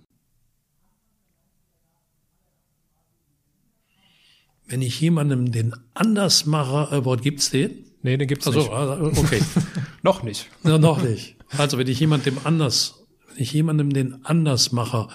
Wenn 4.66 4.80
ich 4.80 5.00
jemandem 5.00 5.50
den 5.50 5.74
Andersmacher 5.94 6.92
Award, 6.92 7.22
gibt's 7.22 7.50
den? 7.50 7.84
Nee, 8.02 8.16
den 8.16 8.28
gibt's 8.28 8.46
also, 8.46 8.60
nicht. 8.60 8.70
Also, 8.70 9.20
okay. 9.20 9.42
noch 10.02 10.22
nicht. 10.22 10.48
Ja, 10.62 10.78
noch 10.78 11.02
nicht. 11.02 11.36
Also, 11.58 11.78
wenn 11.78 11.86
ich 11.86 12.00
jemandem 12.00 12.38
anders, 12.44 13.06
wenn 13.28 13.42
ich 13.42 13.52
jemandem 13.52 13.92
den 13.92 14.24
Andersmacher 14.24 15.08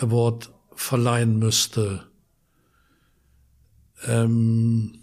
Award 0.00 0.52
verleihen 0.74 1.38
müsste, 1.38 2.10
ähm, 4.06 4.98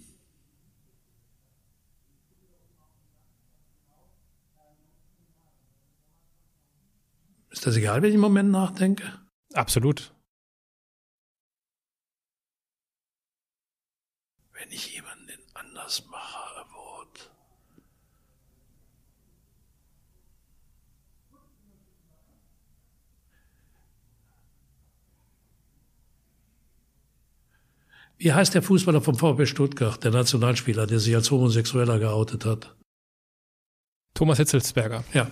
Ist 7.56 7.66
das 7.66 7.78
egal, 7.78 8.02
wenn 8.02 8.10
ich 8.10 8.16
im 8.16 8.22
Moment 8.22 8.52
nachdenke? 8.52 9.22
Absolut. 9.54 10.14
Wenn 14.52 14.70
ich 14.72 14.94
jemanden 14.94 15.40
anders 15.54 16.06
mache, 16.08 16.60
Award. 16.60 17.32
Wie 28.18 28.34
heißt 28.34 28.54
der 28.54 28.62
Fußballer 28.62 29.02
vom 29.02 29.16
VfB 29.16 29.46
Stuttgart, 29.46 30.04
der 30.04 30.12
Nationalspieler, 30.12 30.88
der 30.88 31.00
sich 31.00 31.16
als 31.16 31.32
Homosexueller 31.32 32.00
geoutet 32.00 32.46
hat? 32.46 32.76
Thomas 34.14 34.38
Hitzelsberger. 34.38 35.04
Ja. 35.14 35.30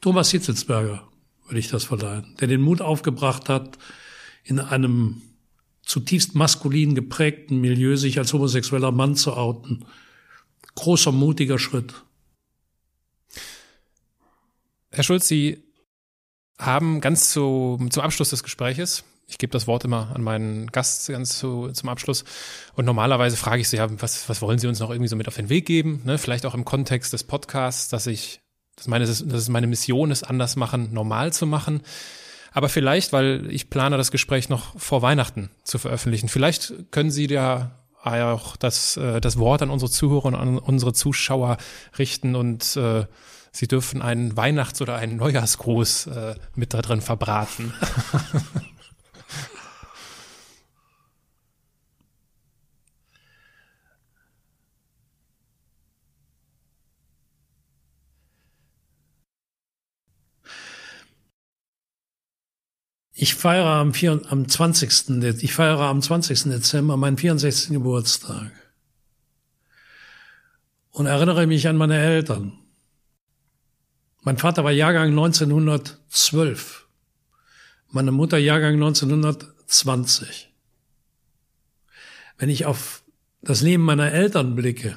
Thomas 0.00 0.30
Hitzelsberger 0.30 1.06
würde 1.44 1.58
ich 1.58 1.68
das 1.68 1.84
verleihen, 1.84 2.34
der 2.40 2.48
den 2.48 2.60
Mut 2.60 2.80
aufgebracht 2.80 3.48
hat, 3.48 3.78
in 4.44 4.58
einem 4.58 5.22
zutiefst 5.82 6.34
maskulin 6.34 6.94
geprägten 6.94 7.60
Milieu 7.60 7.96
sich 7.96 8.18
als 8.18 8.32
homosexueller 8.32 8.92
Mann 8.92 9.14
zu 9.14 9.34
outen. 9.34 9.84
Großer, 10.74 11.12
mutiger 11.12 11.58
Schritt. 11.58 11.94
Herr 14.90 15.04
Schulz, 15.04 15.28
Sie 15.28 15.64
haben 16.58 17.00
ganz 17.00 17.30
zu, 17.30 17.78
zum 17.90 18.02
Abschluss 18.02 18.30
des 18.30 18.42
Gespräches, 18.42 19.04
ich 19.28 19.38
gebe 19.38 19.52
das 19.52 19.66
Wort 19.66 19.84
immer 19.84 20.10
an 20.14 20.22
meinen 20.22 20.68
Gast 20.68 21.06
ganz 21.08 21.38
zu, 21.38 21.68
zum 21.72 21.88
Abschluss, 21.88 22.24
und 22.74 22.86
normalerweise 22.86 23.36
frage 23.36 23.60
ich 23.60 23.68
Sie, 23.68 23.76
ja, 23.76 23.86
was, 24.00 24.28
was 24.28 24.40
wollen 24.42 24.58
Sie 24.58 24.66
uns 24.66 24.80
noch 24.80 24.90
irgendwie 24.90 25.08
so 25.08 25.16
mit 25.16 25.28
auf 25.28 25.36
den 25.36 25.50
Weg 25.50 25.66
geben? 25.66 26.00
Ne? 26.04 26.18
Vielleicht 26.18 26.46
auch 26.46 26.54
im 26.54 26.64
Kontext 26.64 27.12
des 27.12 27.24
Podcasts, 27.24 27.88
dass 27.88 28.06
ich 28.06 28.40
dass 28.76 28.86
meine, 28.86 29.06
dass 29.06 29.20
es 29.20 29.48
meine 29.48 29.66
Mission 29.66 30.10
ist, 30.10 30.22
anders 30.22 30.54
machen, 30.56 30.92
normal 30.92 31.32
zu 31.32 31.46
machen. 31.46 31.82
Aber 32.52 32.68
vielleicht, 32.68 33.12
weil 33.12 33.46
ich 33.50 33.70
plane, 33.70 33.96
das 33.96 34.10
Gespräch 34.10 34.48
noch 34.48 34.78
vor 34.78 35.02
Weihnachten 35.02 35.50
zu 35.64 35.78
veröffentlichen, 35.78 36.28
vielleicht 36.28 36.90
können 36.92 37.10
Sie 37.10 37.26
ja 37.26 37.72
auch 38.02 38.56
das, 38.56 38.96
äh, 38.96 39.20
das 39.20 39.38
Wort 39.38 39.60
an 39.60 39.70
unsere 39.70 39.90
Zuhörer 39.90 40.26
und 40.26 40.34
an 40.34 40.58
unsere 40.58 40.92
Zuschauer 40.92 41.58
richten 41.98 42.36
und 42.36 42.76
äh, 42.76 43.04
Sie 43.50 43.66
dürfen 43.66 44.00
einen 44.00 44.36
Weihnachts- 44.36 44.80
oder 44.80 44.96
einen 44.96 45.16
Neujahrsgruß 45.16 46.06
äh, 46.06 46.34
mit 46.54 46.72
da 46.74 46.80
drin 46.80 47.00
verbraten. 47.00 47.74
Ich 63.20 63.34
feiere 63.34 63.66
am, 63.66 63.94
4, 63.94 64.22
am 64.28 64.48
20. 64.48 65.42
Ich 65.42 65.52
feiere 65.52 65.80
am 65.80 66.00
20. 66.00 66.44
Dezember 66.44 66.96
meinen 66.96 67.18
64. 67.18 67.70
Geburtstag. 67.70 68.52
Und 70.90 71.06
erinnere 71.06 71.48
mich 71.48 71.66
an 71.66 71.76
meine 71.76 71.98
Eltern. 71.98 72.52
Mein 74.22 74.38
Vater 74.38 74.62
war 74.62 74.70
Jahrgang 74.70 75.08
1912. 75.08 76.86
Meine 77.90 78.12
Mutter 78.12 78.38
Jahrgang 78.38 78.74
1920. 78.74 80.54
Wenn 82.36 82.50
ich 82.50 82.66
auf 82.66 83.02
das 83.42 83.62
Leben 83.62 83.82
meiner 83.82 84.12
Eltern 84.12 84.54
blicke, 84.54 84.96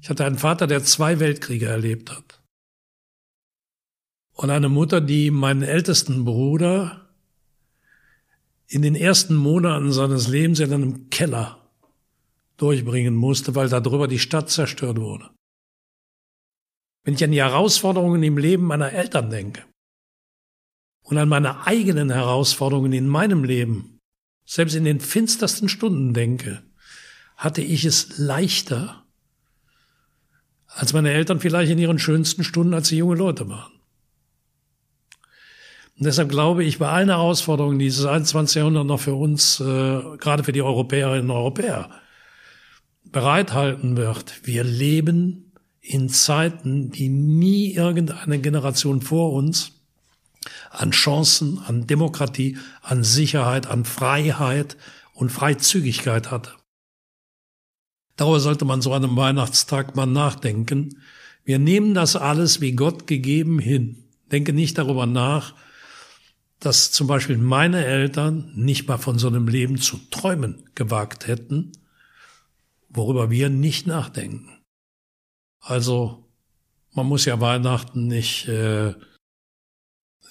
ich 0.00 0.08
hatte 0.08 0.24
einen 0.24 0.38
Vater, 0.38 0.68
der 0.68 0.84
zwei 0.84 1.18
Weltkriege 1.18 1.66
erlebt 1.66 2.12
hat. 2.12 2.40
Und 4.34 4.50
eine 4.50 4.68
Mutter, 4.68 5.00
die 5.00 5.32
meinen 5.32 5.62
ältesten 5.62 6.24
Bruder 6.24 7.05
in 8.68 8.82
den 8.82 8.94
ersten 8.94 9.34
Monaten 9.34 9.92
seines 9.92 10.28
Lebens 10.28 10.60
in 10.60 10.72
einem 10.72 11.10
Keller 11.10 11.70
durchbringen 12.56 13.14
musste, 13.14 13.54
weil 13.54 13.68
darüber 13.68 14.08
die 14.08 14.18
Stadt 14.18 14.50
zerstört 14.50 14.98
wurde. 14.98 15.30
Wenn 17.04 17.14
ich 17.14 17.22
an 17.22 17.30
die 17.30 17.42
Herausforderungen 17.42 18.22
im 18.22 18.38
Leben 18.38 18.64
meiner 18.64 18.92
Eltern 18.92 19.30
denke 19.30 19.64
und 21.02 21.18
an 21.18 21.28
meine 21.28 21.66
eigenen 21.66 22.10
Herausforderungen 22.10 22.92
in 22.92 23.06
meinem 23.06 23.44
Leben, 23.44 23.98
selbst 24.44 24.74
in 24.74 24.84
den 24.84 25.00
finstersten 25.00 25.68
Stunden 25.68 26.14
denke, 26.14 26.62
hatte 27.36 27.62
ich 27.62 27.84
es 27.84 28.18
leichter, 28.18 29.04
als 30.66 30.92
meine 30.92 31.12
Eltern 31.12 31.40
vielleicht 31.40 31.70
in 31.70 31.78
ihren 31.78 31.98
schönsten 31.98 32.42
Stunden, 32.42 32.74
als 32.74 32.88
sie 32.88 32.96
junge 32.96 33.16
Leute 33.16 33.48
waren. 33.48 33.75
Und 35.98 36.04
deshalb 36.04 36.28
glaube 36.28 36.62
ich, 36.62 36.78
bei 36.78 36.88
allen 36.88 37.08
Herausforderungen, 37.08 37.78
die 37.78 37.86
dieses 37.86 38.04
21. 38.04 38.56
Jahrhundert 38.56 38.86
noch 38.86 39.00
für 39.00 39.14
uns, 39.14 39.60
äh, 39.60 39.64
gerade 40.18 40.44
für 40.44 40.52
die 40.52 40.62
Europäerinnen 40.62 41.30
und 41.30 41.36
Europäer, 41.36 41.90
bereithalten 43.04 43.96
wird, 43.96 44.40
wir 44.44 44.62
leben 44.62 45.52
in 45.80 46.08
Zeiten, 46.08 46.90
die 46.90 47.08
nie 47.08 47.72
irgendeine 47.72 48.38
Generation 48.40 49.00
vor 49.00 49.32
uns 49.32 49.72
an 50.70 50.90
Chancen, 50.90 51.60
an 51.60 51.86
Demokratie, 51.86 52.58
an 52.82 53.02
Sicherheit, 53.02 53.66
an 53.66 53.84
Freiheit 53.84 54.76
und 55.14 55.30
Freizügigkeit 55.30 56.30
hatte. 56.30 56.52
Darüber 58.16 58.40
sollte 58.40 58.64
man 58.64 58.82
so 58.82 58.92
an 58.92 59.04
einem 59.04 59.16
Weihnachtstag 59.16 59.96
mal 59.96 60.06
nachdenken. 60.06 61.00
Wir 61.44 61.58
nehmen 61.58 61.94
das 61.94 62.16
alles 62.16 62.60
wie 62.60 62.72
Gott 62.72 63.06
gegeben 63.06 63.58
hin. 63.58 64.04
Denke 64.30 64.52
nicht 64.52 64.78
darüber 64.78 65.06
nach, 65.06 65.54
dass 66.60 66.90
zum 66.90 67.06
Beispiel 67.06 67.38
meine 67.38 67.84
Eltern 67.84 68.52
nicht 68.54 68.88
mal 68.88 68.98
von 68.98 69.18
so 69.18 69.28
einem 69.28 69.48
Leben 69.48 69.78
zu 69.78 69.98
träumen 70.10 70.64
gewagt 70.74 71.26
hätten, 71.26 71.72
worüber 72.88 73.30
wir 73.30 73.50
nicht 73.50 73.86
nachdenken. 73.86 74.58
Also 75.60 76.24
man 76.94 77.06
muss 77.06 77.24
ja 77.26 77.40
Weihnachten 77.40 78.06
nicht 78.06 78.48
äh, 78.48 78.94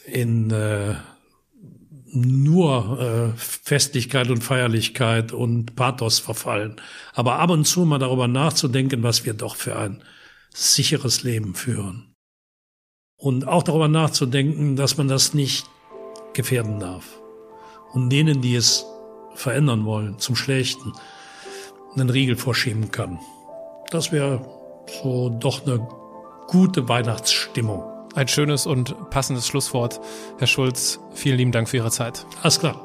in 0.06 0.52
äh, 0.52 0.95
nur 2.15 2.99
äh, 2.99 3.38
Festlichkeit 3.38 4.30
und 4.30 4.43
Feierlichkeit 4.43 5.31
und 5.31 5.76
Pathos 5.76 6.19
verfallen, 6.19 6.81
aber 7.14 7.39
ab 7.39 7.49
und 7.49 7.65
zu 7.65 7.85
mal 7.85 7.99
darüber 7.99 8.27
nachzudenken, 8.27 9.03
was 9.03 9.26
wir 9.26 9.34
doch 9.34 9.56
für 9.56 9.77
ein 9.77 10.03
sicheres 10.53 11.23
Leben 11.23 11.56
führen. 11.56 12.14
Und 13.18 13.47
auch 13.47 13.64
darüber 13.64 13.88
nachzudenken, 13.88 14.76
dass 14.76 14.97
man 14.97 15.07
das 15.07 15.34
nicht 15.34 15.68
gefährden 16.35 16.79
darf. 16.79 17.19
Und 17.93 18.09
denen, 18.11 18.41
die 18.41 18.55
es 18.55 18.85
verändern 19.33 19.85
wollen, 19.85 20.19
zum 20.19 20.35
Schlechten, 20.35 20.93
einen 21.95 22.09
Riegel 22.09 22.35
vorschieben 22.35 22.91
kann. 22.91 23.19
Das 23.89 24.11
wäre 24.11 24.45
so 25.01 25.29
doch 25.29 25.65
eine 25.65 25.87
gute 26.47 26.87
Weihnachtsstimmung. 26.87 27.83
Ein 28.13 28.27
schönes 28.27 28.65
und 28.65 29.09
passendes 29.09 29.47
Schlusswort. 29.47 29.99
Herr 30.37 30.47
Schulz, 30.47 30.99
vielen 31.13 31.37
lieben 31.37 31.51
Dank 31.51 31.67
für 31.67 31.77
Ihre 31.77 31.91
Zeit. 31.91 32.25
Alles 32.43 32.59
klar. 32.59 32.81